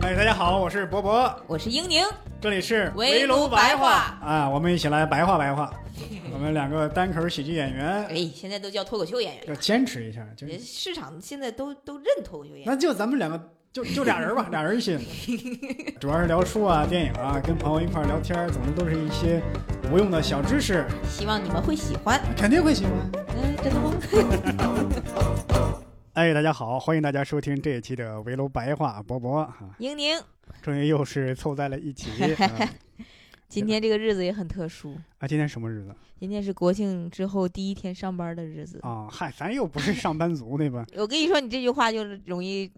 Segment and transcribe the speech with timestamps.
[0.00, 2.04] 哎，大家好，我是博博，我是英宁，
[2.40, 4.18] 这里是围炉白话。
[4.22, 5.72] 啊，我们一起来白话白话。
[6.32, 12.66] 我们两个单口喜剧演员，哎，现在都叫脱口秀演员，要坚持一下，就人市场现在都都认脱口秀演员。
[12.66, 13.40] 那就咱们两个，
[13.72, 14.98] 就就俩人吧， 俩人一起，
[16.00, 19.42] 主要是聊书啊、电影啊，跟朋友一块聊天，总之都是一些
[19.92, 22.92] 无用的小知识，希望你们会喜欢，肯定会喜欢。
[23.36, 23.92] 嗯，真的吗？
[26.14, 30.14] 哎，大家好，欢迎大家收听这一期的围楼白话，博博啊，英宁，
[30.60, 32.10] 终于又是凑在了一起。
[32.36, 32.68] 啊
[33.48, 38.78] 今天这个日子也很特殊，啊，今天什么日子今天是国庆之后第一天上班的日子。
[38.82, 39.08] 啊？
[39.10, 40.84] 嗨，咱又不是上班族，对吧？
[40.96, 42.70] 我跟你说，你这句话就容易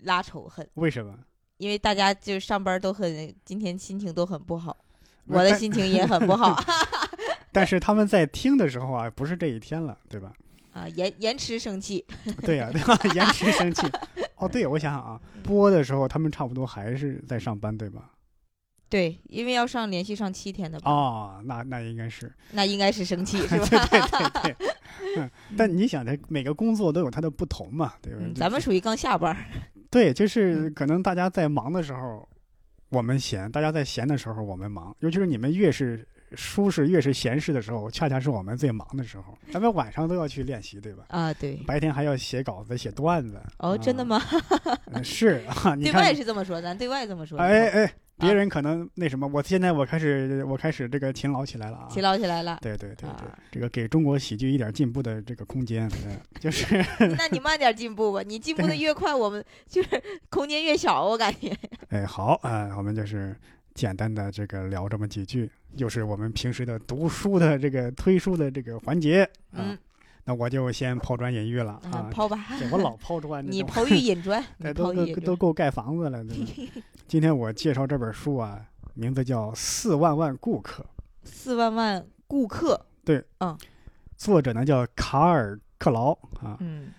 [0.00, 1.16] 拉仇恨，为什么？
[1.58, 4.76] 因为大家就上班都很，今天心情都很不好，
[5.26, 6.60] 我的心情也很不好
[7.52, 10.32] 但是他们在听的时候啊，不是这一天了，对吧？
[10.72, 12.04] 啊，延延迟生气。
[12.42, 12.98] 对呀、对吧？
[13.14, 13.86] 延迟生气。
[14.36, 18.10] 哦，对，我想想啊，播的时候他们差不多还是在上班，对吧？
[18.88, 23.66] 对，因为要上连续上七天的班，哦，那那应该是，那应该是生气 是吧？
[23.66, 24.68] 对对对对。
[25.16, 28.18] 嗯，但你想，它每个工作都有它的不同嘛，对吧？
[28.22, 29.36] 嗯，咱们属于刚下班，
[29.90, 32.28] 对，就是嗯可能大家在忙的时候，
[32.88, 34.94] 我们闲；大家在闲的时候，我们忙。
[35.00, 39.36] 尤其是你们越是舒适、越是闲适的时候，恰恰是我们最忙的时候。
[39.50, 41.04] 咱们晚上都要去练习，对吧？
[41.08, 41.56] 啊，对。
[41.66, 43.40] 白天还要写稿子、写段子。
[43.58, 44.20] 哦，真的吗？
[45.02, 47.38] 是啊，对外，是这么说，咱对外这么说。
[47.38, 51.88] 哎哎，别啊人可能那什么，我现在我开始我开始这个勤劳起来了啊。
[51.90, 52.58] 勤劳起来了。
[52.62, 56.76] 对对对对啊，这个给中国喜剧一点进步的这个空间，对就是
[57.16, 61.56] 那你慢点进步吧，你进步的越快，我们就是空间越小，我感觉。
[61.88, 63.34] 哎，好啊、我们就是
[63.80, 69.64] 简单的这个聊这么几句，又是我们平时的读书的这个推书的这个环节啊。
[69.72, 69.78] 嗯，
[70.24, 74.92] 那我就先抛砖引玉了啊啊，，抛吧， 对我老抛砖， 你抛玉引砖， 你哎，都。
[74.92, 76.22] 都都够盖房子了。
[77.08, 78.60] 今天我介绍这本书啊，
[78.92, 80.82] 名字叫《四万万顾客》，
[81.24, 83.56] 四万万顾客，对，嗯
[84.18, 86.58] 作者呢叫卡尔克劳啊。
[86.60, 86.92] 嗯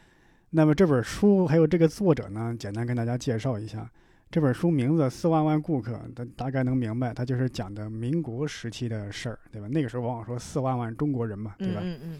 [0.49, 3.87] 那么这本书还有这个作者呢，简单跟大家介绍一下。
[4.31, 9.67] 这本书名字《四万万顾客》，大大概能明白，它就是讲的民国时期的事儿，对吧？
[9.67, 11.81] 那个时候往往说四万万中国人嘛，对吧？
[11.83, 12.19] 嗯嗯嗯，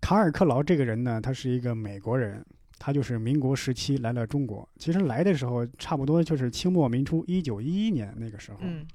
[0.00, 2.42] 卡尔克劳这个人呢，他是一个美国人，
[2.78, 4.66] 他就是民国时期来了中国。
[4.78, 8.58] 其实来的时候差不多就是清末民初，一九一一年那个时候。
[8.62, 8.86] 嗯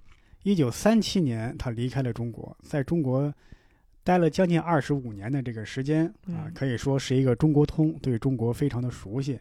[0.43, 3.33] 一九三七年他离开了中国，在中国
[4.05, 9.37] 待了将近二十五年的这个时间啊嗯，可以说是一个中国通，对中国非常的熟悉。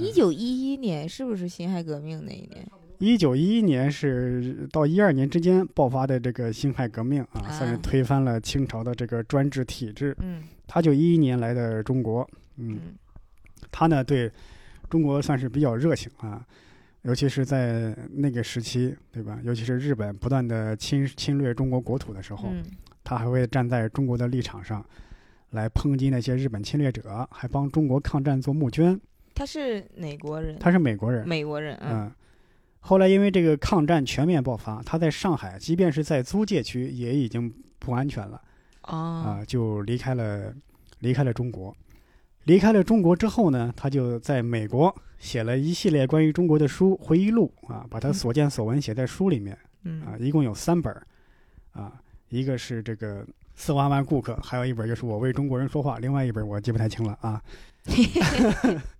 [0.00, 2.66] 一九一一年是不是辛亥革命那一年？
[2.98, 10.16] 一九一一年是到一二年之间爆发的这个辛亥革命啊，啊算是推翻了清朝的这个专制体制。
[10.20, 12.94] 嗯他就一一年来的中国，嗯，嗯
[13.72, 14.30] 他呢对
[14.88, 16.46] 中国算是比较热情啊，
[17.02, 19.40] 尤其是在那个时期，对吧？
[19.42, 22.62] 尤其是日本不断的侵侵略中国国土的时候，嗯
[23.02, 24.84] 他还会站在中国的立场上，
[25.50, 29.00] 来抨击那些日本侵略者，还帮中国抗战做募捐。
[29.40, 30.58] 他是哪国人？
[30.58, 32.12] 他是美国人，美国人，嗯嗯。
[32.80, 38.38] 后来因为这个抗战全面爆发，他在上海，即便是在租界区，也已经不安全了
[38.82, 40.52] 啊、哦，就离开了
[40.98, 41.74] 离开了中国。
[42.44, 49.56] 离开了中国之后呢，他就在美国写了一系列关于中国的书回忆录啊，把他嗯所见所闻写在书里面。
[49.84, 50.94] 嗯啊，一共有三本，
[51.72, 51.98] 啊，
[52.28, 57.42] 一个是这个四万万顾客，还有一本就是我为中国人说话，另外一本我记不太清了啊。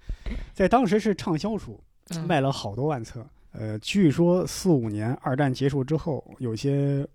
[0.52, 1.80] 在当时是畅销书，
[2.10, 3.26] 嗯卖了好多万册。
[3.52, 7.06] 呃，据说四五年二战结束之后，有些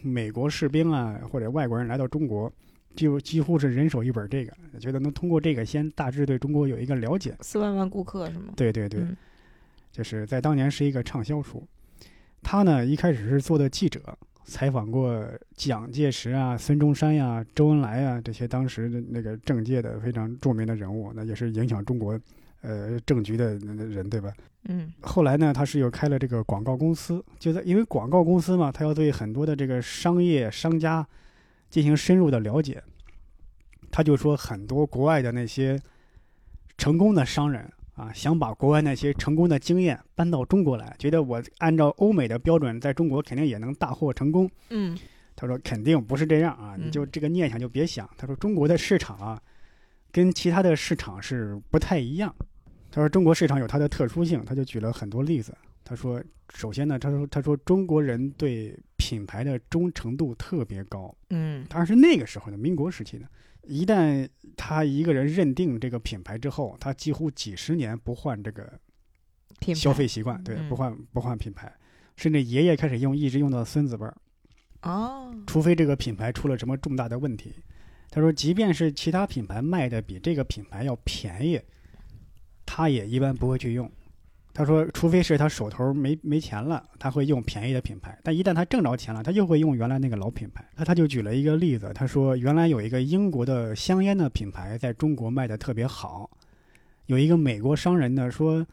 [0.00, 2.50] 美国士兵啊或者外国人来到中国，
[2.96, 7.36] 就几乎是人手一本这个，觉得能通过这个先大致对中国有一个了解。
[7.40, 8.54] 四万万顾客是吗？
[8.56, 9.16] 对对对，嗯
[9.90, 11.62] 就是在当年是一个畅销书。
[12.42, 14.00] 他呢一开始是做的记者，
[14.44, 15.22] 采访过
[15.54, 22.18] 蒋介石啊、孙中山呀、周恩来啊这些当时的那个政界的非常著名的人物，那也是影响中国
[22.62, 24.32] 呃政局的人，对吧？
[24.68, 31.06] 嗯后来呢，他是又开了这个广告公司，就在因为广告公司嘛，他要对很多的这个商业商家
[31.68, 32.82] 进行深入的了解，
[33.90, 35.80] 他就说很多国外的那些
[36.78, 44.48] 成功的商人啊，想把国外那些成功的经验搬到中国来，觉得我按照欧美的标准，在中国肯定也能大获成功。
[44.70, 44.96] 嗯
[45.34, 48.08] 他说肯定不是这样啊，嗯你就这个念想就别想。
[48.16, 49.42] 他说中国的市场啊，
[50.12, 52.32] 跟其他的市场是不太一样。
[52.92, 55.56] 他说中国市场有它的特殊性，他就举了很多例子。
[55.82, 56.22] 他说，
[56.54, 63.26] 首先呢，他说他说中国人对品牌的忠诚度特别高，嗯当然是那个时候的民国时期的。
[63.62, 68.74] 一旦他一个人认定这个品牌之后，他几乎几十年不换这个消
[69.58, 71.72] 品牌费习惯，对，嗯不换不换品牌，
[72.16, 74.16] 甚至爷爷开始用，一直用到孙子辈儿，
[74.82, 77.54] 哦，除非这个品牌出了什么重大的问题。
[78.10, 81.60] 他说，即便是其他品牌卖的比这个品牌要便宜，
[82.74, 83.90] 他也一般不会去用。
[84.54, 90.66] 他说，除非是他手头没没钱了，他会用便宜的品牌；但一旦他挣着钱了，他又会用原来那个老品牌。
[90.74, 96.30] 那他就举了一个例子，他说，原来有一个英国的香烟的品牌在中国卖的特别好，
[97.04, 98.66] 有一个美国商人呢说，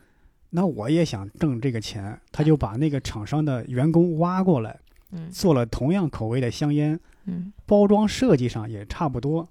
[0.50, 4.80] 那我也想挣这个钱，他就把那个厂商的员工挖过来，
[5.12, 9.46] 嗯做了同样口味的香烟，嗯包装设计上也差不多。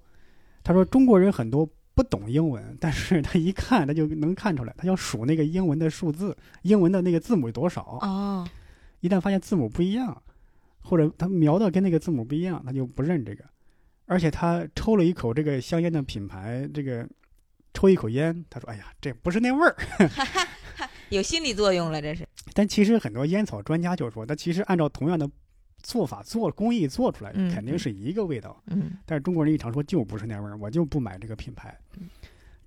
[0.63, 1.67] 他说中国人很多
[1.99, 7.99] 不懂英文，但是 他一看他就能看出来，他要数那个英文的数字，英文的那个字母多少。
[8.01, 8.47] 哦，
[9.01, 10.23] 一旦发现字母不一样，
[10.79, 13.43] 或者他瞄的跟那个字母不一样，他就不认这个。
[14.05, 17.05] 而且他抽了一口这个香烟的品牌，这个
[17.73, 19.75] 抽一口烟，他说：“哎呀，这不是那味儿。
[21.11, 22.25] 有心理作用了，这是。
[22.55, 25.29] ”但其实很多烟草专家就说，他其实按照同样的
[25.81, 28.61] 做法做工艺做出来，嗯肯定是一个味道。
[28.67, 32.07] 嗯但是中国人一常说就不是那味儿，我就不买这个品牌嗯。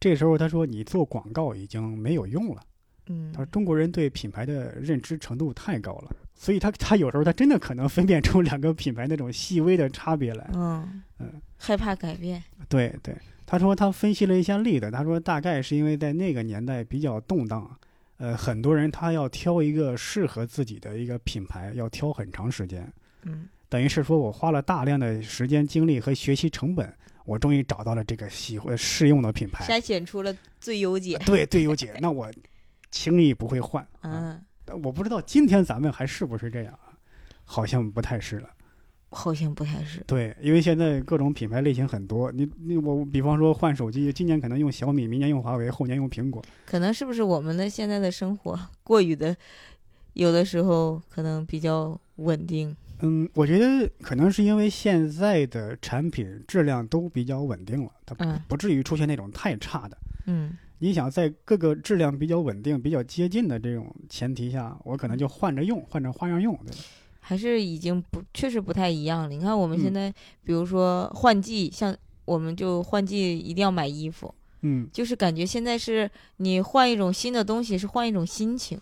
[0.00, 2.62] 这时候他说你做广告已经没有用了。
[3.06, 10.49] 嗯他说中国人对品牌的认知程度太高了，所以他他有时候他真的可能分辨出两个品牌那种细微的差别来。
[10.55, 12.43] 嗯嗯，害怕改变。
[12.69, 17.76] 对对，他说他分析了一下例子，他说大概是因为在那个年代比较动荡，
[18.19, 22.93] 呃，很多人他要挑一个适合自己的一个品牌，要挑很长时间。
[23.24, 29.64] 嗯等于是说我花了大量的时间、精力和学习成本，我终于找到了这个喜欢适用的品牌。
[29.64, 31.16] 筛选出了最优解。
[31.24, 32.30] 对最优解， 那我
[32.90, 33.86] 轻易不会换。
[34.02, 36.92] 嗯，但，我不知道今天咱们还是不是这样啊？
[37.44, 38.50] 好像不太是了。
[39.08, 40.00] 好像不太是。
[40.06, 46.42] 对，因为现在各种品牌类型很多，你你我比方说换手机，今年可能用小米，明年用华为，后年用苹果。
[46.66, 49.34] 可能是不是我们的现在的生活过于的，
[50.12, 52.76] 有的时候可能比较稳定。
[53.02, 59.99] 嗯，我觉得可能是因为现在的产品质量都比较稳定了，它不嗯不至于出现那种太差的。
[60.26, 66.78] 嗯你想在各个质量比较稳定、比较接近的这种前提下，我可能就换着用，换着花样用，对吧？
[67.20, 69.28] 还是已经不确实不太一样了。
[69.28, 78.76] 你看我们现嗯在，比如说换季，像我们就换季一定要买衣服，嗯就是感觉现在是你换一种新的东西，是换一种心情。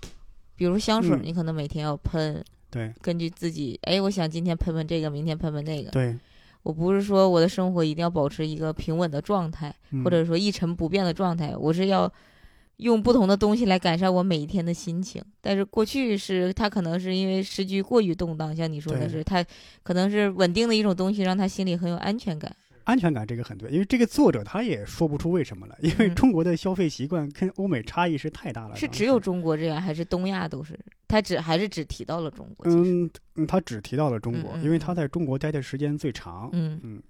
[0.57, 5.91] 比如香水，嗯你可能每天要喷，对根据自己，哎，我想今天喷喷这个，明天喷喷那个。
[5.91, 6.17] 对，
[6.63, 12.13] 我不是说我的生活一定要保持一个平稳的状态，嗯或者说一成不变的状态，我是要
[12.77, 15.23] 用不同的东西来改善我每一天的心情。
[15.41, 19.45] 但是过去是他可能是因为时局过于动荡，像你说的是，他
[19.83, 22.55] 可能是稳定的一种东西，让他心里很有安全感。
[22.85, 28.75] 安全感这个很对，因为这个作者他也说不出为什么来，因为嗯中国的消费习惯跟欧美差异是太大了。
[28.75, 30.79] 是只有中国这样，还是东亚都是？
[31.11, 32.67] 他只还是只提到了中国。
[32.71, 36.49] 嗯嗯，他只提到了中国，嗯嗯因为他在中国待的时间最长。
[36.53, 37.03] 嗯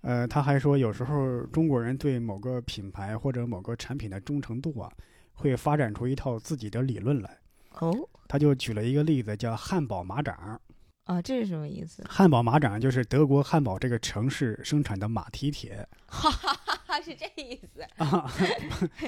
[0.00, 4.90] 呃，他还说有时候中国人对某个品牌或者某个产品的忠诚度啊，
[5.32, 7.38] 会发展出一套自己的理论来。
[7.78, 7.92] 哦
[8.28, 10.60] 他就举了一个例子，叫汉堡马掌。
[11.04, 12.02] 啊，这是什么意思？
[12.08, 17.82] 汉堡马掌就是德国汉堡这个城市生产的马蹄铁 哈哈哈哈，是这意思。
[18.02, 18.30] 啊！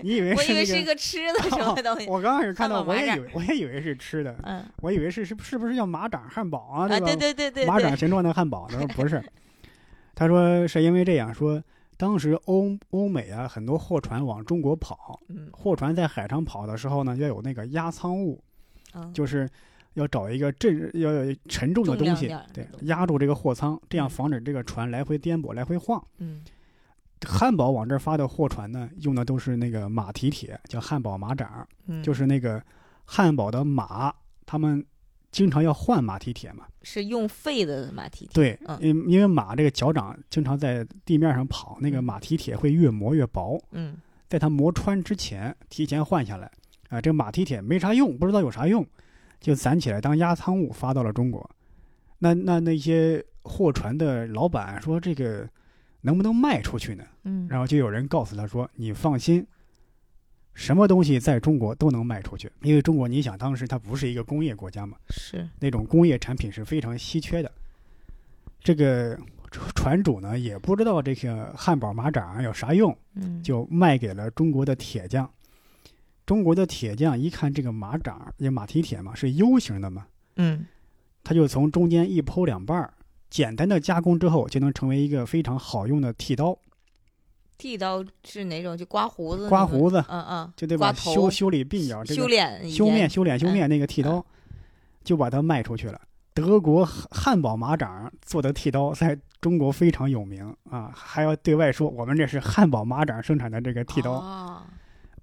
[0.03, 2.07] 你以为我以为是一个吃的什么东西。
[2.11, 6.87] 我刚开始看到，我也以为我也以为是吃的，嗯我以为是是是不是叫马掌汉堡啊？
[6.89, 7.07] 对，吧？
[7.07, 9.23] 对对对对马掌形，状的汉堡，他说不是，
[10.15, 11.63] 他说是因为这样说，
[11.97, 18.43] 当时欧欧美啊很多货船往中国跑，嗯货船在海上跑的时候呢，要有那个压舱物，
[18.93, 19.49] 嗯，就是
[19.97, 22.87] 要找一个震要有沉重的东西点儿的东，西。
[22.87, 26.03] 压住这个货舱，这样嗯防止这个船来回颠簸、来回晃。
[26.19, 26.43] 嗯。
[27.27, 32.63] 汉堡往这儿发的货船呢，用的都是那个马蹄铁，叫汉堡马掌，嗯，就是那个
[33.05, 34.85] 汉堡的马，他们
[35.33, 36.67] 经常要换马蹄铁嘛。
[36.83, 38.35] 是用废的马蹄铁。
[38.35, 38.79] 对，嗯。
[38.83, 42.05] 因因为马这个脚掌经常在地面上跑，那个嗯。
[42.05, 43.97] 马蹄铁会越磨越薄，嗯。
[44.29, 46.51] 在它磨穿之前提前换下来。
[46.89, 48.87] 啊、这个马蹄铁没啥用，不知道有啥用，
[49.41, 51.49] 就攒起来当压舱物发到了中国。
[52.19, 55.49] 那那那些货船的老板说这个
[56.01, 57.05] 能不能卖出去呢？
[57.25, 59.47] 嗯，然后就有人告诉他说：“你放心，
[60.55, 67.53] 什么东西在中国都能卖出去，因为中国你想当时它不是一个工业国家嘛，是那种工业产品是非常稀缺的。
[68.61, 69.19] 这个
[69.75, 75.31] 船主呢也不知道这个汉堡马掌有啥用，嗯就卖给了中国的铁匠。
[76.27, 80.07] 中国的铁匠一看这个马掌，也马蹄铁嘛，是 U 型的嘛，
[80.37, 80.67] 嗯
[81.23, 82.93] 他就从中间一剖两半儿，
[83.31, 86.59] 简单的加工之后，就能成为一个非常好用的剃刀。
[87.59, 88.77] 剃刀是哪种？
[88.77, 89.49] 就刮胡子？
[89.49, 90.93] 刮胡子嗯嗯，就得把？
[90.93, 94.25] 修修理鬓角，这修脸修面修脸修嗯面那个剃刀，
[95.03, 96.01] 就把它卖出去了。
[96.35, 104.13] 德国汉汉堡马掌做的剃刀在中国非常有名啊，还要对外说我们这是汉堡马掌生产的这个剃刀。
[104.13, 104.63] 哦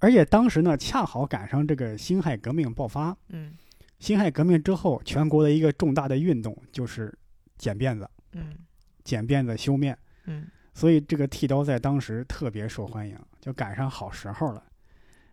[0.03, 3.15] 而且当时呢，恰好赶上这个辛亥革命爆发。
[3.29, 3.53] 嗯
[4.00, 7.17] 辛亥革命之后，全国的一个重大的运动就是
[7.57, 8.53] 剪辫子、嗯
[9.05, 14.62] 剪辫子、修面，嗯所以这个剃刀在当时特别受欢迎，就赶上好时候了。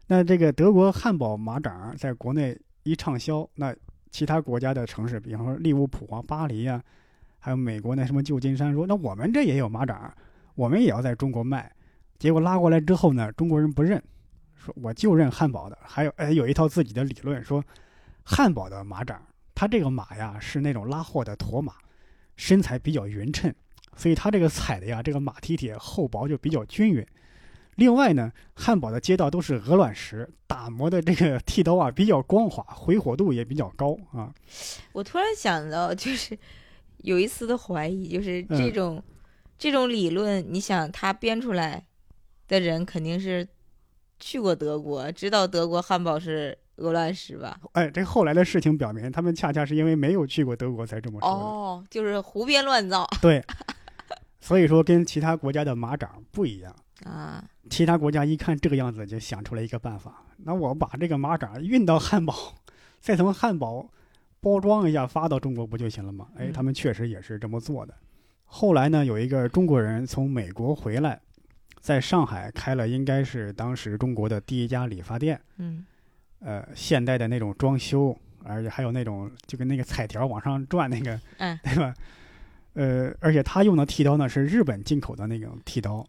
[0.06, 3.74] 那这个德国汉堡马掌在国内一畅销，那
[4.12, 6.80] 其他国家的城市，比方说利物浦啊、巴黎啊，
[7.40, 10.14] 还有美国那什么旧金山，说那我们这也有马掌，
[10.54, 11.68] 我们也要在中国卖。
[12.20, 14.00] 结果拉过来之后呢，中国人不认，
[14.62, 17.64] 说我就认汉堡的，还有哎有一套自己的理论，说
[18.23, 19.21] 汉堡的马掌，
[19.55, 21.73] 它这个马呀是那种拉货的驼马，
[22.37, 23.52] 身材比较匀称，
[23.97, 27.05] 所以它这个踩的呀，这个马蹄铁厚薄就比较均匀。
[27.76, 34.31] 另外呢，汉堡的街道都是鹅卵石打磨的，这个剃刀啊比较光滑，回火度也比较高啊。
[34.93, 36.38] 我突然想到，就是
[36.99, 39.02] 有一丝的怀疑，就是这嗯种、
[39.57, 41.87] 这种理论，你想他编出来
[42.49, 43.49] 的人肯定是
[44.20, 47.58] 去过德国，知道德国汉堡是鹅卵石吧？
[47.72, 51.34] 哎，这后来的事情表明，他们恰恰是因为没有去过德国才这么说的。
[51.34, 53.42] 哦，就是胡编乱造 对，
[54.40, 56.72] 所以说跟其他国家的马掌不一样。
[57.06, 57.42] 啊！
[57.70, 62.34] 其他国家一看这个样子，就想出来一个办法：那我把这个马掌运到汉堡，
[63.00, 63.88] 再从汉堡
[64.38, 66.28] 包装一下发到中国不就行了吗？
[66.36, 67.94] 哎，嗯他们确实也是这么做的。
[68.44, 71.18] 后来呢，有一个中国人从美国回来，
[71.80, 75.84] 在上海开了应该是当时中国的第一家理发店，嗯
[76.40, 81.94] 呃，现代的那种装修，而且还有那种就跟那个彩条往上转那个，嗯对吧？
[82.75, 86.06] 呃，而且他用的剃刀呢是日本进口的那种剃刀，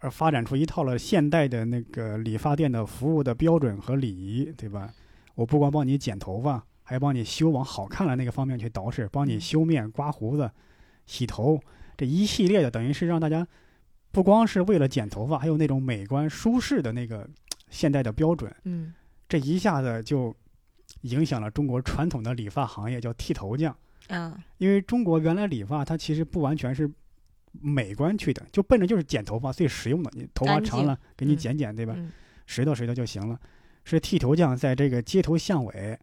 [0.00, 4.92] 而发展出一套了现代的那个理发店的服务的标准和礼仪，对吧？
[5.36, 10.50] 我不光帮你剪头发，还帮你修往好看了那个方面去捯饬，帮你嗯修面、刮胡子、
[11.06, 11.58] 洗头，
[11.96, 13.46] 这一系列的等于是让大家
[14.12, 17.28] 不光是为了剪头发，还有那种美观舒适的那个
[17.68, 18.54] 现代的标准。
[18.64, 18.92] 嗯
[19.28, 20.34] 这一下子就
[21.02, 23.74] 影响了中国传统的理发行业，叫剃头匠。
[24.08, 26.90] 啊因为中国原来理发它其实不完全是
[27.52, 31.94] 美观去的，就奔着就是剪头发最实用的，你头发长了给你嗯剪剪，对吧？
[31.96, 32.10] 嗯
[32.46, 33.38] 拾掇拾掇就行了。
[33.84, 35.98] 是剃头匠在这个街头巷尾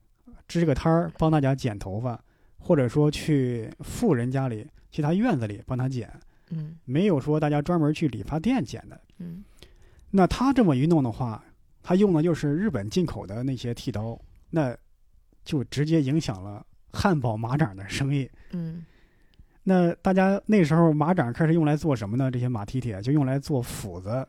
[0.48, 2.18] 支个摊儿帮大家剪头发，
[2.58, 6.10] 或者说去富人家里去他院子里帮他剪，
[6.50, 9.00] 嗯没有说大家专门去理发店剪的。
[9.20, 9.44] 嗯
[10.12, 11.44] 那他这么一弄的话，
[11.84, 14.75] 他用的就是日本进口的那些剃刀，那
[15.44, 18.30] 就直接影响了汉堡马掌的生意。
[18.51, 18.86] 嗯
[19.63, 22.32] 那大家那时候马掌开始用来做什么呢？
[22.32, 24.25] 这些马蹄铁就用来做斧子，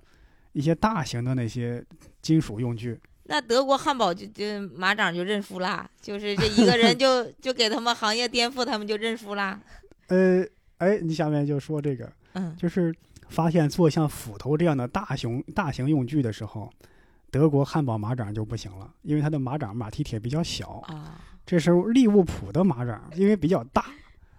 [0.52, 1.84] 一些大型的那些
[2.20, 2.98] 金属用具。
[3.30, 9.60] 那德国汉堡就就马掌就认输啦，就是这一个人就 就给他们行业颠覆，他们就认输啦。
[10.08, 10.44] 呃，
[10.78, 12.94] 哎，你下面就说这个，嗯就是
[13.28, 16.70] 发现做像斧头这样的大型大型用具的时候，
[17.30, 20.82] 德国汉堡马掌就不行了，因为它的马掌马蹄铁比较小。
[20.86, 23.86] 啊，这时候利物浦的马掌因为比较大，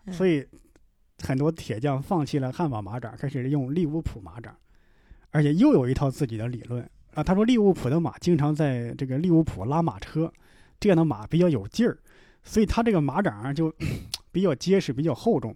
[0.05, 0.45] 嗯所以
[1.21, 4.55] 很多铁匠放弃了汉堡马掌，开始用利物浦马掌，
[5.31, 7.21] 而且又有一套自己的理论啊。
[7.21, 10.31] 他说利物浦的马经常在这个利物浦拉马车，
[10.79, 11.97] 这样的马比较有劲儿，
[12.43, 13.71] 所以他这个马掌啊就
[14.31, 15.53] 比较结实、比较厚重。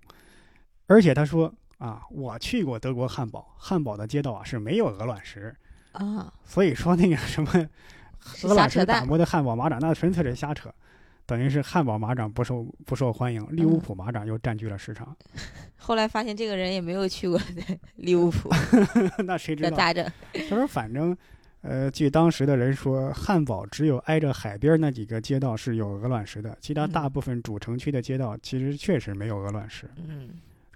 [0.87, 5.55] 而且他说啊，我去过德国汉堡，汉堡的街道啊是没有鹅卵石，
[5.93, 7.51] 啊，所以说那个什么
[8.35, 8.85] 是鹅卵石。
[8.85, 10.73] 打磨的汉堡马掌，那纯粹是瞎扯。
[11.25, 15.15] 等于是汉堡马掌不受不受欢迎，利物浦马掌又占据了市场。
[15.77, 17.39] 后来发现这个人也没有去过
[17.95, 18.49] 利物浦，
[19.25, 19.77] 那谁知道？
[19.77, 20.05] 咋整？
[20.49, 21.15] 他说反正，
[21.61, 29.89] 呃，据当时的人说，汉堡只有挨着海边那几个街道是有鹅卵石的，其他嗯大部分主城区的街道其实确实没有鹅卵石。
[29.95, 30.29] 嗯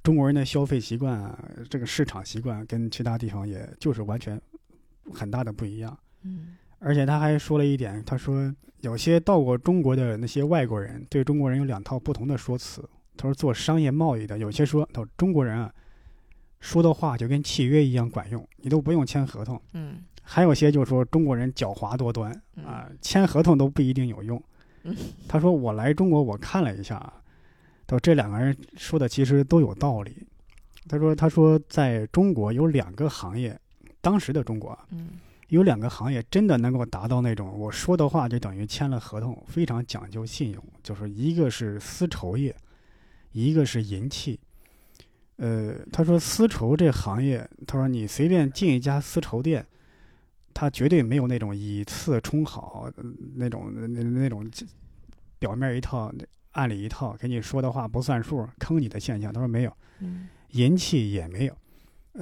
[0.08, 1.38] 中国人的消费习惯啊，
[1.70, 4.42] 这个市场习惯跟其他地方也就是完全
[5.14, 6.00] 很大的不一样。
[6.24, 8.50] 嗯而且他还说了一点，他说
[8.80, 12.82] 有些到过中国的那些外国人对中国人有两套不同的说辞。
[13.18, 15.70] 他说做商业贸易的，有些说他说中国人啊，
[16.62, 19.62] 说的话就跟契约一样管用，你都不用签合同。
[19.74, 24.42] 嗯还有些就说中国人狡猾多端嗯啊，签合同都不一定有用
[24.84, 24.96] 嗯。
[25.28, 27.27] 他说我来中国我看了一下啊，他
[27.90, 30.26] 说这两个人说的其实都有道理。
[30.90, 33.60] 他说他说在中国有两个行业，
[34.02, 35.10] 当时的中国啊嗯
[35.50, 42.54] 有两个行业真的能够达到那种我说的话就等于签了合同，非常讲究信用，就是一个是丝绸业，
[43.32, 44.38] 一个是银器。
[45.38, 49.66] 呃，他说丝绸这行业，他说你随便进一家丝绸店，
[50.54, 53.04] 他绝对没有那种以次充好呃
[53.36, 54.50] 那种那那那种
[55.40, 56.12] 表面一套，
[56.58, 59.32] 暗里一套，给你说的话不算数，坑你的现象。
[59.32, 61.56] 他说没有，嗯银器也没有。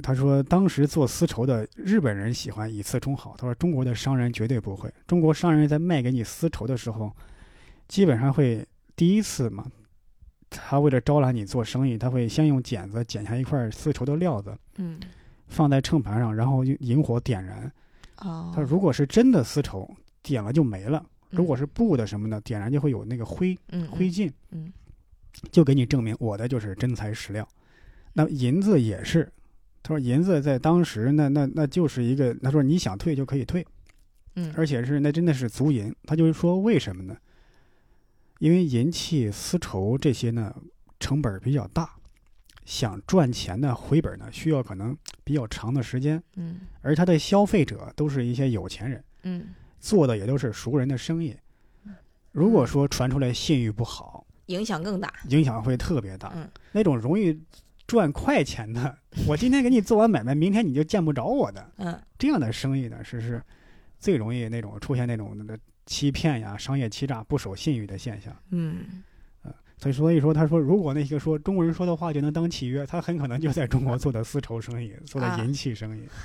[0.02, 3.34] 他说，当时做丝绸的日本人喜欢以次充好。
[3.38, 4.92] 他说，中国的商人绝对不会。
[5.06, 7.10] 中国商人在卖给你丝绸的时候，
[7.88, 8.62] 基本上会
[8.94, 9.64] 第一次嘛，
[10.50, 15.00] 他为了招揽你做生意，他会先用剪子剪下一块丝绸的料子，嗯，
[15.48, 17.72] 放在秤盘上，然后用引火点燃。
[18.18, 19.90] 哦，他说，如果是真的丝绸，
[20.22, 24.30] 点了就没了；如果嗯是布的什么呢，点燃就会有那个灰嗯灰烬。
[24.50, 24.72] 嗯
[25.52, 27.46] 就给你证明我的就是真材实料。
[28.14, 29.30] 那银子也是，
[29.82, 33.62] 他说银子在当时那那那就是一个，他说你想退就可以退，
[34.36, 35.94] 嗯，而且是那真的是足银。
[36.04, 37.14] 他就是说为什么呢？
[38.38, 40.54] 因为银器、丝绸这些呢
[40.98, 41.90] 成本比较大，
[42.64, 49.48] 想赚钱的回本呢需要可能比较长的时间，嗯而他的消费者都是一些有钱人，嗯
[49.86, 51.36] 做的也都是熟人的生意。
[52.32, 55.12] 如果说传出来信誉不好，影响更大。
[55.28, 56.32] 影响会特别大。
[56.34, 57.40] 嗯那种容易
[57.86, 63.40] 赚快钱的， 我今天给你做完买卖，明天你就见不着我的，嗯这样的生意呢，是是
[64.00, 68.36] 最容易那种出现那种那欺骗呀、商业欺诈、不守信誉的现象。
[68.50, 69.04] 嗯
[69.78, 76.02] 所以所以说，他说，如果那些说中国人说的话就能当契约，他很可能就在中国做的丝绸生意，做的啊银器生意。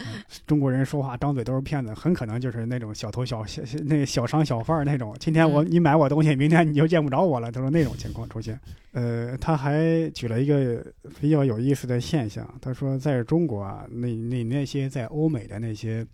[0.00, 5.16] 嗯中国人说话张嘴都是骗子，很可能就是那种小偷小小那小商小贩那种。
[5.18, 7.50] 今天我嗯你买我东西，明天你就见不着我了。
[7.50, 8.60] 他说那种情况出现。
[8.92, 10.84] 呃，他还举了一个
[11.18, 16.06] 比较有意思的现象，他说在中国啊，那那那些在欧美的那些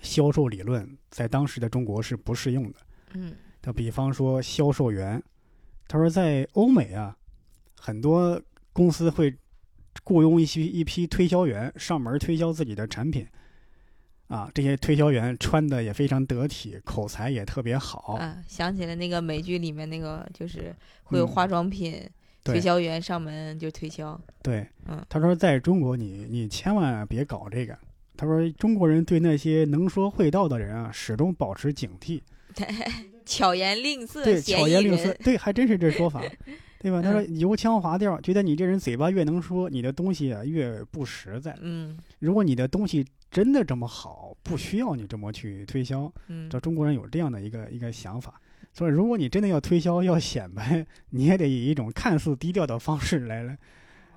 [0.00, 2.78] 销售理论，在当时的中国是不适用的。
[3.12, 5.22] 嗯他比方说销售员，
[5.86, 7.16] 他说在欧美啊，
[7.76, 8.40] 很多
[8.72, 9.34] 公司会
[10.02, 13.26] 雇佣一批一批推销员上门推销自己的产品，
[14.28, 20.74] 啊，这些推销员穿的也非常得体，口才也特别好，啊，想起来那个美剧里面那个，就是
[21.04, 21.92] 会有嗯化妆品
[22.42, 24.20] 对推销员上门就推销。
[24.42, 27.78] 对，嗯他说在中国你你千万别搞这个。
[28.16, 32.20] 他说中国人对那些能说会道的人啊，始终保持警惕。
[33.24, 35.12] 巧言令色，对，巧言令色，。
[35.22, 36.22] 对，还真是这说法，
[36.80, 37.00] 对吧？
[37.02, 41.56] 他说嗯油腔滑调，觉得你这人嘴巴越能说，你的东西啊越不实在。
[41.60, 46.12] 嗯如果你的东西真的这么好，不需要你这么去推销。
[46.28, 48.40] 嗯这中国人有这样的一个一个想法，
[48.72, 53.58] 所以如果你真的要推销、要显摆，你也得以一种看似低调的方式来来。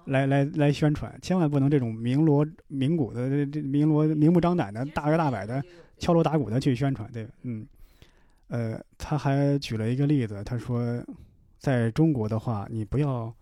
[0.08, 5.62] 来来来宣传，千万不能这种鸣锣鸣鼓的、这这鸣锣明目张胆的、大摇大摆的、
[5.98, 7.32] 敲锣打鼓的去宣传，对吧？
[7.43, 7.67] 嗯，
[8.47, 11.03] 呃，他还举了一个例子，他说，
[11.57, 13.33] 在中国的话，你不要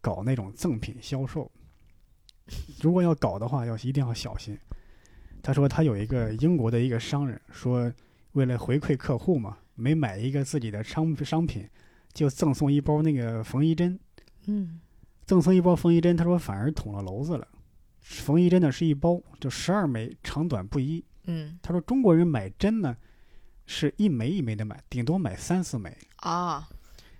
[0.00, 1.50] 搞那种赠品销售，
[2.80, 4.58] 如果要搞的话，要一定要小心。
[5.42, 7.92] 他说他有一个英国的一个商人说，
[8.32, 11.68] 为了回馈客户嘛，每买一个自己的商商品，
[12.12, 13.98] 就赠送一包那个缝衣针。
[14.46, 14.80] 嗯
[15.26, 17.46] 赠送一包缝衣针，他说反而捅了娄子了。
[18.00, 21.04] 缝衣针呢是一包，就十二枚，长短不一。
[21.24, 22.96] 嗯他说中国人买针呢，
[23.68, 25.96] 是一枚一枚的买，顶多买三四枚。
[26.16, 26.68] 啊，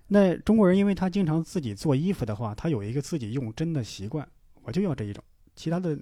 [0.08, 4.26] 那中国人因为他经常自己做衣服的话，他有一个自己用针的习惯，
[4.62, 5.22] 我就要这一种，
[5.54, 5.96] 其他的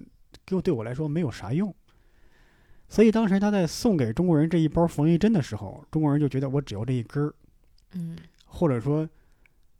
[0.45, 1.75] 给我对我来说没有啥用。
[2.87, 7.35] 所以当时他在送给中国人这一包缝衣针的时候，中国人就觉得我只要这一根儿，
[7.91, 9.07] 嗯或者说，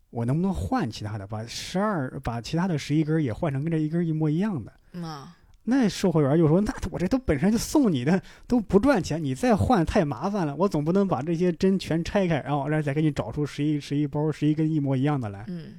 [0.10, 4.74] 我能不能换其他的，把十二把其他的十一根也换成跟这一根一模一样的？
[4.92, 5.34] 嘛，
[5.70, 10.56] 那售货员就说：“那我这都本身就送你的，都不赚钱，你再换太麻烦了。
[10.56, 15.44] 我总不能把这些针全拆开，然后然后再给你找出十一十一包十一根一模一样的来。
[15.50, 15.74] 嗯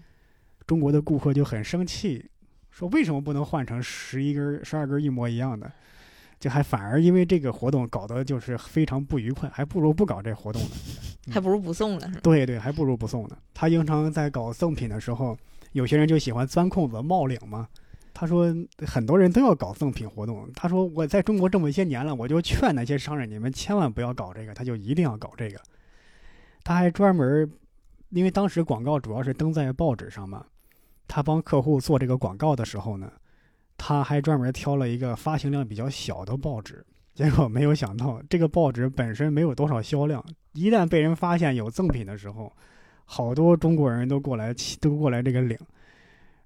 [0.67, 2.23] 中国的顾客就很生气，
[2.71, 5.73] 说为什么不能换成十一根、十二根一模一样的？
[6.39, 10.69] 就还反而因为这个活动搞得就是非常不愉快，还不如不搞这活动呢。
[11.33, 13.37] 还不如不送呢，对对，还不如不送呢。
[13.55, 15.35] 他经常在搞赠品的时候，
[15.73, 17.67] 有些人就喜欢钻空子冒领嘛。
[18.19, 18.53] 他说
[18.85, 20.51] 很多人都要搞赠品活动。
[20.53, 25.61] 他说我在中国这么些年了，我就劝那些商人，你们千万不要搞这个，他就一定要搞这个。
[26.65, 27.49] 他还专门，
[28.09, 30.45] 因为当时广告主要是登在报纸上嘛，
[31.07, 33.13] 他帮客户做这个广告的时候呢，
[33.77, 36.85] 他还专门挑了一个发行量比较小的报纸。
[37.15, 42.53] 结果没有想到，这个报纸本身没有多少销量，一旦被人发现有赠品的时候，
[43.05, 45.57] 好多中国人都过来都过来这个领，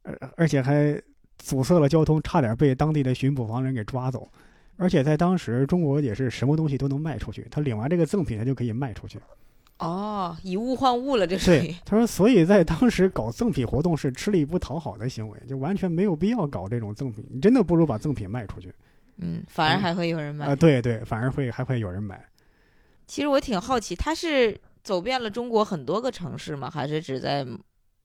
[0.03, 1.01] 而而且还
[1.43, 4.29] 阻塞了交通，差点被当地的巡捕房人给抓走。
[4.77, 9.19] 而且在当时，中国也是什么东西都能卖出去，他领完这个赠品，他就可以卖出去。
[9.79, 17.25] 哦，以物换物了，这是，对他说，所以在当时搞赠品活动是吃力不讨好的行为，就完全没有必要搞这种赠品。
[17.31, 18.73] 你真的不如把赠品卖出去
[19.19, 20.47] 嗯，反而还会有人买。
[20.47, 22.25] 啊、对对，反而会还会有人买。
[23.07, 26.71] 其实我挺好奇，他是走遍了中国很多个城市吗？
[26.71, 27.47] 还是只在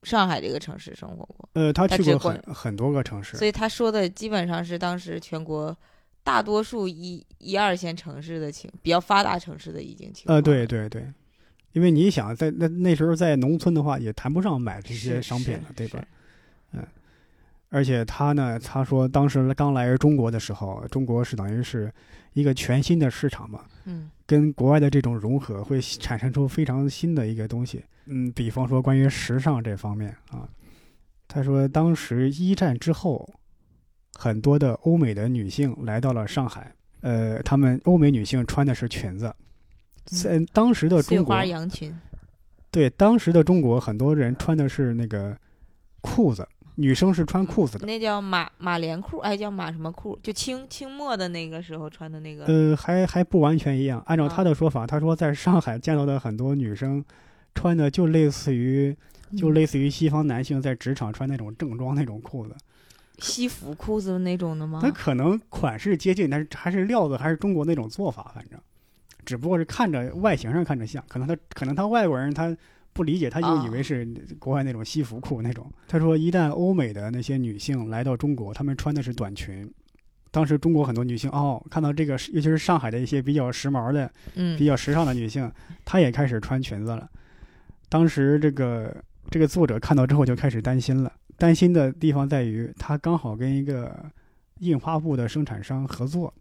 [0.02, 1.48] 上海这个城市生活过？
[1.54, 5.76] 呃，他去过很很多个城市，所以他说的基本上是当时全国
[6.22, 10.36] 大多数一一二线城市的情，比较发达城市的已经情况。
[10.36, 11.04] 呃，对，对对，
[11.72, 16.06] 因为你想在那那时候在农村的话，也谈不上买这些商品了，对吧是？
[17.70, 21.92] 而且他呢，他说当时刚来中国的时候，中国是等于是
[22.32, 27.84] 一个全新的市场嘛，嗯跟国外的这种融合会产生出非常新的一个东西。
[28.06, 30.48] 嗯，比方说关于时尚这方面啊，
[31.26, 33.28] 他说当时一战之后，
[34.14, 39.34] 很多的欧美的女性来到了上海，呃，她们欧美女性穿的是裙子，
[40.04, 41.94] 在当时的中国碎花，洋裙。
[42.70, 45.36] 对当时的中国，很多人穿的是那个
[46.00, 46.46] 裤子，
[46.80, 47.84] 女生是穿裤子的。
[47.84, 50.16] 那叫马马连裤，哎，叫马什么裤？
[50.22, 52.44] 就清清末的那个时候穿的那个。
[52.44, 54.00] 呃，还还不完全一样。
[54.06, 57.04] 按照啊他的说法，他说在上海见到的很多女生，
[57.54, 58.96] 穿的就类似于
[59.36, 62.54] 就嗯类似于西方男性在职场穿那种正装那种裤子，
[63.18, 64.88] 西服裤子那种的吗它？
[64.92, 68.58] 可能款式接近，但是还是料子还是中国那种做法，反正，
[69.24, 72.56] 只不过是看着外形上看着像，可能他可能他外国人他
[72.98, 74.04] 不理解，他就以为是
[74.40, 75.72] 国外那种西服裤那种。
[75.86, 79.72] 他说，一旦欧美的那些女性来到中国，她们穿的是短裙。
[80.32, 85.48] 当时中国很多女性哦，看到这个，尤其是上海的一些比较时髦的、嗯比，较时尚的女性，
[85.84, 87.08] 她也开始穿裙子了。
[87.88, 88.92] 当时这个
[89.30, 94.04] 这个作者看到之后就开始担心了，担心的地方在于他刚好跟一个
[94.58, 96.34] 印花布的生产商合作，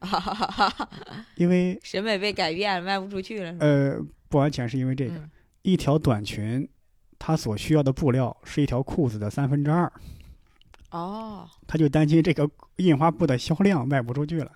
[0.00, 0.88] 哈哈哈哈
[1.36, 3.54] 因为审美被改变了，卖不出去了。
[3.60, 3.96] 呃
[4.28, 5.30] 不完全是因为这个，嗯
[5.64, 6.68] 一条短裙
[7.18, 9.90] 它所需要的布料是一条裤子的三分之二，
[10.90, 14.52] 哦，他就担心这个印花布的销量卖不出去了。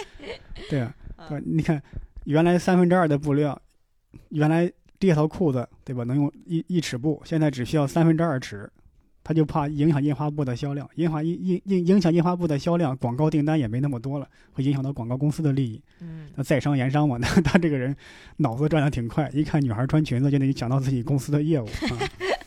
[0.68, 0.94] 对啊，
[1.26, 1.82] 对你看
[2.24, 3.58] 原来三分之二的布料，
[4.28, 8.70] 原来这条裤子对吧能用一一尺布，现在只需要三分之二尺，
[9.24, 15.80] 他就怕影响印花布的销量，影响印印印影响印花布的销量，广告订单也没那么多了，会影响到广告公司的利益。
[16.00, 17.94] 嗯，那在商言商嘛，那 他这个人
[18.38, 21.98] 脑子转的挺快，一看女孩穿裙子就能想到自己公司的业务啊。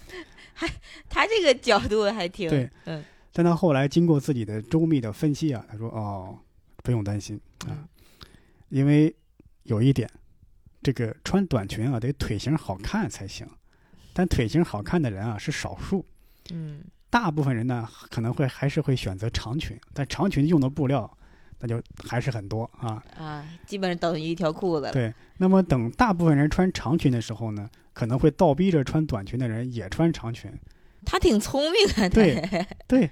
[0.54, 0.68] 还
[1.10, 3.04] 他这个角度还挺对，嗯。
[3.34, 6.40] 但他后来经过自己的周密的分析啊，他说：“哦，
[6.78, 7.88] 不用担心啊，嗯。
[8.70, 9.14] 因为
[9.64, 10.10] 有一点，
[10.82, 13.46] 这个穿短裙啊得腿型好看才行，
[14.14, 16.06] 但腿型好看的人啊是少数，
[16.54, 21.10] 嗯大部分人呢可能会还是会选择长裙，但长裙用的布料
[21.60, 23.02] 那就还是很多啊。
[23.18, 24.92] 啊，基本上等于一条裤子了。
[24.92, 30.52] 对，那么等大部分人穿长裙的时候呢，可能会倒逼着穿短裙的人也穿长裙。
[31.06, 33.10] 他挺聪明啊，对对，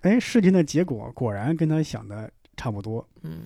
[0.00, 3.06] 哎，事情的结果果然跟他想的差不多。
[3.22, 3.42] 嗯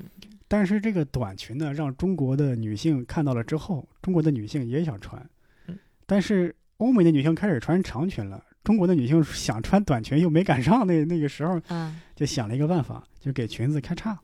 [0.50, 5.22] 但是这个短裙呢，让中国的女性看到了之后，中国的女性也想穿
[5.66, 14.20] 嗯，但是欧美的女性开始穿长裙了，中国的女性想穿短裙又没赶上那那个时候，啊就想了一个办法，就给裙子开叉，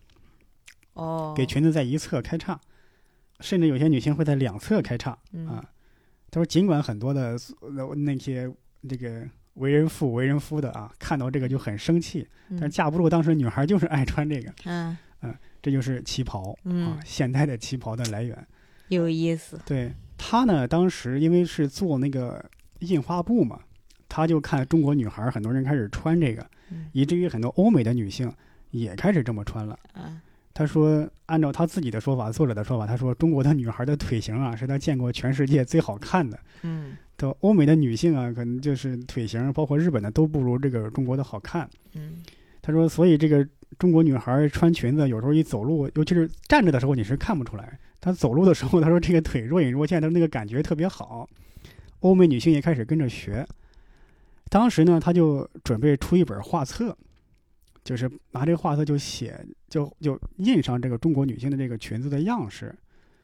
[0.92, 2.60] 哦，给裙子在一侧开叉，
[3.40, 5.48] 甚至有些女性会在两侧开叉嗯。
[5.48, 5.64] 啊。
[6.30, 8.46] 他说，尽管很多的呃那些
[8.86, 12.28] 这个为人父、为人夫的啊，看到这个就很生气，
[12.60, 14.94] 但架不住当时女孩就是爱穿这个，啊
[15.62, 16.88] 这就是旗袍嗯。
[16.88, 18.46] 啊，现代的旗袍的来源。
[18.88, 22.44] 有意思，对他呢，当时因为是做那个
[22.80, 23.58] 印花布嘛，
[24.14, 28.32] 他就看中国女孩很多人开始穿这个，嗯以至于很多欧美的女性
[28.70, 29.76] 也开始这么穿了。
[29.92, 30.22] 啊
[30.56, 36.38] 他说，按照他自己的说法，作者的说法，他说中国的女孩的腿型啊，是他见过全世界最好看的。
[36.62, 41.68] 嗯他欧美的女性啊，可能就是腿型，包括日本的都不如这个中国的好看。
[41.94, 42.22] 嗯
[42.62, 43.44] 他说，所以这个
[43.80, 47.76] 中国女孩穿裙子，有时候一走路，尤其是站着的时候，你是看不出来。
[48.00, 51.28] 她走路的时候，他说这个腿若隐若现的那个感觉特别好。
[51.98, 53.44] 欧美女性也开始跟着学。
[54.50, 56.96] 当时呢，他就准备出一本画册，
[57.82, 62.74] 就是拿这个画册就写，就就印上这个中国女性的这个裙子的样式。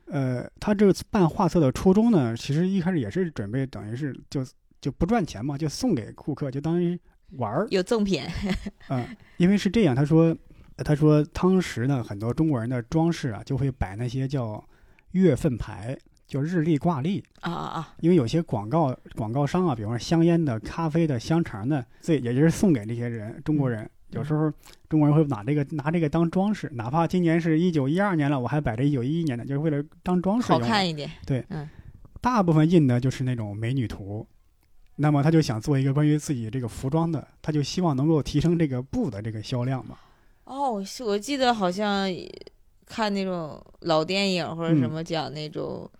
[0.07, 4.45] 呃，他这个办画册的初衷呢，其实一开始也是准备等于是就
[4.81, 6.99] 就不赚钱嘛，就送给顾客，就当于
[7.37, 7.65] 玩儿。
[7.71, 8.25] 有赠品，
[8.91, 9.07] 嗯，
[9.37, 10.37] 因为是这样，他说，
[10.79, 14.63] 他说当时呢，很多中国人的装饰啊，就会摆那些叫
[15.13, 15.97] 月份牌，
[16.31, 17.23] 就日历挂历。
[17.41, 23.91] 啊啊啊，因为有些广告广告商啊，比方说香烟的、咖啡的、香肠的，这也就是送给这些人中国人。
[24.11, 24.53] 有时候
[24.89, 30.59] 中国人会拿这个拿这个当装饰，哪怕今年是一九一二年了，我还摆着一九一一年的，就是为了当装饰好。
[30.61, 31.69] 看一点，对，嗯
[32.21, 34.27] 大部分印的就是那种美女图。
[34.97, 39.97] 那么他就想做一个关于自己这个服装的，他就希望能够提升这个布的这个销量嘛。
[40.45, 42.07] 哦，我记得好像
[42.85, 45.91] 看那种老电影或者什嗯么讲那种，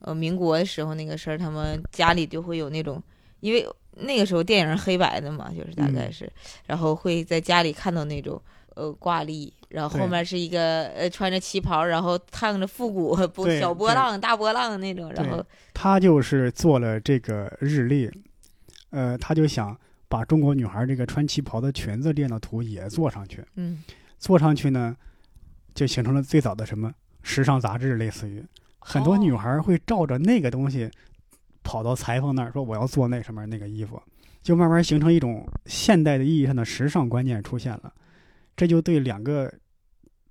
[0.00, 3.02] 呃，民国的时候那个事儿，他们家里就会有那种，
[3.40, 6.32] 因为那个时候电影是黑白的嘛，就是大概嗯是，
[6.66, 8.40] 然后会在家里看到那种
[8.76, 18.08] 呃挂历，然后后面是一个呃穿着旗袍，然后烫着复古不小波浪大波浪那种，然后他就是做了这个日历，
[18.90, 19.76] 呃，他就想
[20.08, 23.44] 把中国女孩这个穿旗袍的裙子的图也做上去。
[23.56, 23.82] 嗯
[24.20, 24.96] 做上去呢，
[25.74, 28.44] 就形成了最早的什么时尚杂志，类似于
[28.78, 30.90] 很多哦女孩会照着那个东西
[31.62, 34.00] 跑到裁缝那儿说我要做那什么那个衣服，
[34.42, 37.92] 就慢慢形成一种现代的意义上的时尚观念出现了，
[38.56, 39.52] 这就对两个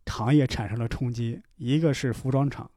[0.05, 2.69] 行业产生了冲击，一个是服装厂。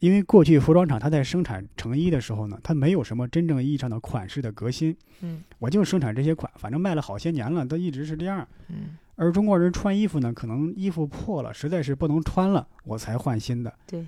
[0.00, 8.46] 因为过去服装厂它在生产成衣的时候呢，它没有什么真正意义上的款式的革新，嗯我就生产这些款，反正卖了好些年了，都一直是这样。
[8.68, 13.74] 嗯，而中国人穿衣服呢，可能衣服破了，实在是不能穿了，我才换新的。
[13.88, 14.06] 对，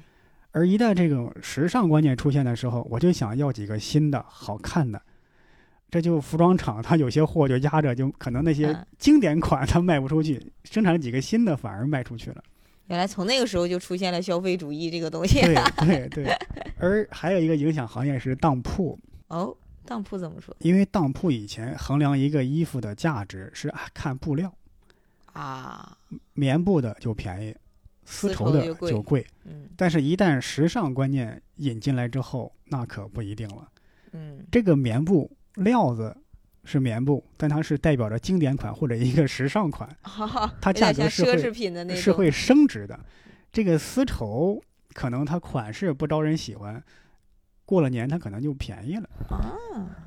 [0.52, 5.00] 而一旦这种时尚观念出现的时候，我就想要几个新的、好看的。
[5.90, 12.42] 这就服装厂，它有些货就压着，就可能那些嗯经典款它卖不出去，生产几个新的反而卖出去了。
[12.86, 15.40] 原来从那个时候就出现了消费主义这个东西。
[15.42, 16.36] 对对对。
[16.78, 24.52] 而还有一个影响行业是当铺，哦，当铺怎么说因为当铺以前衡量一个衣服的价值是啊看布料，
[25.32, 25.96] 啊？
[26.34, 27.54] 棉布的就便宜，
[28.10, 29.24] 丝丝绸的就贵。
[29.44, 33.66] 嗯但是，一旦时尚观念引进来之后，那可不一定了。
[34.12, 36.14] 嗯这个棉布料子
[36.64, 39.88] 是棉布，但它是代表着经典款或者一个时尚款，
[40.60, 42.98] 它价格是会侈品的那种，是会升值的。
[43.52, 46.82] 这个丝绸可能它款式不招人喜欢，
[47.64, 49.56] 过了年它可能就便宜了，啊，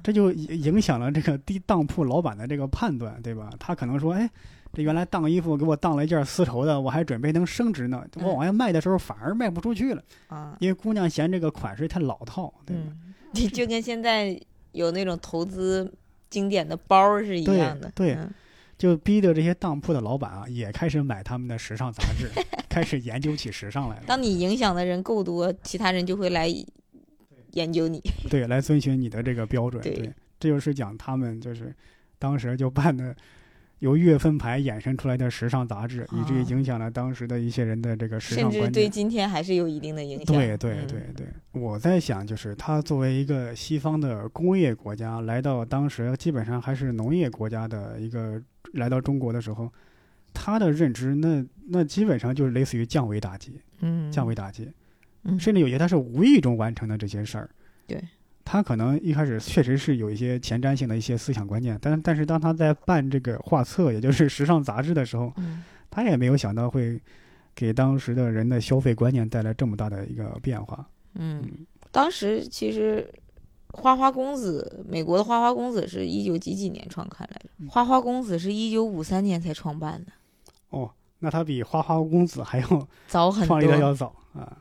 [0.03, 3.49] 这就影影响了这个地当铺老板的这个判断，对吧？
[3.57, 4.29] 他可能说，哎。
[4.73, 8.03] 这原来当衣服给我当了一件丝绸的，我还准备能升值呢。
[8.15, 12.83] 我嗯往外卖的时候反而卖不出去了，啊，因为姑娘嫌这个款式太老套，对吧？
[12.87, 14.39] 嗯，就就跟现在
[14.71, 15.93] 有那种投资
[16.29, 18.29] 经典的包儿是一样的，对嗯
[18.75, 22.27] 就逼得这些当铺的老板啊，也开始买他们的时尚杂志，
[22.67, 24.03] 开始研究起时尚来了。
[24.07, 26.47] 当你影响的人够多，其他人就会来
[27.51, 28.01] 研究你。
[28.29, 29.81] 对，来遵循你的这个标准。
[29.81, 31.73] 对对，这就是讲他们就是
[32.17, 33.15] 当时就办的
[33.83, 38.71] 由月份牌衍生出来的时尚杂志，以至于啊影响了当时的一些人的这个时尚观念。
[38.71, 40.25] 对今天还是有一定的影响。
[40.25, 48.41] 对对嗯对对，我在想，就是他作为一个西方的工业国家，来到当时基本上还是农业国家的一个
[48.71, 49.69] 来到中国的时候，
[50.33, 54.71] 他的认知那那基本上就是类似于降维打击，嗯，降维打击，
[55.23, 57.49] 嗯，甚至有些他是无意中完成的这些事儿。
[57.85, 58.01] 对，
[58.45, 66.99] 他可能一开始确实是有一些前瞻性的一些思想观念，但但是当他在办这个画册，也就是时尚杂志的时候，嗯他也没有想到会
[67.53, 70.85] 给当时的人的消费观念带来这么大的一个变化。
[71.13, 71.43] 嗯，
[71.91, 73.07] 当时其实
[73.67, 77.49] 花花公子，美国的花花公子是一九几几年创刊来着？
[77.59, 80.11] 嗯花花公子是一九五三年才创办的，
[80.69, 83.77] 哦，那他比花花公子还要早很创立的。
[83.77, 84.57] 要早啊！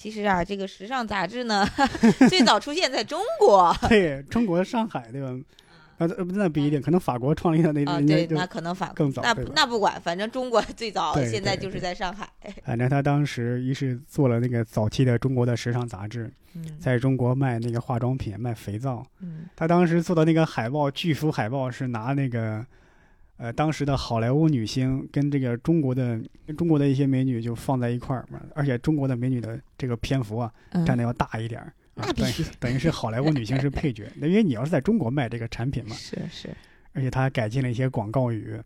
[0.00, 1.68] 其实啊，这个时尚杂志呢，
[2.30, 5.28] 最早出现在中国 对中国上海对吧？
[5.98, 12.26] 啊，呃那不一定，可能法国创立的那对，那可能法那更早那那不管，反正中国最早，现在就是在上海。
[12.64, 19.04] 反正他当时一是做了那个早期的中国的时尚杂志，嗯在中国卖那个化妆品、卖肥皂。
[19.20, 22.64] 嗯他当时做的那个海报，巨幅海报是拿那个，
[23.40, 31.72] 呃，当时的好莱坞女星跟这个中国的跟中国的一些美女就放在一块儿嘛，而且中国的美女的这个篇幅啊嗯，占的要大一点儿。
[31.94, 36.48] 啊等于那必须等于是好莱坞女星是配角，那因为你要是在中国卖这个产品嘛，是是，
[36.92, 38.60] 而且他还改进了一些广告语。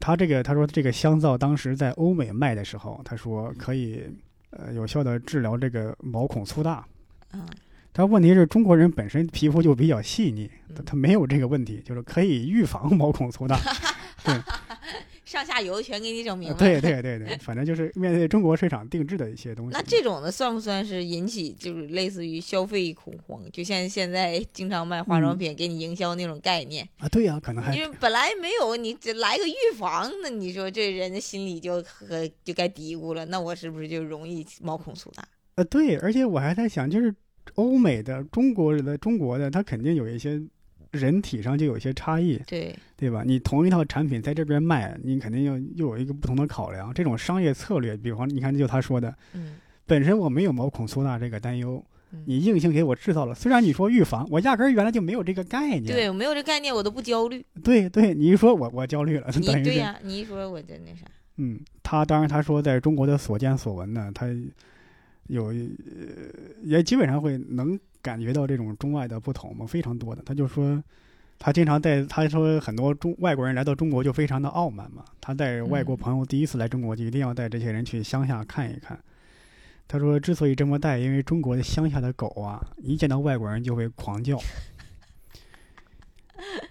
[0.00, 4.02] 他这个他说这个香皂当时在欧美卖的时候，他说可以
[4.50, 6.84] 呃有效的治疗这个毛孔粗大。
[7.32, 7.46] 嗯
[7.92, 10.50] 但问题是中国人本身皮肤就比较细腻，
[10.84, 13.58] 他没有这个问题，就是可以预防毛孔粗大。
[15.24, 16.56] 上下游全给你整明白。
[16.56, 19.72] 对对对对，反正就是面对中国市场定制的一些东西。
[19.72, 23.42] 那这种的算不算是引起就是类似于消费恐慌？
[23.50, 35.26] 就像现在经常卖化妆品给你营销那种概念，啊，对呀、可能还因为本来没有，你这来个预防，那你说这人的心里就和就该嘀咕了，那我是不是就容易毛孔粗大？
[35.56, 37.12] 呃对，而且我还在想，就是
[37.54, 40.40] 欧美的、中国的、中国的，他肯定有一些
[40.96, 42.36] 人体上就有一些差异。
[42.46, 43.22] 对，对吧？
[43.24, 46.92] 你同一套产品在这边卖，你肯定要又有一个不同的考量。
[46.92, 49.56] 这种商业策略，比方你看，就他说的，嗯
[49.86, 51.80] 本身我没有毛孔粗大这个担忧，
[52.10, 53.32] 嗯你硬性给我制造了。
[53.32, 55.86] 虽然你说预防，我压根儿原来就没有这个概念。
[55.86, 57.44] 对我没有这概念，我都不焦虑。
[57.62, 61.06] 对对，你一说我我焦虑了，你等于对呀、你一说我就那啥，
[61.36, 64.26] 嗯，他当然他说在中国的所见所闻呢，他
[65.28, 65.54] 有呃
[66.64, 70.22] 也基本上会能感觉到这种中外的不同嘛，非常多的。
[70.24, 70.80] 他就说
[71.40, 78.96] 他经常带他说很多中外国人来到中国就非常的傲慢嘛，他带外国嗯朋友第一次来中国就一定要带这些人去乡下看一看。
[79.88, 84.38] 他说之所以这么带，因为中国的乡下的狗啊，一见到外国人就会狂叫。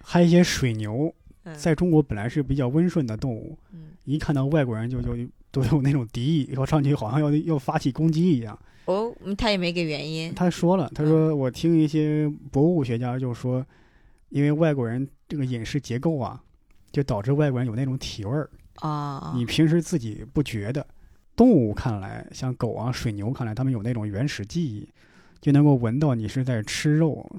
[0.01, 5.17] 还有一些水牛，嗯，在中国本来是比较温顺的动物，嗯一看到外国人就就
[5.51, 8.57] 都有那种敌意，后上去好像要要发起攻击一样。
[8.85, 10.33] 哦，嗯他也没给原因。
[10.33, 13.65] 他说了，他说我听一些博物学家就说，
[14.29, 16.41] 因为外国人这个饮食结构啊，
[16.91, 20.85] 就导致外国人有那种体味儿，啊，你平时自己不觉得。
[21.35, 24.87] 动物看来，像狗啊、水牛看来，他们有那种原始记忆，
[25.41, 27.29] 就能够闻到你是在吃肉，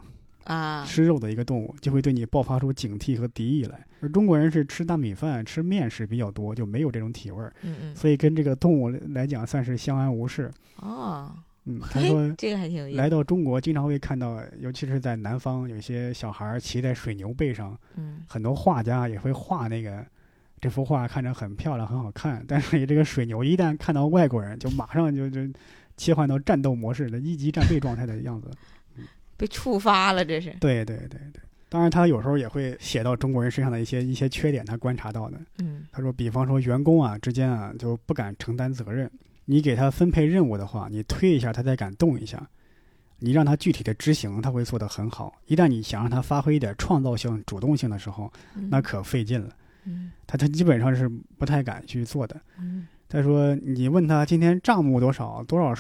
[0.45, 3.87] 啊，吃肉的一个动物，就会对你爆发出警惕和敌意来。
[4.01, 7.51] 而中国人是吃大米饭、吃面食比较多，就没有这种体味儿。
[7.63, 10.51] 嗯嗯，所以跟这个动物来讲算是相安无事。
[10.77, 11.35] 哦，
[11.67, 12.97] 嗯， 他说这个还挺有意思。
[12.99, 20.05] 来到中国经常会看到，尤其是在南方，有些小孩儿骑在水牛背上，嗯很多画家也会画那个
[20.61, 25.41] 这幅画看着很漂亮很好看，但是这个水牛一旦看到外国人，就马上就就
[25.97, 28.51] 切换到战斗模式的一级战备状态的样子。
[29.37, 30.51] 被触发了，这是。
[30.61, 35.39] 对对对对，当然他有时候也会写到中国人身上的一些一些缺点，他观察到的。
[35.59, 39.11] 嗯他说，比方说员工啊之间啊就不敢承担责任，
[39.47, 42.47] 你给他分配任务的话，你推一下他才敢动一下，
[43.19, 45.35] 你让他具体的执行，他会做得很好。
[45.47, 49.57] 一旦你想让他发挥一点创造性、主动性的时候，嗯，那可费劲了。
[49.85, 52.39] 嗯他他基本上是不太敢去做的。
[52.59, 55.73] 嗯他说，你问他今天账目多少，多少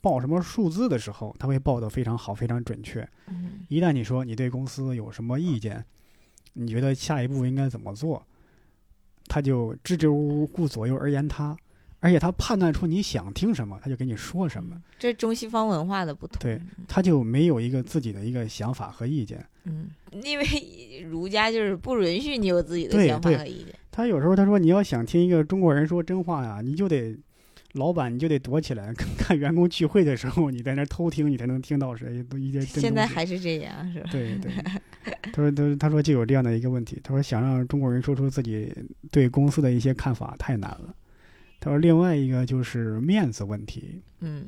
[0.00, 3.08] 报什么数字的时候，他会报得非常好，非常准确。
[3.28, 5.84] 嗯一旦你说你对公司有什么意见，
[6.54, 8.26] 你觉得下一步应该怎么做，
[9.28, 11.56] 他就支支吾吾、顾左右而言他，
[12.02, 16.36] 而且他判断出你想听什么，他就给你说什么，嗯这是中西方文化的不同。
[16.40, 19.42] 对他就没有一个自己的一个想法和意见。
[19.64, 19.88] 嗯，
[20.22, 20.44] 因为
[21.08, 23.74] 儒家就是不允许你有自己的想法和意见。
[23.90, 27.16] 他有时候他说你要想听一个中国人说真话呀，你就得。
[27.74, 32.82] 老板，你就得躲起来，看看员工聚会的时候，你在那儿偷听，你才能听到谁都一些真。
[32.82, 34.10] 现在还是这样，是吧？
[34.12, 34.52] 对对，
[35.32, 38.70] 他说他他说就有这样的一个问题，他说想让中国人说出自己
[39.10, 40.94] 对公司的一些看法太难了。
[41.64, 44.46] 他说另外一个就是面子问题，嗯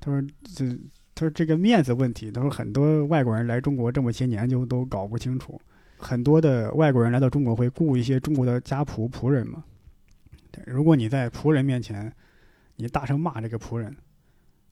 [0.00, 0.66] 他说这
[1.14, 5.60] 他说这个面子问题，他说很多外国人来中国这么些年就都搞不清楚，
[5.96, 9.62] 很多的外国人来到中国会雇一些中国的家仆仆人嘛。
[10.50, 12.12] 对，如果你在仆人面前，
[12.74, 13.96] 你大声骂这个仆人，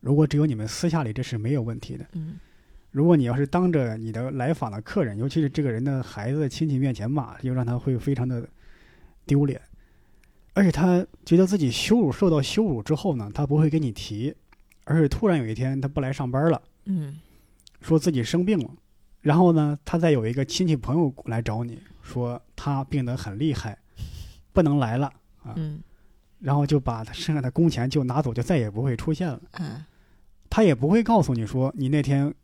[0.00, 2.04] 如果只有你们私下里这是没有问题的。
[2.14, 2.40] 嗯
[2.90, 8.48] 如果你要是当着你的来访的客人，尤其是这个人的孩子、亲戚面前骂，又让他会非常的
[9.26, 9.60] 丢脸，
[10.58, 14.34] 而且他觉得自己羞辱受到羞辱之后呢，他不会跟你提，
[14.82, 17.20] 而是突然有一天他不来上班了，嗯
[17.80, 18.68] 说自己生病了，
[19.20, 23.78] 然后呢，他再有一个亲戚朋友来找你说他病得很厉害，
[24.52, 25.12] 不能来了，
[25.54, 25.80] 嗯
[26.40, 29.40] 然后就把他剩下的工钱就拿走，就再也不会出现了。
[29.60, 29.84] 嗯，
[30.50, 32.34] 他也不会告诉你说你那天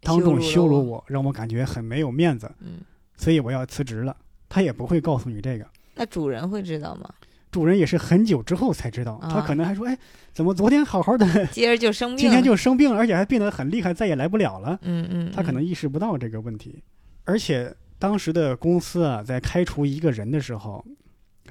[0.00, 2.82] 当众羞辱我，让我感觉很没有面子，嗯，
[3.16, 4.16] 所以我要辞职了。
[4.48, 7.12] 他也不会告诉你这个，那主人会知道吗？
[7.54, 9.14] 主人也是很久之后才知道。
[9.22, 9.96] 啊他可能还说：“哎，
[10.32, 14.76] 怎么昨天好好的，接着就生病了，今天就生病了，而且还病得很厉害，再也来不了了。
[14.82, 16.82] 嗯嗯，他可能意识不到这个问题。
[17.22, 20.84] 而且当时的公司啊，在开除一个人的时候，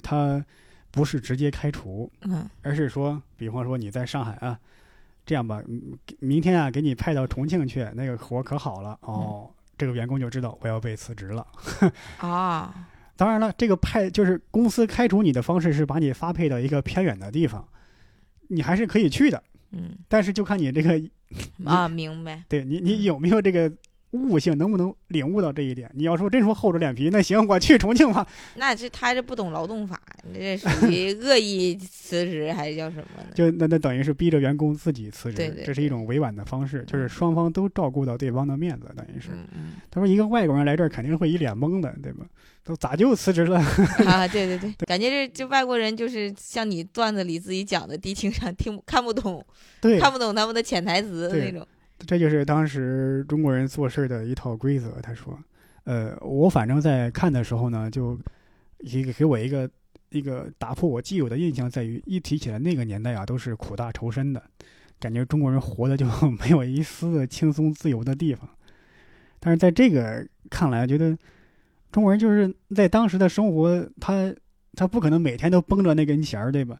[0.01, 0.43] 他
[0.91, 4.59] 不是直接开除，嗯而是说，比方说你在上海啊，
[5.25, 9.49] 这样吧，嗯明天啊给你派到重庆去，那个活可好了哦。
[9.77, 11.47] 这个员工就知道我要被辞职了。
[12.17, 12.87] 啊
[13.23, 17.65] 当然了，这个派就是公司开除你的方式是把你发配到一个偏远的地方，
[18.49, 19.91] 你还是可以去的，嗯。
[20.09, 21.01] 但是就看你这个
[21.63, 23.71] 啊，明白，对你你有没有这个
[24.13, 25.89] 悟性，能不能领悟到这一点？
[25.93, 28.25] 你要说真说厚着脸皮，那行，我去重庆吧。
[28.55, 29.99] 那这他这不懂劳动法，
[30.31, 33.29] 你这属于恶意辞职还是叫什么呢？
[33.33, 39.29] 就那那等于是逼着员工自己辞职，对对这是一种委婉的方式，就是双方都照顾到对方的面子，等于是。
[39.31, 42.25] 嗯嗯他说一个外国人来这儿肯定会一脸懵的，对吧？
[42.63, 43.59] 都咋就辞职了？
[44.07, 49.45] 啊，对对对，感觉这这外国人就是像你段子里自己讲的低情商，听不看不懂，
[49.81, 51.67] 对，看不懂他们的潜台词对那种。
[51.99, 54.99] 这就是当时中国人做事的一套规则。
[55.01, 55.37] 他说，
[55.85, 58.19] 呃，我反正在看的时候呢，就
[58.79, 59.69] 一个给我一个
[60.09, 64.43] 一个打破我既有的印象，在于一提起来那个年代啊，都是苦大仇深的。
[64.99, 66.05] 感觉中国人活的就
[66.39, 68.49] 没有一丝的轻松自由的地方。
[69.39, 71.17] 但是在这个看来，觉得
[71.91, 74.33] 中国人就是在当时的生活，他
[74.73, 76.79] 他不可能每天都绷着那根弦儿，对吧？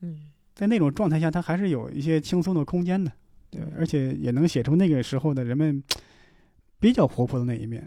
[0.00, 3.12] 嗯，在那种状态下，他还是有一些轻松的空间的，
[3.50, 5.82] 对，而且也能写出那个时候的人们
[6.78, 7.84] 比较活泼的那一面。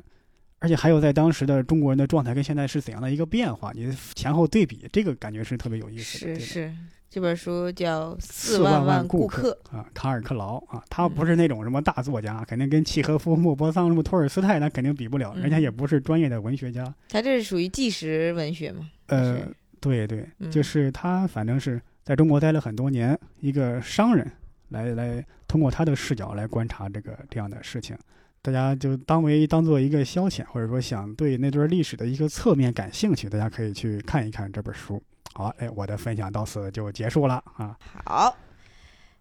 [0.60, 6.36] 而且还有在当时的中国人的状态跟现在是怎样的一个变化，你前后对比，这个感觉是特别有意思的。
[6.36, 6.74] 是是，
[7.10, 16.96] 这本书叫《四万万顾客》啊，卡尔克劳啊，他不是那种什么大作家，肯定跟契诃夫、莫泊桑、什么托尔斯泰那肯定比不了，人家也不是专业的文学家。
[17.10, 18.90] 他这是属于纪实文学吗？
[19.08, 19.46] 呃，
[19.82, 24.32] 对对，就是他反正是在中国待了很多年，一个商人
[24.74, 27.98] 来来通过他的视角来观察这个这样的事情。
[28.42, 35.02] 大家就当为当做一个消遣，或者说想对那段历史的一个侧面感兴趣，大家可以去看一看这本书。
[35.34, 37.74] 好，哎，我的分享到此就结束了啊。
[38.04, 38.36] 好，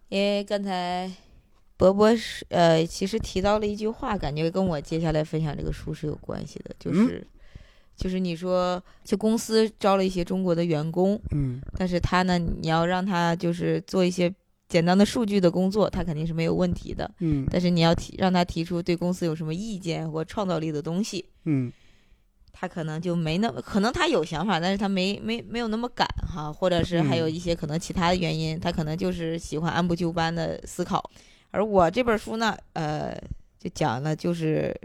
[0.09, 1.09] 因为刚才
[1.77, 7.25] 博博是呃，其实提到了一句话，感觉跟我接下来分享这个书是有关系的，就是
[7.95, 14.29] 就是你说就公司招了一些中国的员工，嗯，但是他呢，你要让他就是做一些。
[14.73, 17.07] 简单的数据的工作，他肯定是没有问题的。
[17.19, 21.71] 嗯，但是你要提让他提出对公司有什么意见或创造力的东西，嗯，
[22.51, 31.07] 他可能就没那么可能他有想法，但是他没没没有那么敢哈，或者是还有一些可能其他的原因，他可能就是喜欢按部就班的思考。
[31.51, 33.15] 而我这本书呢，呃，
[33.59, 34.75] 就讲了就是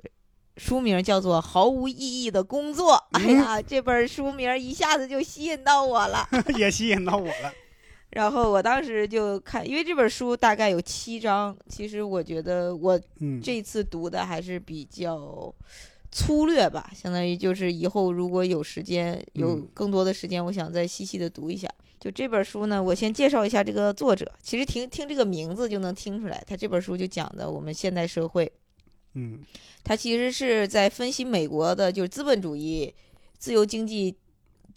[0.59, 2.93] 书名叫做《毫无意义的工作》。
[3.19, 6.29] 哎呀，这本书名一下子就吸引到我了，
[6.59, 7.51] 也吸引到我了。
[8.11, 12.99] 然后我当时就看，因为这本书大概有七章，其实我觉得我
[13.43, 15.55] 这次读的还是比较
[16.11, 21.69] 粗略吧，相当于就是以后如果有时间，有更多的时间，我想再细细的读一下。
[22.01, 24.33] 就这本书呢，我先介绍一下这个作者。
[24.43, 28.51] 其实听听这个名字就能听出来，他这本书就讲的我们现代社会，
[29.15, 29.41] 嗯，
[29.85, 32.95] 他其实是在分析美国的，就是资本主义、
[33.37, 34.17] 自由经济。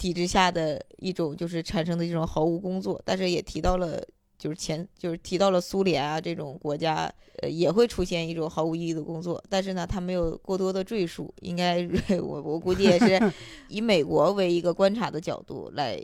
[0.01, 4.03] 体制下的一种就是产生的这种毫无工作，但是也提到了
[4.39, 7.07] 就是前就是提到了苏联啊这种国家，
[7.43, 11.87] 呃也会出现一种毫无意义的工作，但是呢他没有过多的赘述，应该
[12.19, 13.31] 我我估计也是
[13.69, 16.03] 以美国为一个观察的角度来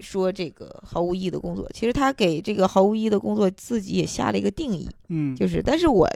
[0.00, 1.70] 说这个毫无意义的工作。
[1.72, 6.08] 其实他给这个毫无意义的工作自己也下了一个定义，嗯，就是但是我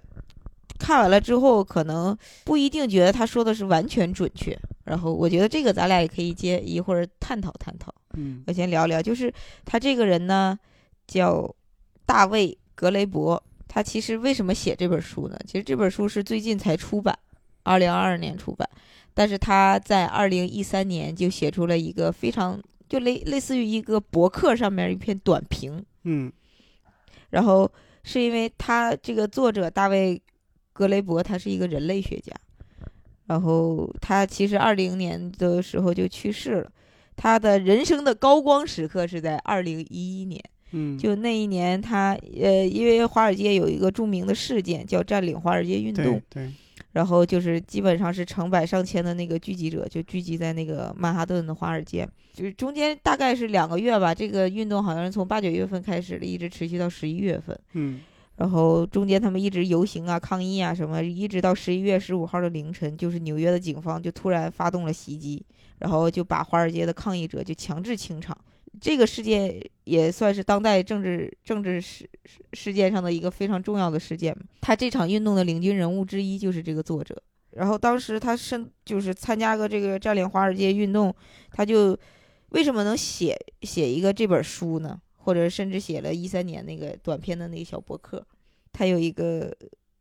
[0.81, 4.59] 看完了之后可能不一定觉得他说的是完全准确。
[4.85, 7.95] 然后我觉得这个咱俩也可以接一会儿探讨探讨。
[8.15, 9.33] 嗯，我先聊聊，就是
[9.65, 10.59] 他这个人呢，
[11.07, 11.55] 叫
[12.05, 13.41] 大卫·格雷伯。
[13.69, 15.39] 他其实为什么写这本书呢？
[15.47, 17.17] 其实这本书是最近才出版，
[17.63, 18.69] 二零二二年出版。
[19.15, 25.85] 但是他在二零一三年就写出了一个非常就类类似于一个博客上面一篇短评。
[26.03, 26.33] 嗯，
[27.29, 27.71] 然后
[28.03, 30.17] 是因为他这个作者大卫·
[30.81, 32.33] 格雷伯，他是一个人类学家。
[33.27, 36.73] 然后他其实二零年的时候就去世了，
[37.17, 46.51] 他的人生的高光时刻是在二零一一年，嗯，就那一年他呃，因为华尔街有一个著名的事件叫占领华尔街运动，对，
[46.93, 58.01] 然后就是基本上是成百上千的那个聚集者就聚集在那个曼哈顿的华尔街，就是中间大概是两个月吧，这个运动好像是从八九月份开始的，一直持续到十一月份，嗯。
[58.41, 65.45] 然后中间他们一直游行啊、抗议啊什么，一直到十一月十五号的凌晨，就是纽约的警方就突然发动了袭击，
[65.81, 68.35] 然后就把华尔街的抗议者就强制清场。
[68.81, 72.09] 这个事件也算是当代政治政治事
[72.55, 74.35] 事件上的一个非常重要的事件。
[74.63, 77.23] 他这场运动的领军人物之一就是这个作者。
[77.51, 81.15] 然后当时他身就是参加个这个占领华尔街运动，
[81.51, 81.95] 他就
[82.51, 84.99] 为什么能写写一个这本书呢？
[85.31, 88.21] 或者甚至写了一三年那个短篇的那个小博客，
[88.73, 89.57] 他有一个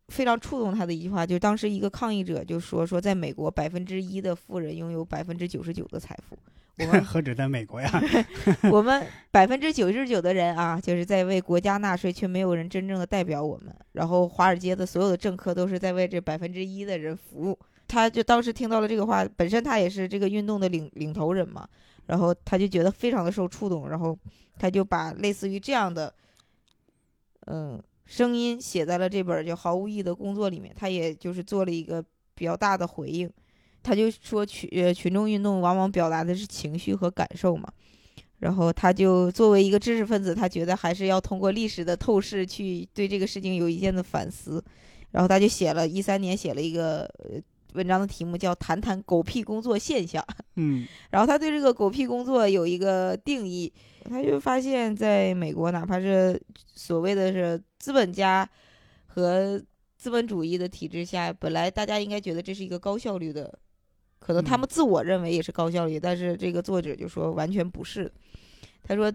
[0.08, 6.36] 非常触动他的一句话，就是当时一个抗议者就说说，在美国百分之一的富人拥有百分之九十九的财富，
[6.80, 8.04] 我们 何止在美国呀？
[8.74, 13.72] 我们百分之九十九的人啊，就是在为国家纳税，却没有人真正的代表我们。
[13.92, 17.60] 然后华尔街的所有的政客都是在为这百分之一的人服务。
[17.88, 21.68] 他就当时听到了这个话，本身他也是这个运动的领领头人嘛，
[22.10, 24.20] 然后他就觉得非常的受触动，然后。
[24.62, 26.14] 他就把类似于这样的，
[27.46, 30.76] 嗯，声音写在了这本叫《毫无意义的工作》里面。
[30.76, 32.04] 他也就是做了一个
[32.36, 33.32] 比较大的回应，
[33.82, 37.72] 他就说群群众运动往往表达的是情绪和感受嘛。
[38.40, 44.62] 然后他就作为一个知识分子，他觉得还是要通过历史的透视去对这个事情有一定的反思。
[45.12, 47.10] 然后他就写了一三年写了一个
[47.74, 50.24] 文章的题目叫《谈谈狗屁工作现象》。
[50.56, 53.72] 嗯，然后他对这个狗屁工作有一个定义。
[54.10, 56.42] 他就发现，在美国，哪怕是
[56.74, 58.50] 所谓的是资本家
[59.08, 59.62] 和
[59.98, 63.60] 资本主义的体制下，本来大家应该觉得这是一个高效率的，
[64.18, 68.12] 可能他嗯们自我认为也是高效率，但是这个作者就说完全不是。
[68.82, 69.12] 他说，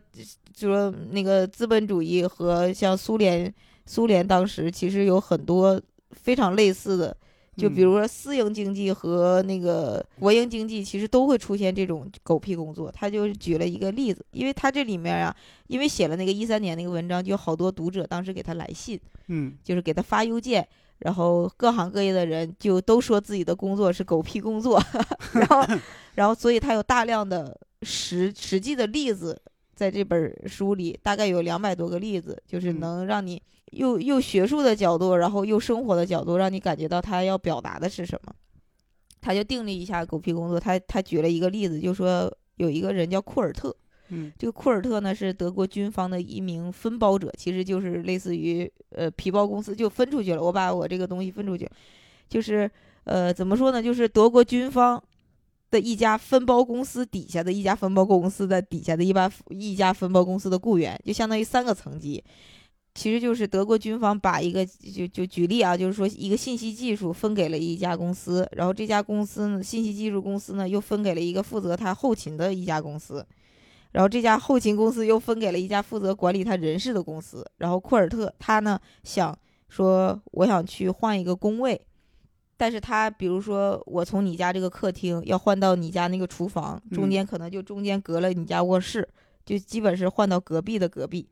[0.53, 3.53] 就说那个资本主义和像苏联，
[3.87, 5.81] 苏联当时其实有很多
[6.13, 7.17] 非常类似的，
[7.57, 12.91] 就比嗯如说私营经济和那个国营经济，其实都会出现这种狗屁工作。
[12.91, 15.37] 他就举了一个例子，因为他这里面啊，
[15.69, 20.67] 因为写了那个一三年那个文章，就有好多读者当时给他来信，嗯就是给他发邮件，
[20.99, 24.83] 然后各行各业的人就都说自己的工作是狗屁工作，
[25.35, 25.65] 然后，
[26.15, 29.41] 然后所以他有大量的实实际的例子
[29.75, 38.35] 在这本书里，大概有两百多个例子，就是嗯能让你又又学术的角度，然后又生活的角度，让你感觉到他要表达的是什么。
[39.21, 43.75] 他就定了一下狗屁工作，他他举了一个例子，就说有一个人叫库尔特，
[44.11, 50.43] 嗯这个库尔特呢是德国军方的一名分包者，其实就是类似于呃皮包公司，就分出去了。
[50.43, 51.67] 我把我这个东西分出去，
[52.29, 52.71] 就是
[53.05, 53.83] 呃怎么说呢？
[53.83, 55.03] 就是德国军方
[55.75, 62.23] 的一家分包公司底下的一家分包公司的底下的一家一家分包公司的雇员，就相当于三个层级。
[62.95, 73.27] 其实就是德国军方把一个就就举例啊，就是说一个信息技术分给了一家公司，然后这家公司呢，信息技术公司呢又分给了一个负责他后勤的一家公司，
[73.91, 77.45] 然后这家后勤公司又分给了一家负责管理他人事的公司。
[77.57, 79.37] 然后库尔特他呢想
[79.69, 81.81] 说，我想去换一个工位，
[82.57, 89.09] 但是他比如说我从你家这个客厅要换到你家那个厨房，中嗯间可能就中间隔了你家卧室，
[89.45, 91.29] 就基本是换到隔壁的隔壁。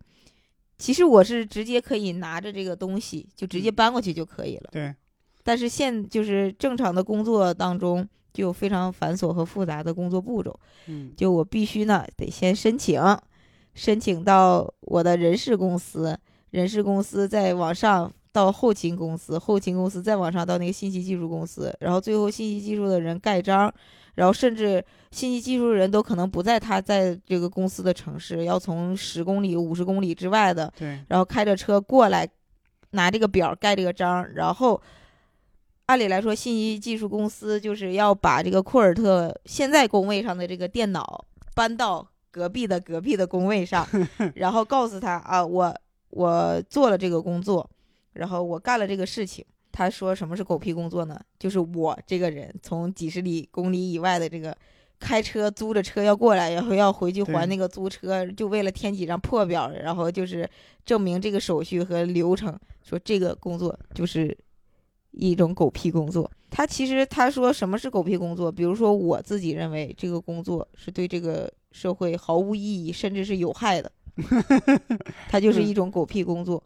[0.78, 4.70] 其实我是直接可以拿着这个东西就直接嗯搬过去就可以了。
[4.72, 4.92] 对，
[5.44, 10.58] 但是现就是正常的工作当中，就有非常繁琐和复杂的工作步骤。
[10.86, 13.00] 嗯就我必须呢得先申请，
[13.74, 16.18] 申请到我的人事公司，
[16.50, 23.72] 人事公司再往上到后勤公司，后勤公司再往上到那个信息技术公司，然后最后信息技术的人盖章，
[24.14, 32.26] 然后甚至信息技术的人都可能不在他在这个公司的城市，要从十公里、五十公里之外的对，然后开着车过来，
[32.92, 34.80] 拿这个表盖这个章，然后
[35.86, 43.86] 按理来说，信息技术公司就是要把这个库尔特现在工位上的这个电脑搬到隔壁的隔壁的工位上，
[44.36, 45.74] 然后告诉他啊，我
[46.10, 47.68] 我做了这个工作，
[48.12, 49.44] 然后我干了这个事情。
[49.74, 51.18] 他说什么是狗屁工作呢？
[51.38, 54.54] 就是我这个人从几十里公里以外的这个
[55.00, 60.46] 开车租着车要过来，然后要回去还那个租车，就为了填几张破表，然后就是
[60.84, 64.36] 证明这个手续和流程，说这个工作就是
[65.12, 66.30] 一种狗屁工作。
[66.50, 68.52] 他其实他说什么是狗屁工作？
[68.52, 73.90] 比如说我自己认为这个工作是对这个社会毫无意义，甚至是有害的，
[75.30, 76.62] 他就是一种狗屁工作。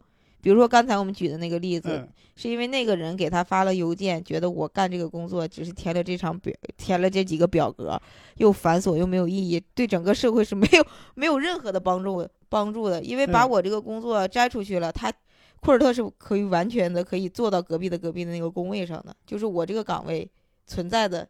[0.47, 8.01] 比如说刚才我们举的那个例子，嗯是因为那个人给他发了邮件，觉得我干这个工作只是填了这场表，填了这几个表格，
[8.37, 13.03] 又繁琐又没有意义，对整个社会是没有没有任何的帮助帮助的。
[13.03, 15.11] 因为把嗯我这个工作摘出去了，他
[15.59, 20.25] 库尔特是可以完全的可以做到隔壁的隔壁的那个工位上的，就是我这个岗位
[20.65, 21.27] 存在的，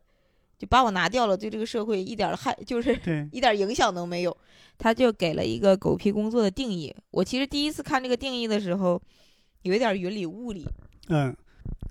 [0.57, 2.97] 就把我拿掉了，对这个社会一点儿害就是，
[3.31, 4.35] 一点影响都没有。
[4.79, 6.95] 他就给了一个狗屁工作的定义。
[7.11, 9.01] 我其实第一次看这个定义的时候，
[9.63, 10.67] 有一点云里雾里。
[11.09, 11.35] 嗯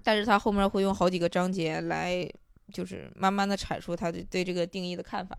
[0.05, 2.29] 但是他后面会用好几个章节来，
[2.73, 5.37] 就是慢慢的阐述他对对这个定义的看法。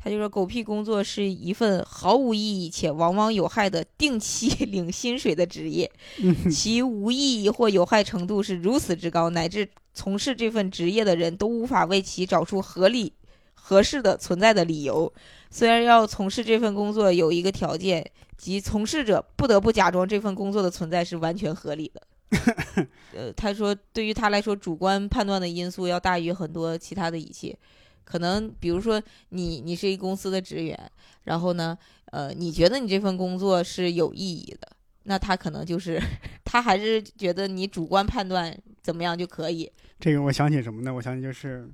[0.00, 5.90] 他就说，狗屁工作是一份毫无意义且往往有害的定期 领薪水的职业，
[6.22, 9.68] 嗯其无意义或有害程度是如此之高，乃至
[9.98, 13.12] 从事这份职业的人都无法为其找出合理、
[13.52, 15.12] 合适的存在的理由。
[15.50, 22.00] 虽然要从事这份工作有一个条件，即从事者不得不假装这份工作的存在是完全合理的。
[23.12, 27.58] 呃，他说，对于他来说，主观判断的因素要大于很多其他的一切。
[28.04, 30.78] 可能比如说你你是一公司的职员，
[31.24, 31.76] 然后呢，
[32.12, 34.68] 呃，你觉得你这份工作是有意义的，
[35.04, 36.00] 那他可能就是
[36.44, 39.70] 他还是觉得你主观判断怎么样就可以。
[40.00, 40.92] 这个我想起什么呢？
[40.94, 41.68] 我想起就是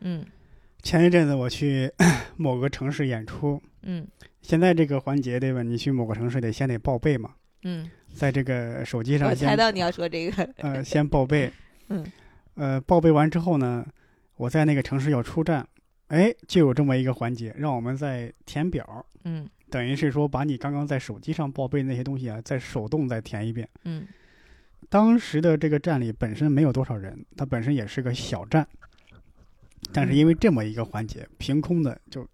[0.00, 0.24] 嗯
[0.82, 1.90] 前一阵子我去
[2.36, 4.06] 某个城市演出，嗯
[4.42, 5.62] 现在这个环节对吧？
[5.62, 7.30] 你去某个城市得先得报备嘛，
[7.62, 10.44] 嗯，在这个手机上先猜到你要说这个。
[10.58, 11.50] 呃先报备，
[11.88, 12.04] 嗯
[12.56, 13.86] 呃报备完之后呢，
[14.36, 15.66] 我在那个城市要出站，
[16.08, 23.68] 哎，就有这么一个环节，让我们在填表，嗯等于是说把你刚刚在手机上报备那些东西啊，再手动再填一遍。
[23.82, 24.06] 嗯
[24.88, 28.64] 当时的这个站里本身没有多少人，它本身也是个小站，
[29.92, 32.24] 但是因为这么一个环节，凭空的就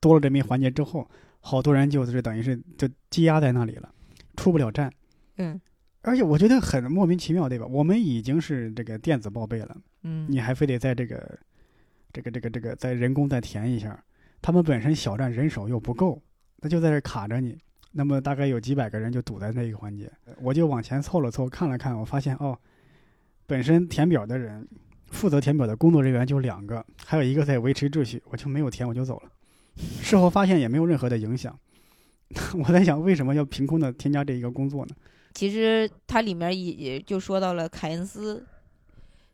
[0.00, 1.06] 多了这么一环节之后，
[1.40, 3.92] 好多人就是等于是就积压在那里了，
[4.36, 4.90] 出不了站。
[5.36, 5.60] 嗯
[6.00, 7.66] 而且我觉得很莫名其妙，对吧？
[7.66, 11.38] 我们已经是这个电子报备了，嗯，你还非得在这个
[12.14, 14.02] 这个这个这个在人工再填一下，
[14.40, 16.22] 他们本身小站人手又不够，
[16.60, 17.58] 那就在这卡着你。
[17.92, 22.56] 那么大概有几百个人就堵在那一个环节，我就往前凑了凑，看了看，我发现哦，
[23.46, 24.68] 本身填表的人，
[25.06, 29.30] 负责填表的工作人员就两个，还有一个在维持秩序，我就没有填，我就走了。
[30.02, 31.58] 事后发现也没有任何的影响。
[32.62, 34.94] 我在想，为什么要凭空的添加这一个工作呢？
[35.32, 38.46] 其实它里面也也就说到了凯恩斯，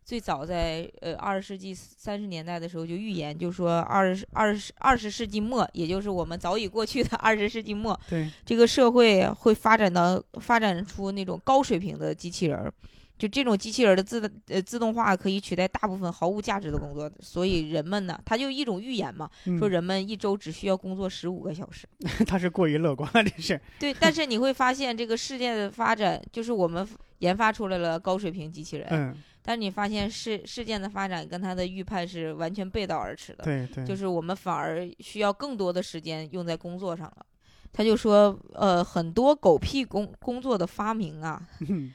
[0.05, 12.73] 最早在呃二十世纪三十年代的时候就预言，就说二十二十二十世纪末，也就是我们早已过去的二十世纪末，对，这个社会会发展到发展出那种高水平的机器人儿。
[13.17, 21.87] 就这种机器人儿的自呃自动化可以取代大部分毫无价值的工作，所以人们呢，他就一种预言嘛，嗯说人们一周只需要工作十五个小时。
[22.27, 23.59] 他是过于乐观了，这是。
[23.79, 26.87] 对，但是你会发现这个世界的发展，就是我们
[27.21, 29.15] 研发出来了高水平机器人，嗯，
[29.47, 33.45] 但是你发现事事件的发展跟他的预判是完全背道而驰的。
[33.45, 37.27] 对对，就是我们反而需要更多的时间用在工作上了。
[37.71, 41.93] 他就说，呃，很多狗屁工工作的发明啊， 嗯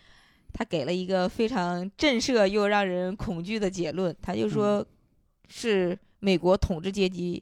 [0.54, 4.16] 他给了一个非常震慑又让人恐惧的结论。
[4.22, 4.86] 他就说，
[5.48, 7.42] 是美国统治阶级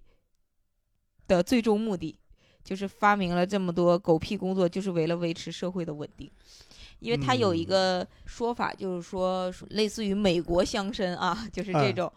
[1.28, 2.18] 的最终目的，
[2.64, 6.30] 就是发明了这么多狗屁工作，就是为了维持社会的稳定。
[7.00, 12.12] 因为他有一个说法，就是说，类似于美国乡绅啊，就是这哎种，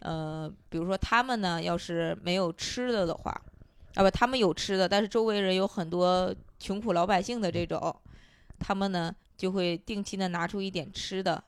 [0.00, 3.30] 呃，比如说他们呢，要是没有吃的的话，
[3.94, 7.94] 啊不，他们有吃的，但是周围人有很多穷苦老百姓的这种，
[8.58, 11.44] 他们呢就会定期的拿出一点吃的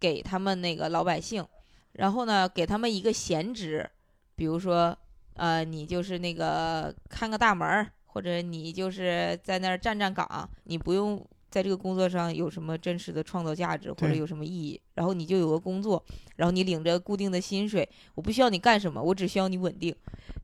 [0.00, 1.46] 给他们那个老百姓，
[1.92, 3.88] 然后呢给他们一个闲职，
[4.34, 4.96] 比如说
[5.34, 11.22] 呃你就是那个看个大门儿，或者你就是在那儿站站岗，你不用。
[11.52, 14.80] 在这个工作上有什么真实的创造价值，或者有什么意义？
[14.94, 16.02] 然后你就有个工作，
[16.36, 19.94] 然后你领着固定的薪水，我不需要你干什么，我只需要你稳定。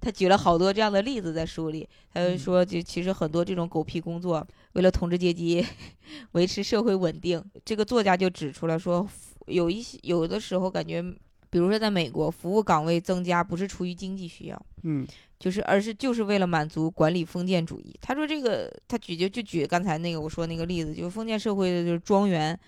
[0.00, 5.64] 他举了好多这样的例子在书里，他就说，就其实很多这种狗屁工作，为了统治阶级
[6.32, 9.08] 维持社会稳定，这个作家就指出来说，
[9.46, 11.02] 有一些有的时候感觉，
[11.48, 15.06] 比如说在美国，服务岗位增加不是出于经济需要，嗯
[15.38, 17.94] 就是而是就是为了满足管理封建主义。
[18.00, 22.58] 他说这个，他举就就举刚才那个我说那个例子，就是封建社会的就是庄园，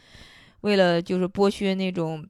[0.62, 2.26] 为了就是剥削那种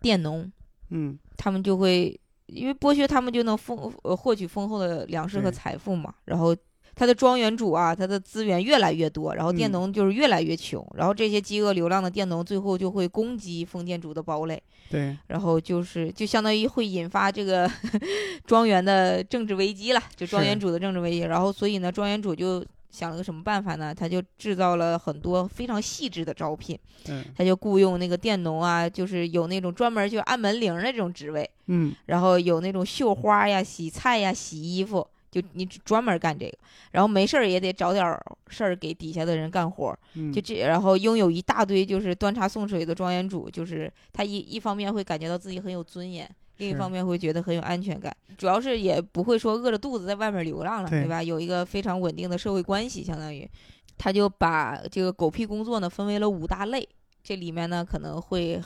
[0.00, 0.50] 佃农，
[0.90, 6.56] 嗯他们就会因为剥削他们就能丰呃获取丰厚的粮食和财富嘛，然后。
[7.00, 17.66] 他的庄园主啊，他的资源越来越多，然后佃嗯农就是越来越穷，然后这些饥饿流浪的佃农最后就会攻击封建主的堡垒，对，然后就是就相当于会引发这个
[18.44, 21.20] 庄园的政治危机了，就庄园主的政治危机。
[21.20, 23.94] 然后所以呢，庄园主就想了个什么办法呢？
[23.94, 26.78] 他就制造了很多非常细致的招聘，
[27.08, 35.06] 嗯他就雇佣那个佃农啊，就是有那种专门就按门铃的这种职位，嗯然后有那种绣花呀、洗菜呀、洗衣服。
[35.30, 36.58] 就你只专门干这个，
[36.90, 51.08] 然后没事儿也得找点儿事儿给底下的人干活儿，嗯，就这，然后拥有一大堆就是端茶送水的庄园主，就是他一一方面会感觉到自己很有尊严，另一方面会觉得很有安全感，主要是也不会说饿着肚子在外面流浪了，对对。
[51.08, 51.22] 吧？
[51.22, 53.48] 有一个非常稳定的社会关系，相当于，
[53.96, 56.86] 他就把这个狗屁工作呢分为了五大类，
[57.22, 58.60] 这里面呢可能会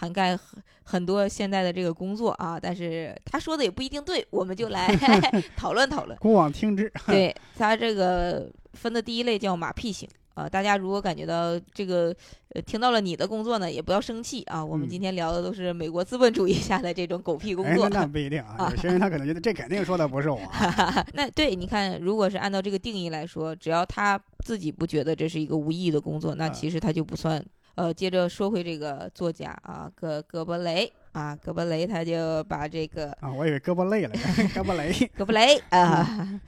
[0.00, 4.88] 涵盖很很多现在的这个工作啊，但是他说的也不一定对，我们就来
[5.54, 6.16] 讨论讨论。
[6.18, 6.90] 古往听之。
[7.06, 12.14] 对他这个分的第一类叫马屁型啊、大家如果感觉到这个
[12.54, 14.64] 呃听到了你的工作呢，也不要生气啊。
[14.64, 18.00] 我们嗯今天聊的都是美国资本主义下的这种狗屁工哎，作那。
[18.00, 21.06] 那不一定啊，有些人他可能觉得这肯定说的不是我啊。
[21.12, 27.44] 那对，你看，如果是按照这个定义来说，只要他自己不觉得这是一个无意义的工作，那啊其实他就不算。
[27.80, 34.10] 呃，接着说回这个作家啊，葛葛伯雷啊，葛伯雷他就把这个啊，我以为胳膊累了，
[34.52, 34.92] 胳膊累。
[35.16, 36.38] 葛布雷啊，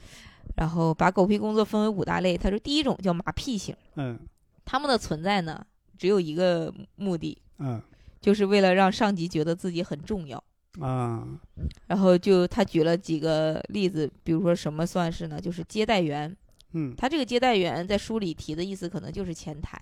[0.56, 2.36] 然后把狗屁工作分为五大类。
[2.36, 3.74] 他说，第一种叫马屁型。
[3.96, 4.18] 嗯
[4.66, 5.64] 他们的存在呢，
[5.96, 7.80] 只有一个目的，嗯
[8.20, 10.36] 就是为了让上级觉得自己很重要。
[10.80, 11.26] 啊
[11.86, 15.40] 然后就他举了几个例子，比如说什么算是呢？
[15.40, 16.36] 就是接待员。
[16.74, 19.78] 嗯他这个接待员在书里提的意思可能就是前台，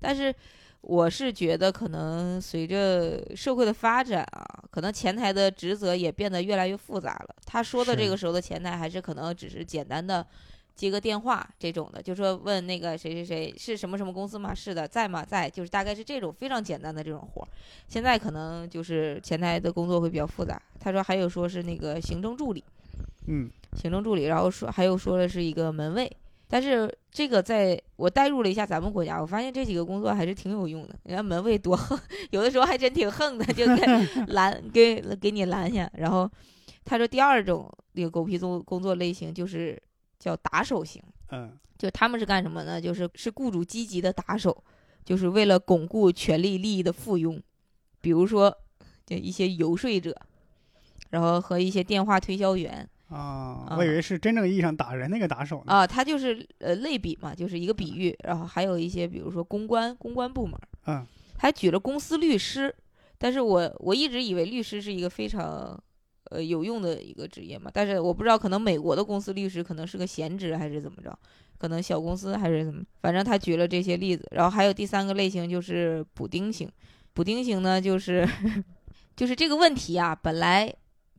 [0.00, 0.34] 但是
[0.80, 7.34] 我是觉得可能随着社会的发展啊，可能前台的职责也变得越来越复杂了。
[7.44, 10.26] 他说的这个时候的前台还是可能只是简单的。
[10.78, 14.54] 接个电话这种的，就说问那个谁谁谁是什么什么公司吗？
[14.54, 15.24] 是的，在吗？
[15.24, 17.48] 在，就是大概是这种非常简单的这种活儿。
[17.88, 20.62] 现在可能就是前台的工作会比较复杂。
[20.78, 22.62] 他说还有说是那个行政助理，
[23.26, 26.08] 嗯行政助理，然后说还有说的是一个门卫，
[26.50, 30.98] 但是这个在我代入了一下咱们国家，我发现这几个工作还是挺有用的。
[31.04, 31.98] 人家门卫多横，
[32.30, 33.82] 有的时候还真挺横的，就给
[34.32, 35.90] 拦给给你拦下。
[35.94, 36.28] 然后
[36.86, 39.80] 他说第二种那个狗屁工工作类型就是
[40.18, 42.80] 叫打手型，嗯就他们是干什么呢？
[42.80, 44.64] 就是是雇主积极的打手，
[45.04, 47.38] 就是为了巩固权力利益的附庸，
[48.00, 48.56] 比如说
[49.04, 50.16] 就一些游说者，
[51.10, 52.88] 然后和一些电话推销员。
[53.08, 55.72] 啊，啊我以为是真正意义上打人那个打手呢。
[55.72, 61.06] 啊，他就是呃类比嘛，就是一个比喻，然后还有一些比如说公关公关部门，嗯
[61.38, 62.74] 还举了公司律师，
[63.16, 65.80] 但是我我一直以为律师是一个非常
[66.30, 71.16] 呃有用的一个职业嘛，但是我不知道可能美国的公司律师可能是个闲职还是怎么着，
[71.56, 76.68] 可能小公司还是怎么，反正他举了这些例子，然后还有第三个类型就是补丁型，
[77.14, 78.28] 补丁型呢就是
[79.16, 80.74] 就是这个问题啊，本来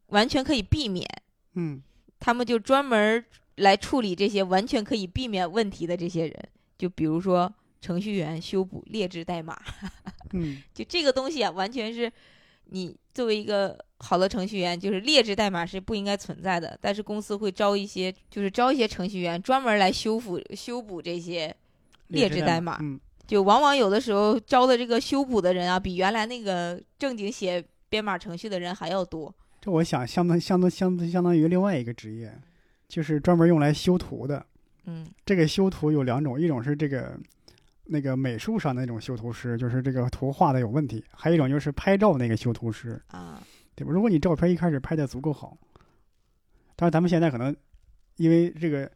[0.07, 1.07] 完全可以避免。
[1.53, 1.81] 嗯。
[2.19, 3.23] 他们就专门
[3.55, 9.57] 来处理这些完全可以避免问题的这些人，就比如说程序员修补劣质代码，
[10.33, 10.61] 嗯。
[10.73, 12.11] 就这个东西啊，完全是
[12.65, 21.55] 你作为一个好的程序员，就是劣质代码是不应该存在的，但是公司会招一些，就是招一些程序员专门来修复修补这些，
[22.07, 22.77] 劣质代码。
[22.81, 22.99] 嗯。
[23.25, 29.33] 就往往有的时候招的这个修补的人啊，比原来那个正经写编码程序的人还要多。
[29.61, 32.33] 这我想相当相当相当相当于另外一个职业，
[32.87, 34.45] 就是专门用来修图的。
[34.85, 37.19] 嗯这个修图有两种，一种是这个
[37.85, 43.43] 那个美术上的那种修图师，就是这个图画的有问题；还有一种就是拍照那个修图师，啊，
[43.75, 43.91] 对吧？
[43.91, 45.57] 如果你照片一开始拍的足够好，
[46.75, 47.55] 但是咱们现在可能
[48.15, 48.89] 因为这个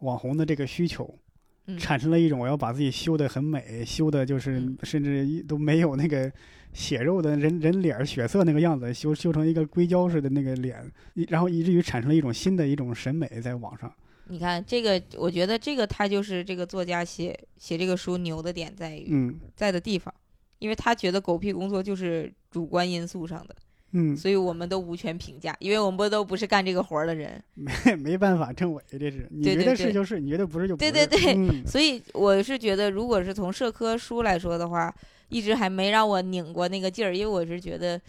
[0.00, 1.18] 网红的这个需求，
[1.66, 6.30] 嗯产生了一种我要把自己修得很美，修的就是嗯甚至都没有那个
[6.74, 10.84] 血肉的人人脸儿血色那个样子，修修成一个硅胶似的那个脸，
[11.28, 13.90] 然后以至于产生了一种新的一种审美在网上。
[14.26, 20.12] 你看这个，我觉得这个他就是这个作家写写这个书牛的点在于嗯在的地方，
[20.58, 23.54] 因为他觉得狗屁工作就是主观因素上的，
[23.92, 27.40] 嗯，所以我们都无权评价，因为我们都不是干这个活儿的人。
[27.54, 30.90] 没没办法，政委这是你觉得是就是，你觉得不是就不是。
[30.90, 34.92] 对对对嗯所以我是觉得，如果是从社科书来说的话，
[35.34, 38.00] 一直还没让我拧过那个劲儿，因为我是觉得，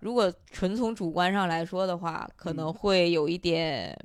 [0.00, 3.98] 如果纯从主观上来说的话，可能嗯会有一点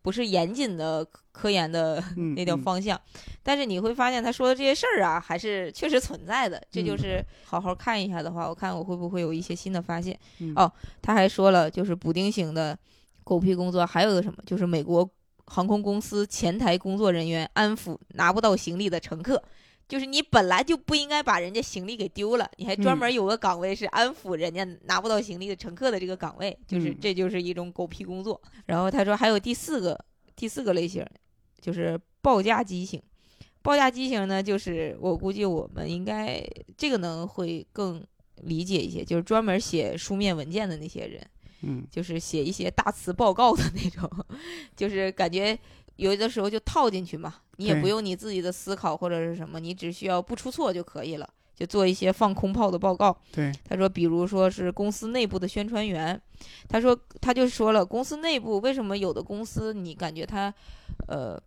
[0.00, 2.98] 不是严谨的科研的嗯 那条嗯方向。
[3.42, 6.62] 但是你会发现他说的这些事儿啊，还是确实存在的。
[6.70, 10.16] 这就嗯是好好看一下的话，我看我会不会有一些新的发现。
[10.38, 10.70] 嗯哦
[11.02, 12.78] 他还说了，就是补丁型的
[13.24, 15.08] 狗屁工作，还有个什么，就是美国
[15.46, 19.42] 航空公司前台工作人员安抚拿不到行李的乘客。
[19.90, 28.40] 就是你本来就不应该把人家行李给丢了，你还专嗯门有个岗位是安抚人家拿不到行李的乘客的这个岗位，就是嗯这就是一种狗屁工作。
[28.66, 29.98] 然后他说还有第四个
[30.36, 31.04] 第四个类型，
[31.60, 33.02] 就是报价机型。
[33.62, 36.40] 报价机型呢，就是我估计我们应该
[36.78, 38.02] 这个能会更
[38.36, 41.20] 理解一些，就是专门写书面文件的那些人，
[41.62, 44.08] 嗯就是写一些大词报告的那种，
[44.74, 45.58] 就是感觉
[46.00, 53.14] 有的时候就套进去嘛，你也不用你自己的思考或者是什么，你只需要不出错就可以了，就做一些放空炮的报告。
[53.30, 56.18] 对他说，比如说是公司内部的宣传员，
[56.68, 60.52] 他说他就说了，公司内部为什么有的公司你感觉他，
[61.06, 61.38] 呃，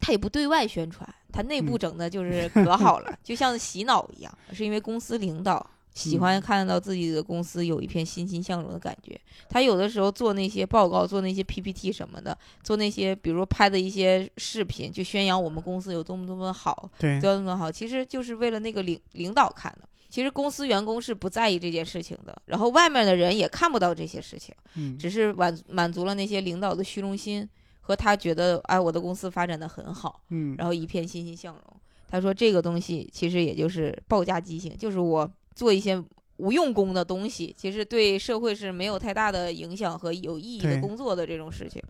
[0.00, 5.70] 他也不对外宣传，他内部嗯整的就是可好了，就像洗脑一样，是因为公司领导。
[5.98, 9.20] 喜欢嗯看到自己的公司有一片欣欣向荣的感觉。
[9.48, 19.88] 他有的时候做那些报告、做那些 PPT 什么的，做那些比如说拍的一些视频，就宣扬我们公司有多么多么好，对多么好，其实就是为了那个领领导看的。
[20.08, 27.46] 其实公司员工是不在意这件事情的，然后外面的人也看不到这些事情，嗯只是满满足了那些领导的虚荣心
[27.80, 31.62] 和他觉得哎我的公司发展的很好，嗯然后一片欣欣向荣。
[32.10, 36.00] 他说这个东西其实也就是报价机性，就是我做一些
[36.36, 41.82] 无用功的东西，其实对社会是没有太大的影响和有意义的工作的这种事情。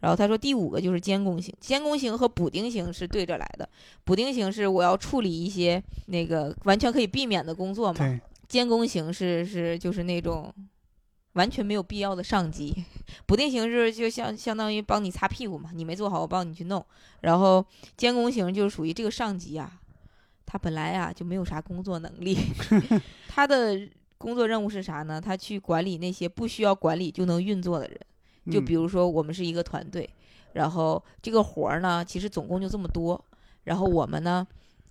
[0.00, 3.68] 然后他说第五个就是监工型，监工型和补丁型是对着来的。
[4.02, 10.52] 补丁型是我要处理一些那个完全可以避免的工作嘛，对监工型是是就是那种
[11.34, 12.74] 完全没有必要的上级，
[13.24, 16.84] 补丁型是就相相当于帮你擦屁股嘛，你没做好我帮你去弄，
[17.20, 17.64] 然后
[17.96, 19.80] 监工型就是属于这个上级啊，
[20.52, 22.36] 他本来啊就没有啥工作能力，
[23.26, 23.80] 他的
[24.18, 25.18] 工作任务是啥呢？
[25.18, 27.98] 他去管理那些不需要管理就能运作的人。
[28.52, 30.06] 就嗯比如说我们是一个团队，
[30.52, 33.18] 然后这个活儿呢，其实总共就这么多，
[33.64, 34.46] 然后我们呢，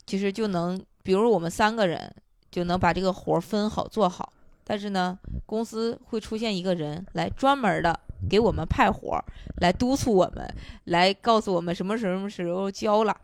[0.07, 2.11] 其实就能，比如我们三个人
[2.49, 4.33] 就能把这个活儿分好做好，
[4.63, 9.23] 但是呢，公司会出现一个人来专门的给我们派活儿，
[9.57, 10.51] 来督促我们，
[10.85, 13.15] 来告诉我们什么什么时候交了。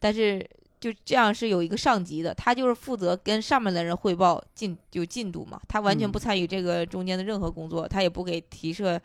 [0.00, 0.44] 但是
[0.80, 8.98] 就这样是有一个上级的，他就是负责跟上面的人汇报进就进度嘛，他完全嗯不参与这个中间的任何工作，他也不给提设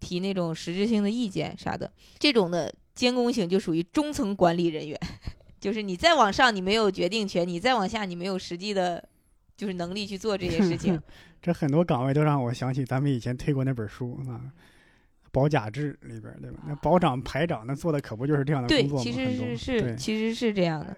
[0.00, 4.98] 提那种实质性的意见啥的，这种的监工型就属于中层管理人员，
[5.60, 9.06] 就是你再往上你没有决定权，你再往下你没有实际的，
[9.54, 10.98] 就是能力去做这些事情。
[11.42, 14.40] 这很多岗位都让我想起咱们以前推过那本书啊，
[15.30, 16.60] 《保甲制》里边儿对吧？
[16.66, 19.04] 那保长、排长那做的可不就是这样的对工作，吗？
[19.04, 20.96] 其实是是，对其实是这样的。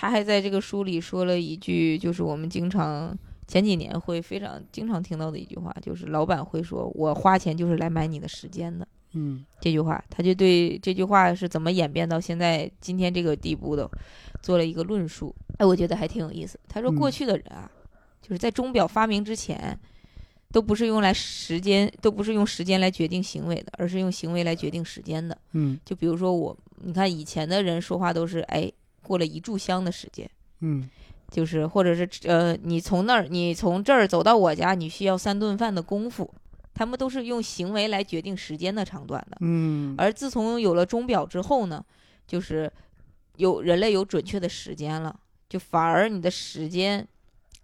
[0.00, 3.12] 他还在这个书里说了一句，就是我们经常
[3.48, 13.90] 前几年会非常经常听到的一句话，就是老板会说：“我花钱就是来买你的时间的。”嗯这句话，他就对这句话是怎么演变到现在今天这个地步的，
[14.40, 15.34] 做了一个论述。
[15.56, 16.60] 哎，我觉得还挺有意思。
[16.68, 17.68] 他说，嗯过去的人啊，
[18.22, 19.76] 就是在钟表发明之前，
[20.52, 25.36] 都不是用来时间，都不是用时间来决定行为的，而是用行为来决定时间的。
[25.54, 28.70] 嗯就比如说我，你看以前的人说话都是，哎，
[29.08, 30.30] 过了一炷香的时间。
[30.60, 30.88] 嗯
[31.30, 36.32] 就是或者是呃，你从那儿，你从这儿走到我家，你需要三顿饭的功夫，
[36.72, 39.36] 他们都是用行为来决定时间的长短的。
[39.40, 41.84] 嗯，而自从有了钟表之后呢，
[42.26, 42.72] 就是
[43.36, 47.06] 有人类有准确的时间了，就反而你的时间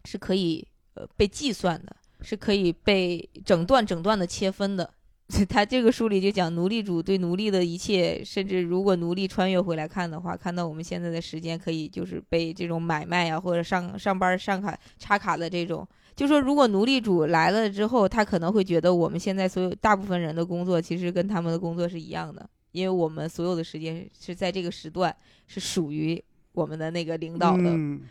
[0.04, 4.90] 是可以呃被计算的，是可以被整段整段的切分的。
[5.48, 25.14] 他这个书里就讲奴隶主对奴隶的一切，甚至如果奴隶穿越回来看的话，看到我们现在的时间可以就是被这种买卖啊，或者上上班上卡插卡的这种，就说如果奴隶主来了之后，他可能会觉得我们现在所有大部分人的工作其实跟他们的工作是一样的，因为我们所有的时间是在这个时段
[25.46, 26.22] 是属于
[26.52, 28.02] 我们的那个领导的，嗯。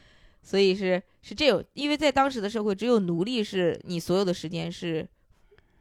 [0.46, 5.08] 所以是是这种，因为在当时的社会，只有奴隶是你所有的时间是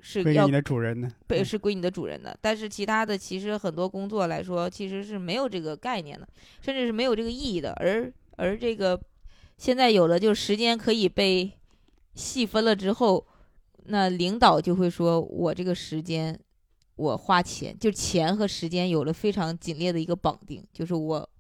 [0.04, 1.08] 是归你的主人的？
[1.28, 6.28] 被是归你的主人的，但是其他的其实很多工作来说，其实是没有这个概念的，
[6.60, 7.72] 甚至是没有这个意义的。
[7.74, 9.00] 而而这个
[9.56, 11.52] 现在有了，就是时间可以被
[12.14, 13.24] 细分了之后，
[13.84, 16.36] 那领导就会说，我这个时间
[16.96, 21.30] 我花钱，就钱和时间有了非常紧烈的一个绑定，就是我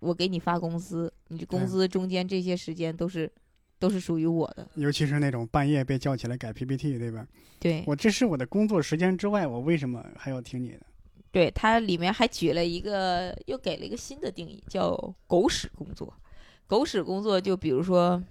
[0.00, 3.30] 我给你发工资，你这工资中间这些时间都是
[3.80, 7.26] 都是属于我的，尤其是那种半夜被叫起来改 PPT，对吧？
[7.58, 7.82] 对。
[7.86, 10.80] 我这是我的工作时间之外，我为什么还要听你的？
[11.32, 14.94] 对，它里面还举了一个，又给了一个新的定义，叫
[15.26, 16.12] 狗屎工作。
[16.66, 18.22] 狗屎工作就比如说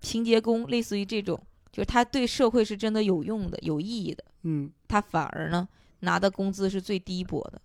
[0.00, 1.40] 清洁工，类似于这种，
[1.72, 5.66] 就是他对社会是真的有用的、有意义的，嗯，他反而呢
[6.00, 7.60] 拿的工资是最低薄的。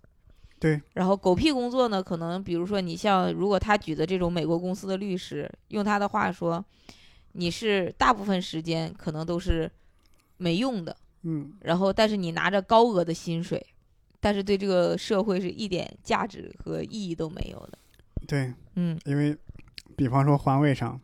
[0.58, 0.80] 对。
[0.94, 6.64] 然后狗屁工作呢，可能比如说你像，如果他举的这种美国公司的律师，用他的话说，
[7.32, 9.70] 你是大部分时间可能都是
[10.36, 10.96] 没用的。
[11.22, 13.64] 嗯，然后但是你拿着高额的薪水，
[14.20, 17.78] 但是对这个社会是一点价值和意义都没有的。
[18.26, 19.36] 对，嗯因为
[19.96, 20.98] 比方说环卫上，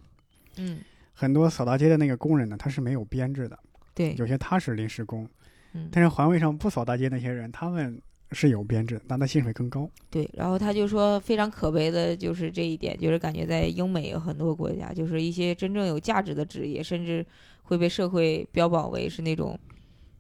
[0.57, 0.81] 嗯，
[1.13, 3.59] 很多扫大街的那个工人呢，他是没有编制的，
[3.95, 5.29] 对，有些他是临时工，
[5.75, 8.01] 嗯但是环卫上不扫大街那些人，他们
[8.33, 9.89] 是有编制，但他薪水更高。
[10.11, 10.29] 对。
[10.35, 17.25] 然后他就说非常可悲的就是这一点，就是感觉在英美有很多国家，就是一些真正有价值的职业，甚至
[17.63, 19.59] 会被社会标榜为是那种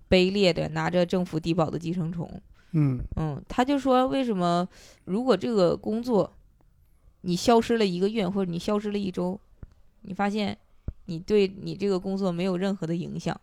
[0.08, 2.30] 卑劣的拿着政府低保的寄生虫。
[2.72, 4.68] 嗯嗯，他就说为什么
[5.04, 6.30] 如果这个工作
[7.22, 9.38] 你消失了一个月，或者你消失了一周，
[10.02, 10.56] 你发现
[11.06, 13.40] 你对你这个工作没有任何的影响，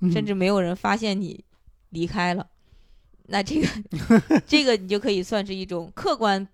[0.00, 1.44] 嗯甚至没有人发现你
[1.90, 2.46] 离开了，
[3.30, 3.68] 那这个
[4.46, 6.46] 这个你就可以算是一种客观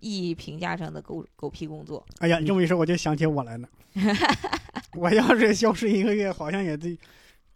[0.00, 2.04] 意义评价上的狗狗屁工作。
[2.18, 3.68] 哎呀，你这么一说，我就想起我来了。
[4.96, 6.98] 我要是消失一个月，好像也得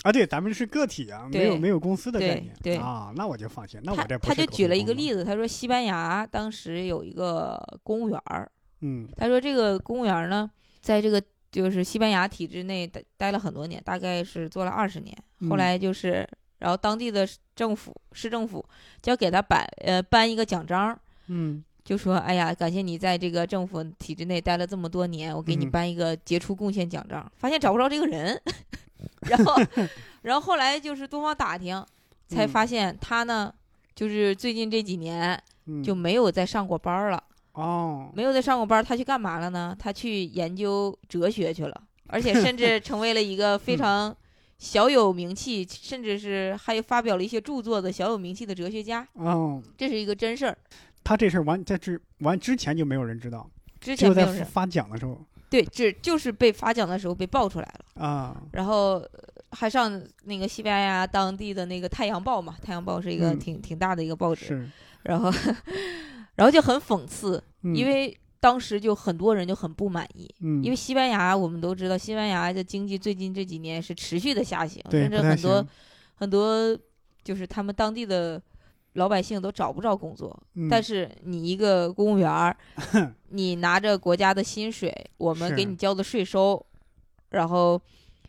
[0.02, 8.50] 啊，对，咱们是个体啊，没有没有公司的概念，对啊，那我就放心，那我这不他就举了一个，例子，他说西班牙当时有一个公务员儿，
[8.80, 10.48] 嗯他说这个公务员呢，
[10.80, 11.20] 在这个
[11.50, 15.16] 就是西班牙体制内待待了很多年，大概是做了二十年。
[15.48, 17.26] 后嗯来就是，然后当地的
[17.58, 18.64] 政府市政府
[19.02, 20.96] 就要给他颁呃颁一个奖章，
[21.26, 21.64] 嗯。
[21.84, 25.70] 就说哎呀，感谢你在这个政府体制内待了这么多年，我给你嗯。
[25.70, 27.26] 颁一个杰出贡献奖章。
[27.38, 28.38] 发现找不着这个人，
[29.26, 29.54] 然后
[30.20, 31.82] 然后后来就是多方打听，
[32.28, 32.48] 才嗯。
[32.48, 33.52] 发现他呢，
[33.94, 37.24] 就是最近这几年嗯，就没有再上过班了。
[37.52, 39.74] 哦，没有再上过班，他去干嘛了呢？
[39.78, 44.14] 他去研究哲学去了，而且甚至 成为了一个非常
[44.58, 49.06] 小有名气，甚至是还发表了一些著作的小有名气的哲学家。
[49.14, 50.58] 哦，这是一个真事儿，
[51.04, 53.48] 他这事儿完在之完之前就没有人知道，
[53.80, 54.38] 之前没有人。
[54.38, 55.18] 在发奖的时候。
[55.50, 59.10] 对，只就是被发奖的时候被爆出来了，啊，然后呃
[59.52, 63.38] 还上那个西班牙当地的那个《太阳报》嘛，《太阳报》是一个嗯。
[63.38, 64.68] 挺挺大的一个报纸，
[65.04, 65.32] 然后
[66.36, 67.74] 然后就很讽刺，嗯。
[67.74, 75.66] 因为当时就很多人就很不满意，嗯，因为西班牙我们都知道，西班牙的经济最近这几年是持续的下行，甚至很多
[76.14, 76.78] 很多
[77.24, 78.40] 就是他们当地的
[78.94, 80.36] 老百姓都找不着工作。
[80.54, 82.56] 嗯但是你一个公务员儿，
[83.30, 86.64] 你拿着国家的薪水，我们给你交的税收，
[87.30, 87.80] 然后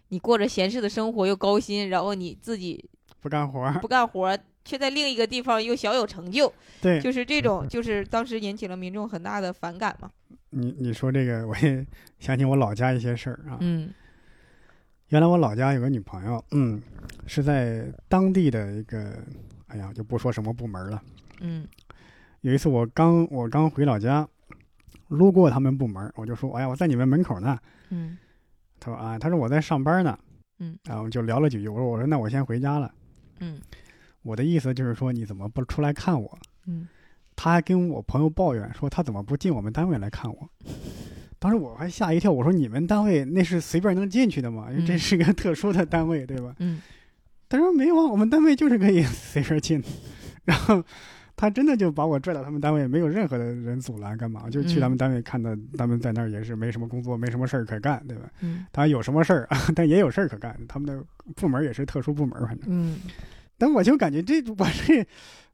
[0.10, 2.84] 你过着闲适的生活又高薪，然后你自己
[3.22, 4.39] 不干活，不干活儿，
[4.70, 10.11] 却在另一个地方又小有成就，对就是这种，就是当时引起了民众很大的反感嘛。
[10.51, 11.84] 你你说这个，我也
[12.20, 13.57] 想起我老家一些事儿啊。
[13.61, 13.91] 嗯
[15.07, 16.80] 原来我老家有个女朋友，嗯，
[17.26, 19.17] 是在当地的一个，
[19.65, 21.01] 哎呀，就不说什么部门了。
[21.39, 21.67] 嗯
[22.41, 24.28] 有一次我刚我刚回老家，
[25.07, 27.57] 路过他们部门，我就说，哎呀，我在你们门口呢。
[27.89, 28.15] 嗯
[28.80, 30.15] 他说啊，他说我在上班呢。
[30.59, 31.67] 嗯，然后就聊了几句。
[31.70, 32.93] 我说我说那我先回家了。
[33.39, 33.59] 嗯
[34.30, 36.38] 我的意思就是说你怎么不出来看我？
[36.67, 36.88] 嗯
[37.36, 40.49] 他还跟我朋友抱怨说他怎么不进我们单位来看我。
[41.39, 44.67] 当时我还吓一跳，我说你们单位那是随便能进去的吗？
[44.71, 46.53] 因为这嗯是个特殊的单位，对吧？
[46.59, 46.82] 嗯
[47.47, 49.01] 他说没有啊，我们单位就是可以
[49.32, 49.82] 随便进。
[50.43, 50.84] 然后
[51.38, 54.49] 他真的就把我拽到他们单位，没有任何的人阻拦，干嘛？
[54.49, 58.30] 就去他们单位看到他们在那儿也是没什么工作，没什么事儿可干，对吧？
[58.41, 60.59] 嗯当然有什么事儿啊， 但也有事儿可干。
[60.67, 61.01] 他们的
[61.38, 62.67] 部门也是特殊部门，反正。
[62.67, 62.97] 嗯，
[63.60, 65.05] 但我就感觉这我这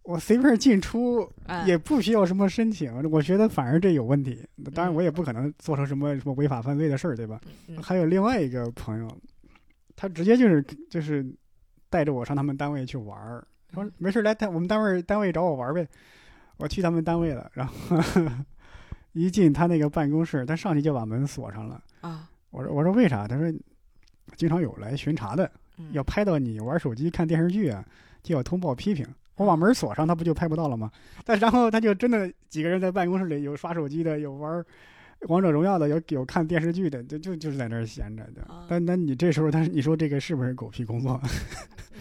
[0.04, 4.48] 我随便进出啊也不需要什么申请，我觉得反而这有问题。
[4.74, 7.42] 当然嗯我也不可能做成什么什么违法犯罪的事儿，对吧？
[7.68, 9.18] 嗯还有另外一个朋友，
[9.96, 11.26] 他直接就是就是
[11.90, 15.86] 带着我上他们单位去玩儿，说嗯没事儿来他我们单位单位找我玩儿呗。
[16.58, 17.74] 我去他们单位了，然后
[19.12, 21.84] 一进他那个办公室，他上去就把门锁上了。
[22.02, 23.28] 啊，我说我说为啥？
[23.28, 23.52] 他说
[24.38, 25.52] 经常有来巡查的，嗯
[25.92, 27.84] 要拍到你玩手机看电视剧啊，
[28.24, 29.06] 就要通报批评。
[29.36, 30.90] 我把门锁上，他不就拍不到了吗？
[31.26, 34.64] 但然后他就真的几个人在办公室里，有刷手机的，有玩
[35.28, 38.42] 王者荣耀的，有有看电视剧的，就就就是在那儿闲着的。
[38.44, 41.20] 啊但那你这时候他你说这个是不是狗屁工作？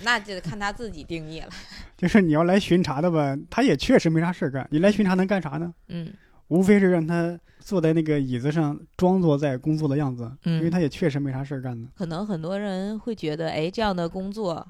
[0.03, 1.49] 那就得看他自己定义了。
[1.97, 4.67] 就是你要来巡查的吧，他也确实没啥事儿干。
[4.71, 5.75] 你来巡查能干啥呢？
[5.89, 6.13] 嗯
[6.49, 11.89] 无非是让他坐在那个椅子上，装作在工作的样子，因为嗯，他也确实没啥事儿干的。
[11.97, 14.67] 可能很多人会觉得，哎，这样的工作。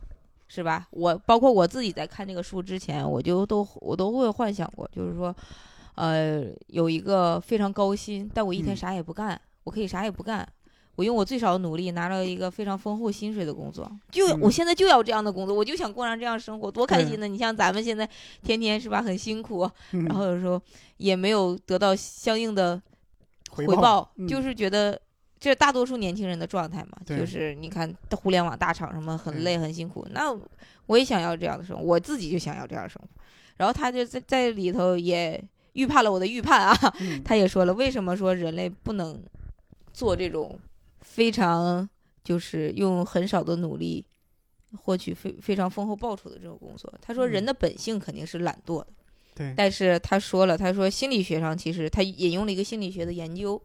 [0.46, 0.86] 是吧？
[0.90, 5.34] 我包括我自己在看这个书之前，我就都我都会幻想过，就是说，
[5.96, 10.46] 呃，有一个非常高薪，但我一天嗯啥也不干，我可以啥也不干，
[10.96, 17.26] 我用我最少的努力拿到一个非常丰厚薪水的工作，就嗯我现在就要这样的工作，我就想过上这样的生活，多开心呢！
[17.26, 18.08] 你像咱们现在
[18.42, 20.60] 天天是吧，很辛苦，嗯然后有时候
[20.98, 22.80] 也没有得到相应的
[23.50, 25.00] 回回报，嗯就是觉得
[25.40, 30.34] 这大多数年轻人的状态嘛，就是你看互联网大厂什么很累很辛苦，那
[30.86, 33.08] 我也想要这样的生活，我自己就想要这样的生活。
[33.56, 35.42] 然后他就在在里头也
[35.74, 39.22] 预判了我的预判啊，嗯他也说了为什么说人类不能
[39.92, 40.58] 做这种
[41.04, 41.88] 非常
[42.24, 44.04] 就是用很少的努力
[44.76, 46.92] 获取非非常丰厚报酬的这种工作。
[47.00, 48.88] 他说嗯人的本性肯定是懒惰的。
[49.36, 53.60] 对，但是他说了，他说心理学上其实他引用了一个心理学的研究，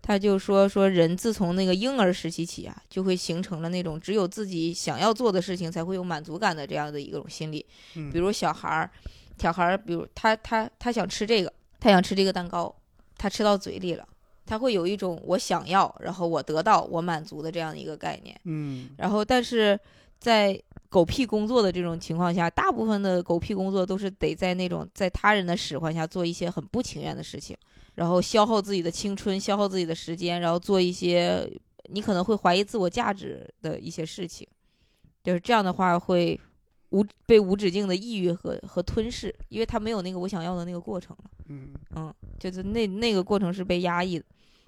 [0.00, 7.64] 他就说说人自从那个婴儿时期起啊，就会形成了那种只有自己想要做的事情才会有满足感的这样的一种心理。
[7.96, 8.90] 嗯比如小孩儿，
[9.38, 12.74] 小孩儿，比如他他他想吃这个，他想吃这个蛋糕，
[13.18, 14.08] 他吃到嘴里了，
[14.50, 18.36] 他会有一种我想要，然后我得到，我满足的这样的一个概念。
[18.46, 19.78] 嗯然后，但是
[20.18, 27.56] 在狗屁工作的这种情况下，大部分的狗屁工作都是得在那种在他人的使唤下做一些很不情愿的事情，
[27.94, 31.48] 然后消耗自己的青春，消耗自己的时间，然后做一些
[31.84, 34.44] 你可能会怀疑自我价值的一些事情。
[35.22, 36.40] 就是这样的话，会
[36.88, 41.30] 无被无止境的抑郁和和吞噬，因为他没有那个我想要的那个过程了。
[41.46, 44.24] 嗯嗯，就是那那个过程是被压抑的。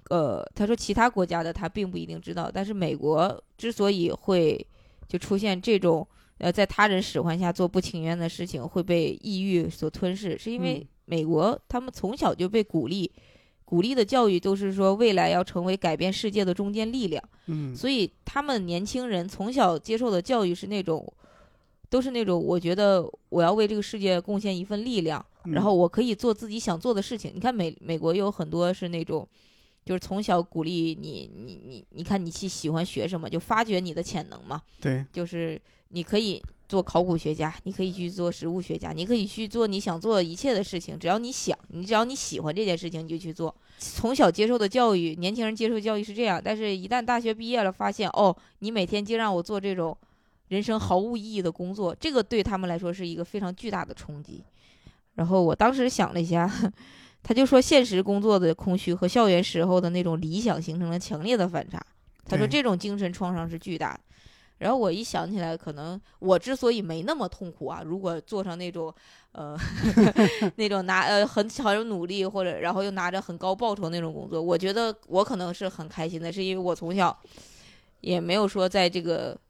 [0.09, 4.65] 呃，他说其他国家的他并不一定知道，但是美国之所以会
[5.07, 13.11] 就出现这种呃在他人使唤下做不情愿的事情会被抑郁所吞噬，是因为嗯美国他们从小就被鼓励。
[13.65, 21.11] 鼓励的教育都是说未来要成为改变世界的中坚力量，嗯所以他们年轻人从小接受的教育是那种，
[21.89, 27.31] 都是那种我觉得我要为这个世界贡献一份力量，嗯然后我可以做自己想做的事情。
[27.33, 29.27] 你看美美国有很多是那种，
[29.85, 34.61] 就是从小鼓励你，你你你看你去喜欢学什么，就发掘你的潜能嘛。
[34.79, 43.53] 对，就是你可以做考古学家，你可以去做植物学家，你可以去做你想做一切的事情，只要你想，你只要你喜欢这件事情，你就去做。
[43.77, 49.95] 从小接受的教育，年轻人接受教育是这样，但是一旦大学毕业了，发现哦，你每天就让我做这种
[50.47, 54.43] 人生毫无意义的工作，这个对他们来说是一个非常巨大的冲击。
[55.15, 56.49] 然后我当时想了一下，
[57.23, 61.81] 他就说，现实工作的空虚和校园时候的那种理想形成了强烈的反差。
[62.25, 63.99] 他说，这种精神创伤是巨大的。
[64.59, 68.93] 然后我一想起来，可能我之所以没那么痛苦啊，如果做上那种，
[69.33, 69.57] 呃，
[70.55, 77.17] 那种拿呃很很努力或者然后又拿着很高报酬那种工作，我觉得我可能是很开心的，是因为我从小
[77.99, 79.41] 也没有说在这个呃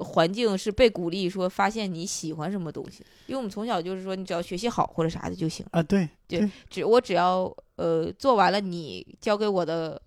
[0.00, 10.00] 环境是被鼓励说发现你喜欢什么东西，因为我们从小就是说你只要学习好或者啥的就行，啊，对对只我只要呃做完了你交给我的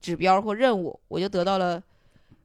[0.00, 1.82] 指标或任务，我就得到了。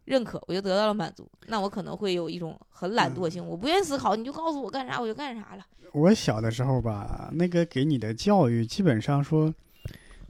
[0.06, 1.30] 认可，我就得到了满足。
[1.46, 5.64] 那我可能会有一种很懒惰性，我不愿意思考，你就告诉我干啥，我就干啥了。
[5.94, 9.54] 我小的时候吧，那个给你的教育基本上说，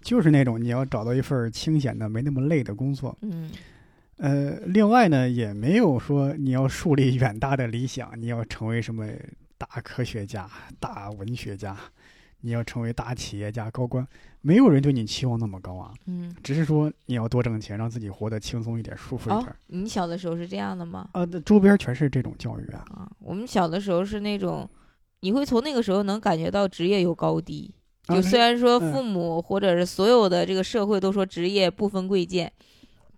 [0.02, 3.18] 就是那种你要找到一份清闲的、没那么累的工作。
[3.22, 3.50] 嗯
[4.20, 9.08] 呃，另外呢，也没有说你要树立远大的理想，你要成为什么
[9.58, 11.76] 大科学家、大文学家，
[12.42, 14.06] 你要成为大企业家、高官，
[14.42, 15.94] 没有人对你期望那么高啊。
[16.08, 16.36] 嗯。
[16.44, 21.08] 只是说你要多挣钱，让自己活得轻松一点、舒服一哦点。，你小的时候是这样的吗？
[21.14, 22.84] 啊，那周边全是这种教育啊。
[22.90, 24.70] 啊，我们小的时候是那种，
[25.22, 27.74] 你会从那个时候能感觉到职业有高低。
[28.08, 32.52] 啊就虽然说嗯父母或者是所有的这个社会都说职业不分贵贱，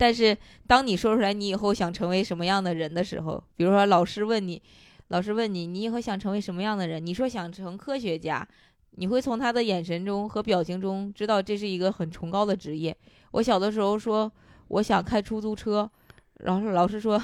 [0.01, 0.35] 但是
[0.65, 4.59] 当你说出来你以后想成为什么样的人的时候，比如说老师问你，
[5.09, 8.47] 老师问你你以后想成为什么样的人，你说想成科学家，
[8.95, 12.97] 你会从他的眼神中和表情中知道这是一个很崇高的职业。
[13.33, 14.31] 我小的时候说
[14.69, 15.87] 我想开出租车，
[16.39, 17.21] 然后老师说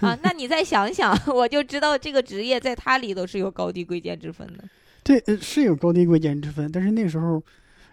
[0.00, 4.62] 啊，那你再想想， 我就知道这个职业在他里头是有高低贵贱之分的。
[5.02, 7.42] 对，是有高低贵贱之分，但是那时候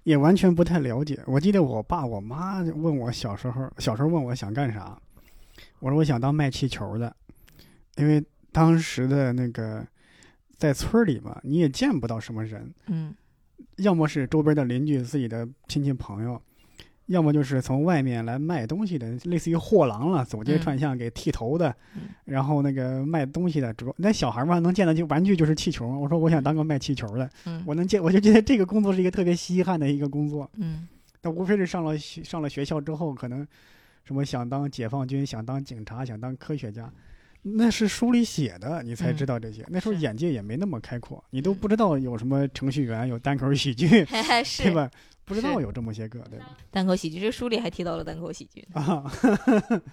[0.05, 1.19] 也完全不太了解。
[1.25, 4.97] 我记得我爸我妈问我小时候，小时候问我想干啥，
[5.79, 7.13] 我说我想当卖气球的，
[7.95, 9.85] 因为当时的那个
[10.57, 13.13] 在村里嘛，你也见不到什么人，嗯
[13.77, 16.39] 要么是周边的邻居、自己的亲戚朋友，
[17.07, 25.87] 要么就是从外面来卖东西的，类似于货郎了，走街嗯串巷给剃头的，嗯然后那个卖东西的，主那小孩嘛能见到就玩具就是气球。
[25.87, 30.49] 我说我想当个卖气球的，嗯我能见，我就觉得这个工作是一个特别稀罕的一个工作。
[30.55, 30.87] 嗯
[31.21, 33.47] 但无非是上了上了学校之后，可能
[34.03, 36.87] 什么想当解放军、想当警察、想当科学家，
[37.47, 39.63] 那是书里写的，你才嗯知道这些。
[39.69, 44.03] 那时候眼界也没那么开阔，你都嗯不知道有什么程序员，有单口喜剧，
[44.43, 44.89] 是 对吧？
[45.25, 46.57] 不知道有这么些个，对吧？
[46.71, 48.67] 单口喜剧，这书里还提到了单口喜剧。
[48.73, 49.03] 啊，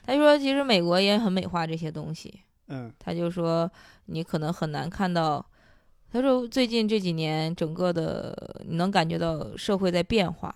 [0.03, 2.41] 他说，其实美国也很美化这些东西。
[2.69, 3.71] 嗯他就说，
[4.07, 5.45] 你可能很难看到。
[6.11, 10.55] 他说，最近这几年，整个的你能感觉到社会在变化。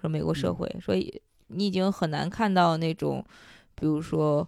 [0.00, 3.24] 说美国社嗯会，所以你已经很难看到那种，
[3.74, 4.46] 比如说，呃，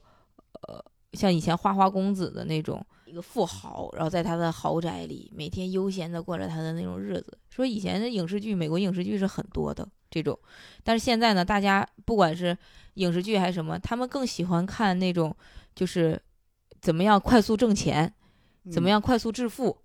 [1.19, 7.37] 像以前花花公子的那种一个富豪，然后在他的豪宅里每天悠闲的过着他的那种日子。
[7.51, 10.39] 说以前的影视剧，美国影视剧是很多的这种，
[10.85, 12.57] 但是现在呢，大家不管是
[12.95, 15.37] 影视剧还是什么，他们更喜欢看那种
[15.75, 16.21] 就是
[16.81, 18.15] 怎么样快速挣钱，
[18.71, 19.01] 怎么样？
[19.01, 19.77] 快速致富，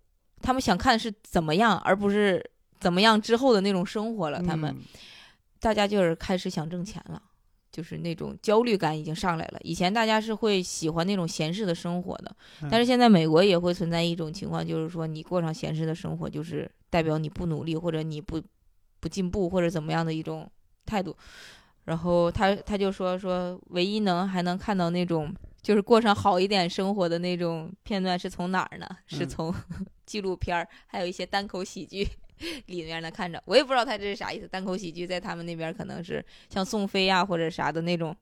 [0.41, 2.47] 他们想看是怎么样，而不是
[2.79, 4.39] 怎么样之后的那种生活了。
[4.39, 4.83] 他们嗯
[5.59, 7.19] 大家就是开始想挣钱了，
[7.73, 9.59] 就是那种焦虑感已经上来了。
[9.63, 18.39] 以前大家是会喜欢那种闲适的生活的，嗯但是现在美国也会存在一种情况，就是说你过上闲适的生活，就是代表你不努力或者你不
[18.99, 20.47] 不进步或者怎么样的一种
[20.85, 21.17] 态度。
[21.85, 28.87] 然后他他就说说，唯一能还能看到那种就是过上好一点生活的那种片段是从哪儿呢？
[29.07, 29.53] 是嗯从
[30.05, 32.07] 纪录片儿，还有一些单口喜剧
[32.67, 33.41] 里面呢看着。
[33.45, 34.47] 我也不知道他这是啥意思。
[34.47, 38.15] 单口喜剧在他们那边可能是像宋飞呀、或者啥的那种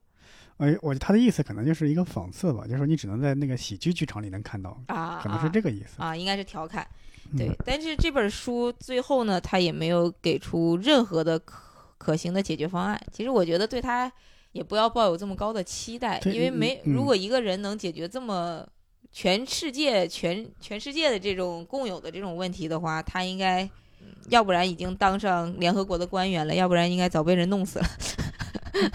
[0.58, 6.00] 哎，我他的意思可能就是一个讽刺吧，就是说你只能在那个喜剧剧场里能看到，啊，可能是这个意思。
[6.00, 6.86] 啊，应该是调侃。
[7.32, 11.62] 嗯对，但是这本书最后呢，他也没有给出任何的可
[11.96, 13.00] 可行的解决方案。
[13.10, 14.12] 其实我觉得对他
[14.52, 18.64] 也不要抱有这么高的期待，因为没嗯如果一个人能解决这么
[19.10, 23.68] 全世界全全世界的这种共有的这种问题的话，他应该。
[24.02, 27.86] 嗯要不然已经当上联合国的官员了，要不然应该早被人弄死了。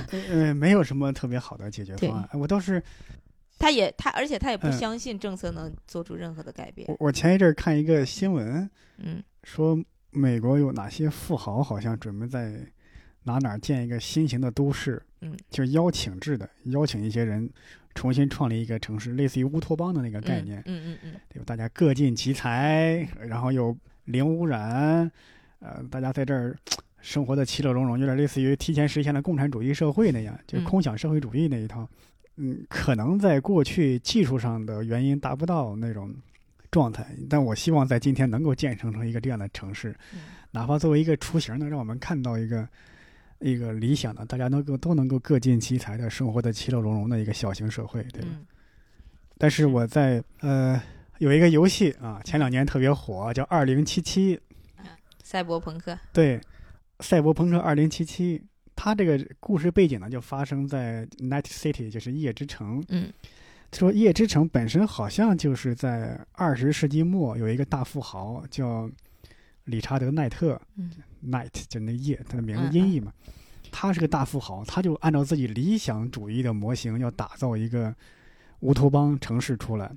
[0.30, 2.30] 呃，没有什么特别好的解决方案。
[2.34, 2.82] 我倒是
[3.60, 6.96] 他也他，而且他也不嗯相信政策能做出任何的改变我。
[7.00, 9.78] 我前一阵儿看一个新闻，嗯说
[10.12, 12.60] 美国有哪些富豪好像准备在
[13.24, 17.48] 哪哪儿建一个新型的都市，嗯，就邀请制的，邀请一些人
[17.94, 21.44] 重新创立一个城市，类似于乌托邦的那个概念，嗯嗯嗯对吧？
[21.46, 23.76] 大家各尽其才，然后又
[24.08, 25.10] 零污染，
[25.60, 26.58] 呃，大家在这儿
[27.00, 31.88] 生活的其乐融融，有点类似于提前实现了共产主义社会那样，就空想社会主义那一套。
[32.38, 36.14] 嗯，可能在过去技术上的原因达不到那种
[36.72, 40.20] 状态，但我希望在今天能够建成成一个这样的城市，嗯
[40.52, 42.68] 哪怕作为一个雏形呢，让我们看到一个
[43.40, 48.28] 一个理想的，大家能够都能够各尽其才的生活的其乐融融的一个小型社会，对吧？
[48.32, 48.46] 嗯
[49.40, 50.82] 但是我在呃
[51.20, 54.38] 有一个游戏啊，前两年特别火，叫《二零七七》，
[55.24, 56.38] 赛博朋克，对，
[57.00, 58.40] 《赛博朋克二零七七》，
[58.76, 62.84] 它这个故事背景呢就发生在 Night City，就是夜之城。
[62.90, 63.12] 嗯
[63.74, 68.90] 说夜之城本身好像就是在二十世纪末有一个大富豪叫
[69.66, 70.90] 理查德奈特嗯
[71.26, 73.12] ，Night 就那夜，他的名嗯字音译嘛。
[73.70, 77.94] 他是个大富豪，他就按照自己理想主义的模型，要打造一个
[78.62, 79.92] 乌托邦城市出来。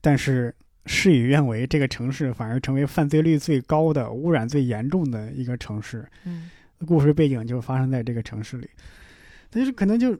[0.00, 0.54] 但是
[0.86, 6.06] 事与愿违，这个城市反而成为犯罪率最高的、污染最严重的一个城市。
[6.24, 6.50] 嗯
[6.84, 8.68] 故事背景就发生在这个城市里，
[9.50, 10.18] 但是可能就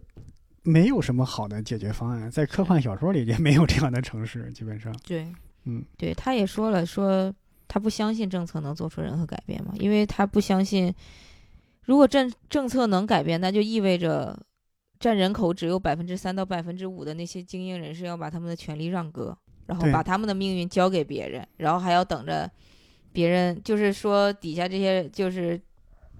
[0.63, 5.27] 没有什么好的解决方案，在科幻小说里也没有这样的城市，基本上，对，
[5.65, 7.35] 嗯，对，他也说了，说
[7.67, 10.95] 他不相信政策能做出任何改变嘛，因为他不相信，
[11.83, 14.41] 如果政政策能改变，那就意味着
[15.01, 19.37] 占人口只有百分之三到百分之五的那些精英人士要把他们的权利让割，
[19.67, 22.51] 然后把他们的命运交给别人，然后还要等着
[23.13, 25.61] 别人，就是说底下这些就是。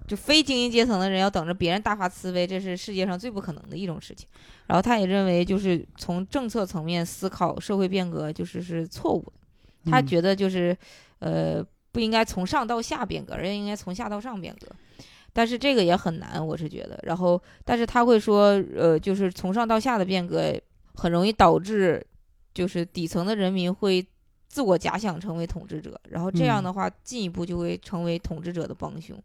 [0.05, 4.27] 就非精英阶层的人要等着别人大发慈悲，这是世界上最不可能的一种事情。
[4.67, 9.89] 然后他也认为，就是从政策层面思考社会变革，就是是错误的。
[9.89, 10.77] 他嗯觉得就是，
[11.19, 14.67] 呃，不应该从上到下变革，而应该从下到上变革。
[15.31, 16.99] 但是这个也很难，我是觉得。
[17.03, 20.53] 然后，但是他会说，呃，就是从上到下的变革
[20.95, 22.05] 很容易导致，
[22.53, 24.05] 就是底层的人民会
[24.47, 29.17] 自我假想成为统治者，然后这样嗯的话，进一步就会成为统治者的帮凶。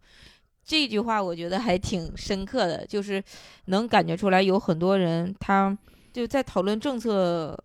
[0.64, 3.22] 这句话我觉得还挺深刻的，就是
[3.66, 5.76] 能感觉出来有很多人他
[6.12, 7.56] 就在讨论政策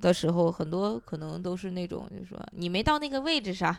[0.00, 3.76] 的时候，很多可能都是那种，就是说你没到那个位置上，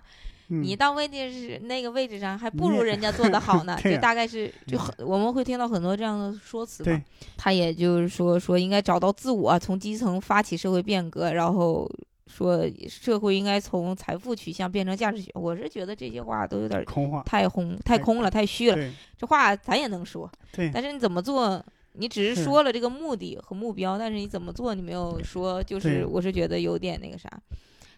[0.50, 3.78] 嗯你到位置是那个位置上，还不如人家 做的好呢。
[3.84, 7.02] 就大概是就很我们会听到很多这样的说辞对嘛。
[7.36, 11.90] 他也就是说说应该找到自我，从基层发起社会变革，然后
[12.28, 15.42] 说社会应该从财富取向变成价值取向。
[15.42, 18.94] 我是觉得这些话都有点空话，太空太空了，太虚了。
[19.18, 21.64] 这话咱也能说，对但是你怎么做？
[22.00, 27.28] 你只是是说了这个目的和目标，但是你怎么做，你没有说，就是我是觉得有点那个啥。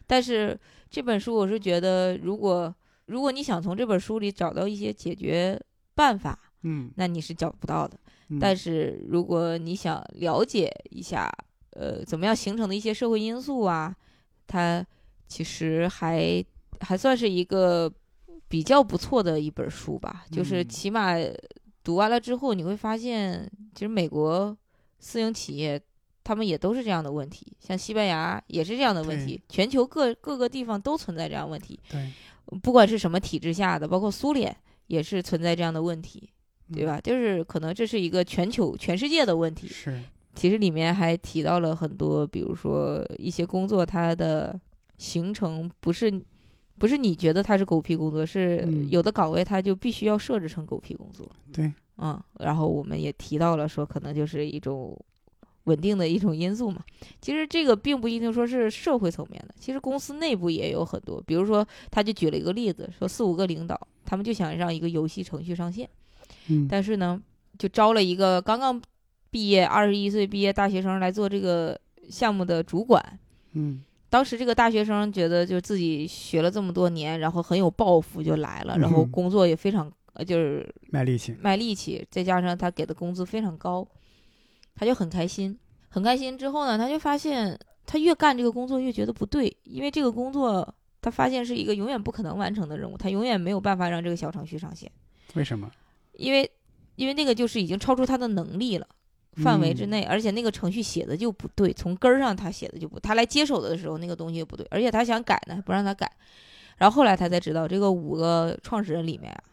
[0.10, 0.60] 但是
[0.90, 2.73] 这本书，我是觉得，如果
[3.06, 5.61] 如果你想从这本书里找到一些解决
[5.94, 7.95] 办法，嗯，那你是找不到的。
[8.30, 11.31] 嗯但是如果你想了解一下，
[11.73, 13.95] 呃，怎么样形成的一些社会因素啊，
[14.48, 14.84] 它
[15.27, 16.44] 其实还
[16.80, 17.91] 还算是一个
[18.48, 20.26] 比较不错的一本书吧。
[20.31, 21.14] 就是嗯起码
[21.84, 24.57] 读完了之后，你会发现，其实美国
[24.98, 25.80] 私营企业
[26.30, 32.07] 他们也都是这样的问题，像西班牙也是这样的问题，全球各各个地方都存在这样问题，对，
[32.61, 36.30] 不管是什么体制下的，包括苏联也是存在这样的问题。
[36.72, 36.85] 对嗯？
[36.85, 37.01] 吧？
[37.01, 39.68] 就是可能这是一个全球、全世界的问题。
[39.68, 39.99] 是，
[40.35, 44.56] 其实里面还提到了很多，比如说一些工作它的
[44.99, 46.14] 形成不是
[46.77, 51.27] 不是你觉得它是狗屁工作，是嗯有的岗位它就必须要设置成狗屁工作。
[51.51, 54.95] 对，嗯，然后我们也提到了说，可能就是一种
[55.65, 56.84] 稳定的一种因素嘛。
[57.22, 61.22] 其实这个并不一定说是社会层面的，其实公司内部也有很多。
[61.26, 65.90] 比如说，他就举了一个例子，说四五个领导，他们就想让一个游戏程序上线。
[66.48, 67.22] 嗯，但是呢，
[67.57, 68.81] 就招了一个刚刚
[69.30, 71.80] 毕业、二十一岁毕业大学生来做这个
[72.10, 73.03] 项目的主管。
[73.53, 83.88] 嗯，当时这个大学生觉得，就自己学了这么多年，然后很有抱负，就来了，然后嗯工作也非常，呃，就是卖力气，卖力气，再加上他给的工资非常高，
[84.80, 85.57] 他就很开心。
[85.89, 94.89] 很开心之后呢，他就发现他越干这个工作越觉得不对，因为这个工作他发现是一个永远不可能完成的任务，他永远没有办法让这个小程序上线。
[95.34, 95.69] 为什么？
[96.14, 96.49] 因为
[96.95, 98.88] 因为那个就是已经超出他的能力了
[99.43, 106.11] 范围之嗯内，而且那个程序写的就不对，从根儿上他写的就不，他来接手的时候那个东西也不对，而且他想改呢，还不让他改。
[106.77, 109.43] 然后后来他才知道，这个五个创始人里面啊，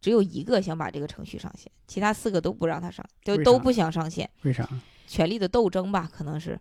[0.00, 4.68] 只有一个想把这个程序上线，其他四个都不让他上，就都不想上线，为啥？
[5.06, 6.58] 权力的斗争吧，可能是。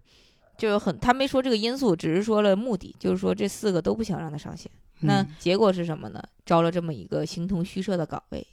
[0.58, 4.72] 就有很，他没说这个因素，只是说了目的，就是说这四个都不想让他上线。
[5.02, 6.24] 那嗯结果是什么呢？
[6.46, 8.48] 招了这么一个形同虚设的岗位，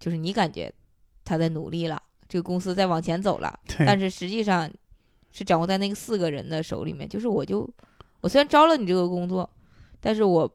[0.00, 0.72] 就是你感觉
[1.24, 4.68] 他在努力了，这个公司在往前走了， 但是实际上
[5.30, 7.08] 是掌握在那个四个人的手里面。
[7.08, 7.68] 就是我就
[8.22, 9.48] 我虽然招了你这个工作，
[10.00, 10.52] 但是我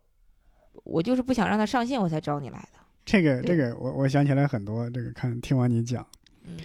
[0.84, 2.80] 我就是不想让他上线，我才招你来的。
[3.06, 6.06] 这个这个我我想起来很多，这个看听完你讲，
[6.44, 6.57] 嗯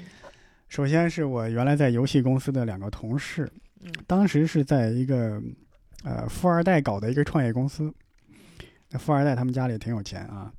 [0.68, 3.50] 首先是我原来在游戏公司的两个同事，
[3.84, 5.42] 嗯当时是在一个
[6.02, 7.92] 呃富二代搞的一个创业公司。
[8.90, 10.52] 那富二代他们家里挺有钱啊，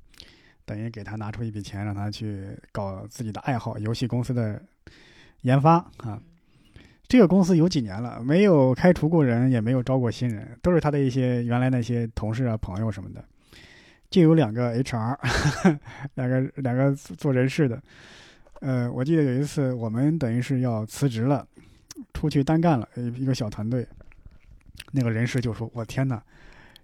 [0.64, 4.62] 等于给他拿出一笔钱，让他去搞自己的爱好，游戏公司的
[5.42, 6.22] 研发啊。
[7.08, 13.22] 这个公司有几年了，没有开除过人，也没有招过新人，都是他的一些原来那些同事啊、朋友什么的。
[14.12, 15.18] 就有两个 HR，
[16.14, 17.82] 两个两个做人事的。
[18.60, 21.44] 呃，我记得有一次我们等于是要辞职了，
[22.12, 22.86] 出去单干了，
[23.16, 23.88] 一个小团队。
[24.92, 26.22] 那个人事就说：“我天哪，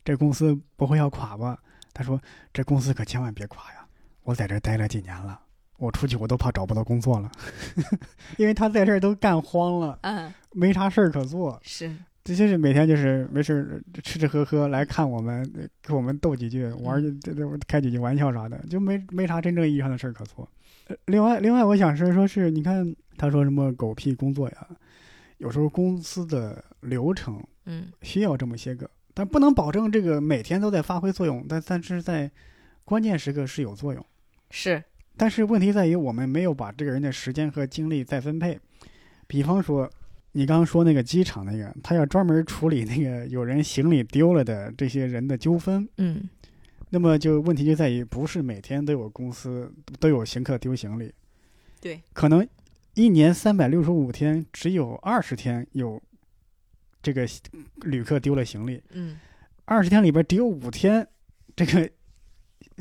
[0.04, 1.58] 这公司不会要垮吧？”
[1.92, 2.20] 他说
[2.52, 3.86] ：“这公司可千万别垮呀！
[4.22, 5.38] 我在这待了几年了。”
[5.78, 7.30] 我出去我都怕找不到工作了，
[8.36, 11.94] 因为他在这儿都干慌了，嗯，没啥事儿可做，是，
[12.28, 15.50] 这些是每天就是没事儿吃吃喝喝来看我们，
[15.80, 20.46] 给我们逗几句，玩这这开几句玩笑啥的，就没没啥真正意义上的事儿可做。
[21.06, 24.68] 另外另外，我想是说是你看他说什么狗屁工作呀，
[25.38, 32.30] 有时候公司的流程嗯需要这么些个，但不能保证这个每天都在发挥作用，但但是在
[32.84, 34.04] 关键时刻是有作用，
[34.50, 34.84] 是。
[35.16, 38.60] 但是问题在于，我们没有把这个人的时间和精力再分配。
[39.26, 39.90] 比方说，
[40.38, 45.88] 你刚刚说那个机场那个，他要专门处理那个有人行李丢了的这些人的纠纷。
[45.96, 46.28] 嗯，
[46.90, 51.12] 那么就问题就在于，不是每天都有公司都有行客丢行李。
[51.80, 52.46] 对，可能
[52.94, 56.00] 一年三百六十五天，只有二十天有
[57.02, 57.26] 这个
[57.82, 58.80] 旅客丢了行李。
[58.92, 59.18] 嗯，
[59.64, 61.04] 二十天里边只有五天，
[61.56, 61.90] 这个。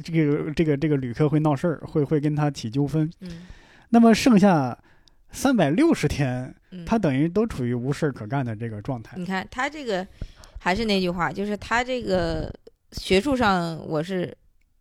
[0.03, 3.11] 这个这个这个旅客会闹事儿，会会跟他起纠纷。
[3.19, 3.47] 嗯，
[3.89, 4.77] 那么剩下
[5.31, 9.17] 三百六十天，嗯他等于都处于无事儿可干的这个状态。
[9.17, 10.05] 你看他这个，
[10.59, 12.53] 还是那句话，就是他这个
[12.91, 14.35] 学术上，我是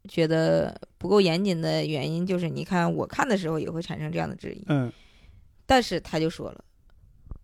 [0.08, 4.64] 觉得不够严谨的原因，就是你看我看的时候也会产生这样的质疑。
[4.68, 4.92] 嗯，
[5.64, 6.64] 但是他就说了，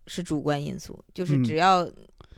[0.07, 1.89] 是主观因素，就是嗯只要。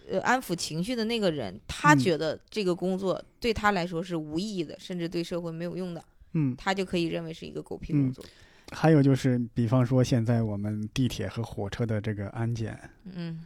[0.07, 8.23] 呃，安抚情绪的那个人，他嗯觉得这个工作对他来说是无意义的，甚至对社会没有用的，嗯，他就可以认为是一个狗屁工作。
[8.71, 12.77] 还有就是，比方说现在我们地铁和火车的这个安检，
[13.13, 13.45] 嗯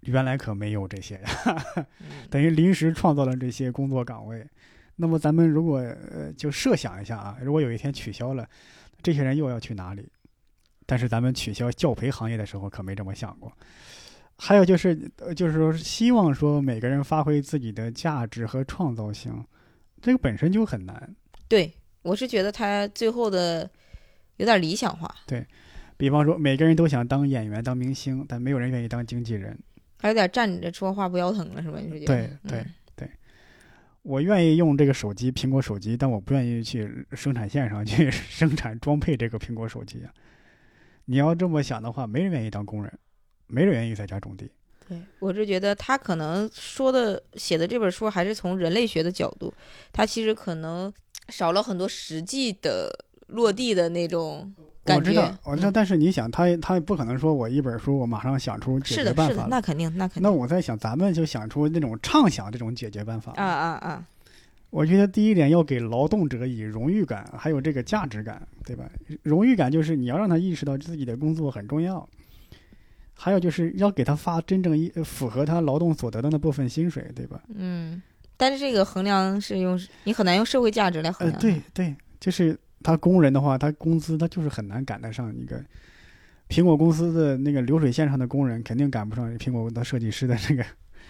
[0.00, 1.64] 原来可没有这些呀，
[2.00, 4.46] 嗯 等于临时创造了这些工作岗位。
[4.96, 8.48] 那么咱们如果呃就设想一下啊，如果有一天取消了，
[9.02, 10.08] 这些人又要去哪里？
[10.86, 13.52] 但是咱们取消教培行业的时候可没这么想过。
[14.36, 19.44] 还有就是，呃，就是说，希望说每个人发挥自己的价值和创造性，
[20.00, 21.14] 这个本身就很难。
[21.46, 23.70] 对，我是觉得他最后的
[24.40, 25.46] 有点理想化，对
[25.98, 29.56] 比方说，每个人都想当演员、当明星，但没有人愿意当经纪人。
[29.98, 31.78] 还有点站着说话不腰疼了，是吧？
[31.78, 32.06] 你是觉得？
[32.06, 33.10] 对对对，
[34.00, 40.10] 我愿意用这个手机，苹果手机，但我不愿意去生产线上去 生产装配这个苹果手机啊。
[41.04, 42.90] 你要这么想的话，没人愿意当工人。
[43.46, 44.50] 没人愿意在家种地。
[44.88, 49.52] 对，我是觉得他可能说的、写的这本书还是从人类学的角度，
[49.92, 50.90] 他其实可能
[51.28, 52.90] 少了很多实际的
[53.32, 54.52] 落地的那种
[54.84, 55.10] 感觉。
[55.10, 59.46] 我知道，我知道，嗯但是你想，他他不可能说我一本书我马上想出解是的，是的，决办法。
[59.48, 60.22] 那肯定，那肯定。
[60.22, 63.32] 那我在想，咱们就想出那种畅想这种解决办法。
[63.36, 64.04] 啊啊啊！
[64.70, 68.84] 我觉得第一点要给劳动者以荣誉感，还有这个价值感，对吧？
[69.22, 72.08] 荣誉感就是你要让他意识到自己的工作很重要。
[73.12, 77.38] 还有就是要给他发真正一呃符合他劳动所得的那部分薪水，对吧？
[77.54, 78.00] 嗯，
[78.36, 81.40] 但是这个衡量是用你很难用社会价值来衡呃，量。
[81.42, 85.62] 对对，就是他工人的话，他工资他就是很难赶得上一个
[86.48, 90.64] 苹果公司的那个流水线上的工人，肯定赶不上苹果的设计师的这个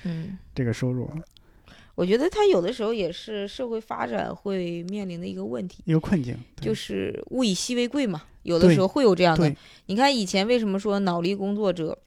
[0.04, 1.10] 嗯， 这个收入，
[1.94, 6.36] 我觉得他有的时候也是社会发展会面临的一个问题，一个困境。
[6.60, 8.22] 就是物以稀为贵嘛。
[8.42, 9.54] 有的时候会有这样的。
[9.86, 11.98] 你看以前为什么说脑力工作者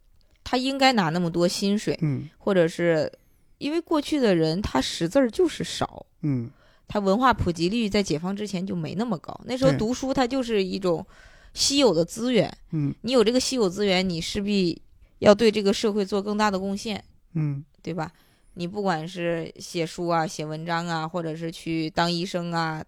[0.43, 3.11] 他应该拿那么多薪水，嗯或者是
[3.59, 6.49] 因为过去的人他识字儿就是少，嗯
[6.87, 9.39] 他文化普及率在解放之前就没那么高。
[9.45, 11.05] 那时候读书它就是一种
[11.53, 14.81] 稀有的资源，嗯你有这个稀有资源，你势必
[15.19, 17.03] 要对这个社会做更大的贡献，
[17.33, 18.11] 嗯对吧？
[18.55, 22.83] 你不管是写书啊、写文章啊，或者是去当医生啊、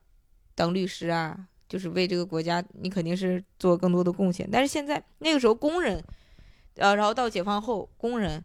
[0.53, 1.35] 当律师啊，
[1.67, 4.47] 就是为这个国家，你肯定是做更多的贡献。
[4.51, 6.03] 但是现在那个时候，工人，
[6.76, 8.43] 呃，然后到解放后，工人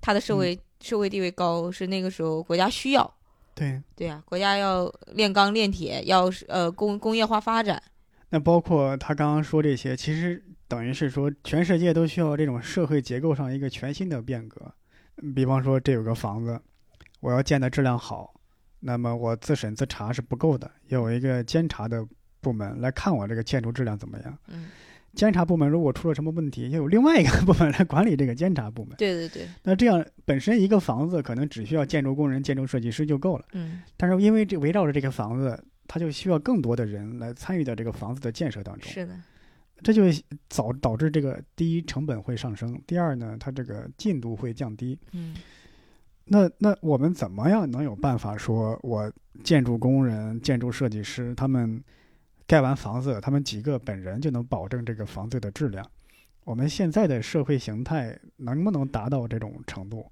[0.00, 3.14] 他的社会、社会地位高，是那个时候国家需要。
[3.58, 3.82] 对。
[3.96, 7.82] 对啊，国家要炼钢炼铁，要呃工工业化发展。
[8.30, 14.72] 那包括他刚刚说这些，其实等于是说，全世界都需要这种社会结构上一个全新的变革。
[15.20, 16.60] 嗯比方说，这有个房子，
[17.20, 18.32] 我要建的质量好，
[18.80, 22.06] 那么我自审自查是不够的，要有一个监察的
[22.40, 24.38] 部门来看我这个建筑质量怎么样。
[24.46, 24.66] 嗯，
[25.18, 28.94] 监察部门如果出了什么问题，要有另外一个部门来管理这个监察部门。
[29.02, 38.88] 对对对，那这样本身一个房子可能只需要建筑工人、建筑设计师就够了，嗯但是因为这围绕着这个房子，它就需要更多的人来参与到这个房子的建设当中。
[38.88, 39.12] 是的，
[39.82, 40.04] 这就
[40.54, 44.96] 导导致这个第一成本会上升，第二呢，它这个进度会降低。
[45.12, 45.34] 嗯
[46.30, 49.10] 那那我们怎么样能有办法说，我
[49.42, 51.82] 建筑工人、建筑设计师他们
[52.48, 55.86] 盖完房子，他们几个本人就能保证这个房子的质量？
[56.44, 60.10] 我们现在的社会形态能不能达到这种程度？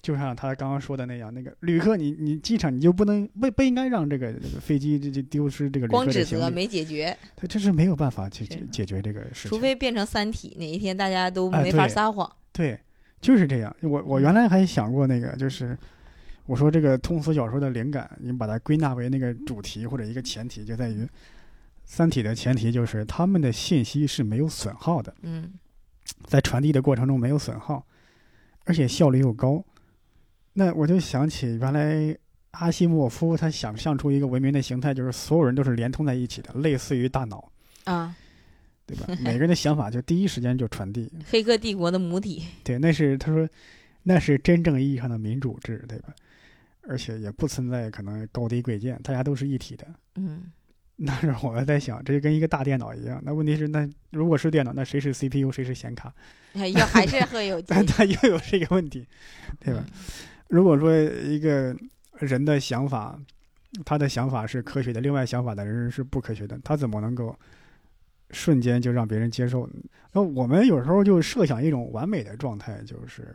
[0.00, 9.48] 就像他刚刚说的那样，那个旅客你，你机场你就不能不不应该让这个飞机这这丢失这个旅光指责没解决，他这是没有办法去解解决这个事情。
[9.48, 12.30] 除非变成三体，哪一天大家都没法撒谎。
[12.52, 12.78] 对，
[13.20, 13.74] 就是这样。
[13.80, 15.76] 我我原来还想过那个，就是
[16.46, 21.02] 我说这个通俗小说的灵感，你把它归纳为那个主题或者一个前提，就在于
[21.84, 25.52] 《三体》的前提就是他们的信息是没有损耗的，嗯
[26.26, 27.86] 在传递的过程中没有损耗，
[28.64, 29.64] 而且效率又高。
[30.52, 32.16] 那我就想起原来
[32.52, 37.50] 阿西莫夫他想象出一个文明的形态，就是所有人都是连通在一起的，类似于大脑，
[37.84, 38.14] 啊，
[38.86, 39.06] 对吧？
[39.20, 42.44] 每个人的想法就第一时间就传递， 黑客帝国的母体。
[42.62, 43.48] 对，那是他说，
[44.02, 46.14] 那是真正意义上的民主制，对吧？
[46.86, 49.86] 而且也不存在可能高低贵贱，大家都是一体的。
[50.16, 50.52] 嗯
[50.96, 53.20] 那是我在想，这就跟一个大电脑一样。
[53.24, 56.12] 那问题是，那如果是电脑，那谁是 CPU，谁是显卡？
[56.52, 59.04] 哎要还是会有 但它又有这个问题，
[59.58, 59.84] 对吧？
[60.48, 61.74] 如果说一个
[62.20, 63.18] 人的想法，
[63.84, 67.36] 他的想法是科学的，另外想法的人是不科学的，他怎么能够
[68.30, 69.72] 瞬间就让别人接受呢？
[70.12, 73.26] 那我们有时候就设想一种完美的状态，就是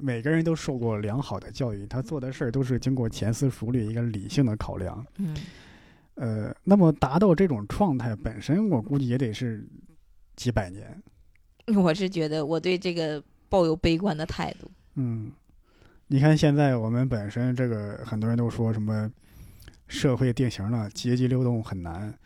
[0.00, 5.06] 每个人都受过良好的教育，他做的事儿都是经过前思熟虑、一个理性的考量。
[5.18, 5.36] 嗯
[6.14, 9.66] 呃，那么达到这种状态本身，我估计也得是
[10.36, 11.02] 几百年。
[11.66, 14.70] 嗯，我是觉得我对这个抱有悲观的态度。
[14.94, 15.32] 嗯，
[16.06, 19.10] 你看现在我们本身这个很多人都说什么
[19.88, 22.16] 社会定型了，阶级流动很难。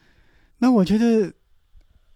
[0.59, 1.33] 那我觉得，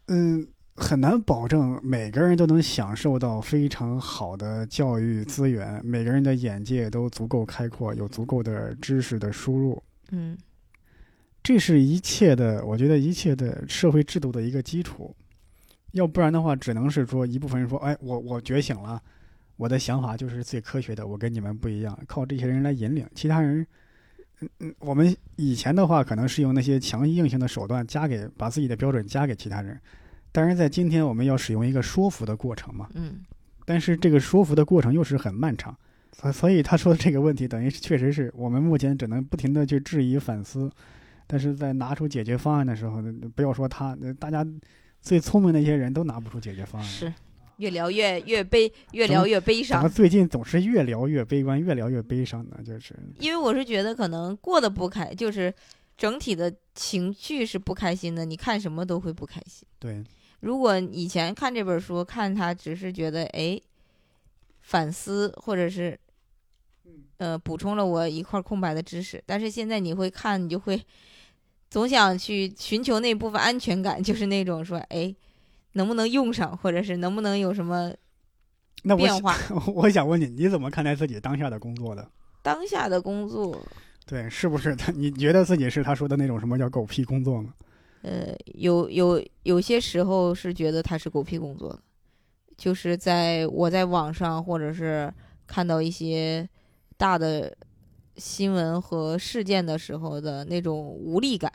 [0.08, 9.82] 嗯，很难保证每个人都能享受到非常好的教育资源，每个人的眼界都足够开阔，有足够的知识的输入。
[10.10, 10.36] 嗯
[11.42, 15.14] 这是一切的，我觉得一切的社会制度的一个基础。
[15.92, 19.02] 要不然的话，只能是说一部分人说：“哎，我我觉醒了，
[19.56, 23.66] 我的想法就是最科学的，我跟你们不一样。”靠这些人来引领其他人。
[24.40, 29.78] 嗯嗯，我们以前的话，可能是用那些强硬性的手段加给把自己的标准加给其他人，
[30.32, 32.88] 但是在今天，我们要使用一个说服的过程嘛。
[32.94, 33.20] 嗯
[33.64, 35.76] 但是这个说服的过程又是很漫长，
[36.12, 40.68] 所所以他说的这个问题，等于是确实是我们目前只能不停的去质疑反思，
[41.32, 43.00] 但是在拿出解决方案的时候，
[43.34, 44.46] 不要说他，大家
[45.00, 46.86] 最聪明的一些人都拿不出解决方案。
[46.86, 47.10] 是，
[47.56, 49.88] 越聊越越悲，越聊越悲伤怎么。
[49.88, 52.60] 最近总是越聊越悲观，越聊越悲伤呢？
[52.62, 55.50] 就是因为我是觉得可能过得不开，就是
[55.96, 59.66] 整体的情绪是不开心的，你看什么都会不开心。
[59.78, 60.04] 对，
[60.40, 63.58] 如果以前看这本书，看他只是觉得哎，
[64.60, 65.98] 反思或者是
[67.16, 70.78] 呃补充了我一块空白的知识，但是现在你会看，你就会
[71.72, 75.16] 总想去寻求那部分安全感， 就是那种说哎，
[75.72, 77.90] 能不能用上，或者是能不能有什么
[78.82, 79.34] 变化。
[79.48, 82.06] 想我想问你，你怎么看待自己当下的工作的？
[82.42, 83.58] 当下的工作，
[84.04, 84.92] 对，是不是他？
[84.92, 87.54] 你觉得自己是他说的那种什么叫狗屁工作吗？
[88.02, 91.80] 呃，有有有些时候是觉得他是狗屁工作的，
[92.58, 95.10] 就是在我在网上或者是
[95.46, 96.46] 看到一些
[96.98, 97.56] 大的
[98.18, 101.50] 新闻和事件的时候的那种无力感，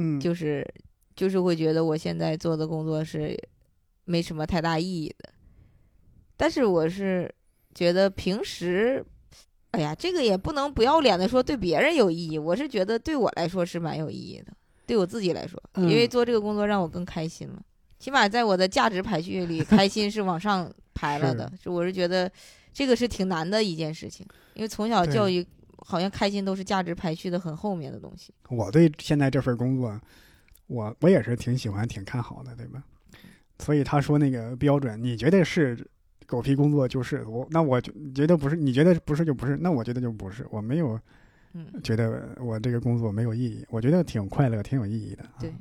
[0.00, 0.66] 嗯，就是
[1.14, 3.36] 就是会觉得我现在做的工作是
[4.04, 5.28] 没什么太大意义的。
[6.36, 7.30] 但是我是
[7.74, 9.04] 觉得平时，
[9.72, 14.52] 哎呀，这个也不能不要脸的说对别人有意义，我是觉得对我来说是蛮有意义的，
[14.86, 17.62] 对我自己来说，因为嗯做这个工作让我更开心了。
[17.98, 21.52] 起码在我的价值排序里，开心是往上排了的。
[21.62, 22.32] 就我是觉得
[22.72, 25.46] 这个是挺难的一件事情，因为从小教育
[25.86, 28.32] 好像开心都是价值排序的很后面的东西。
[28.48, 30.00] 我对现在这份工作，
[30.66, 32.82] 我我也是挺喜欢、挺看好的，对吧？
[33.58, 35.86] 所以他说那个标准，你觉得是
[36.26, 40.98] 狗屁工作就是我，那我就觉得不是，你觉得不是就不是，那我觉得就不是，我没有
[41.52, 45.24] 嗯，觉得我这个工作没有意义，我觉得挺快乐、挺有意义的。
[45.24, 45.52] 啊对，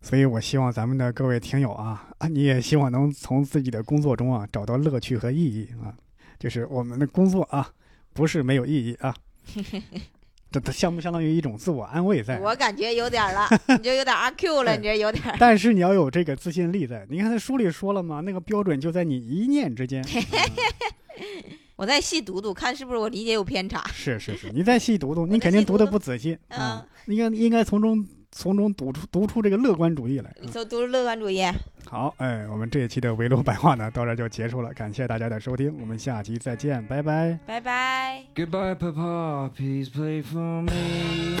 [0.00, 5.94] 所以我希望咱们的各位听友啊啊，你也希望能从自己的工作中啊找到乐趣和意义啊，
[6.38, 7.70] 就是我们的工作啊
[8.12, 9.14] 不是没有意义啊。
[10.50, 12.38] 这这相不相当于一种自我安慰在？
[12.38, 15.22] 我感觉有点了， 你就有点阿 Q 了，你这有点。
[15.38, 17.06] 但是你要有这个自信力在。
[17.10, 20.02] 你看他书里说了嘛，那个标准就在你一念之间。
[21.18, 23.84] 嗯我再细读读，看是不是我理解有偏差。
[23.92, 27.12] 是是是，你再细读读，你肯定读的不仔细啊嗯。
[27.12, 30.34] 应该应该从中从中读出读出这个乐观主义来。
[30.42, 31.44] 嗯都都是乐观主义。
[31.88, 37.38] 好，哎，我们这一期的围炉白话呢，到这就结束了，感谢大家的收听，我们下期再见，拜拜。
[37.46, 38.24] 拜拜。
[38.34, 41.38] Goodbye, Papa, please play for me.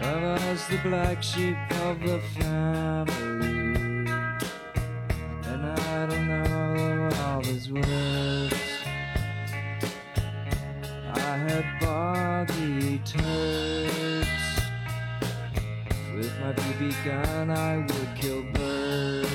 [0.00, 3.04] Papa's the black sheep of the family.
[5.46, 8.54] And I don't know all his words.
[11.14, 14.03] I had boggy turds.
[16.14, 19.28] With my BB gun, I would kill birds.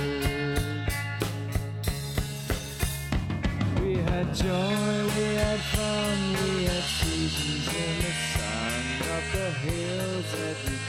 [3.81, 4.75] We had joy,
[5.17, 8.81] we had fun, we had seasons in the sun.
[9.11, 10.88] Up the hills that we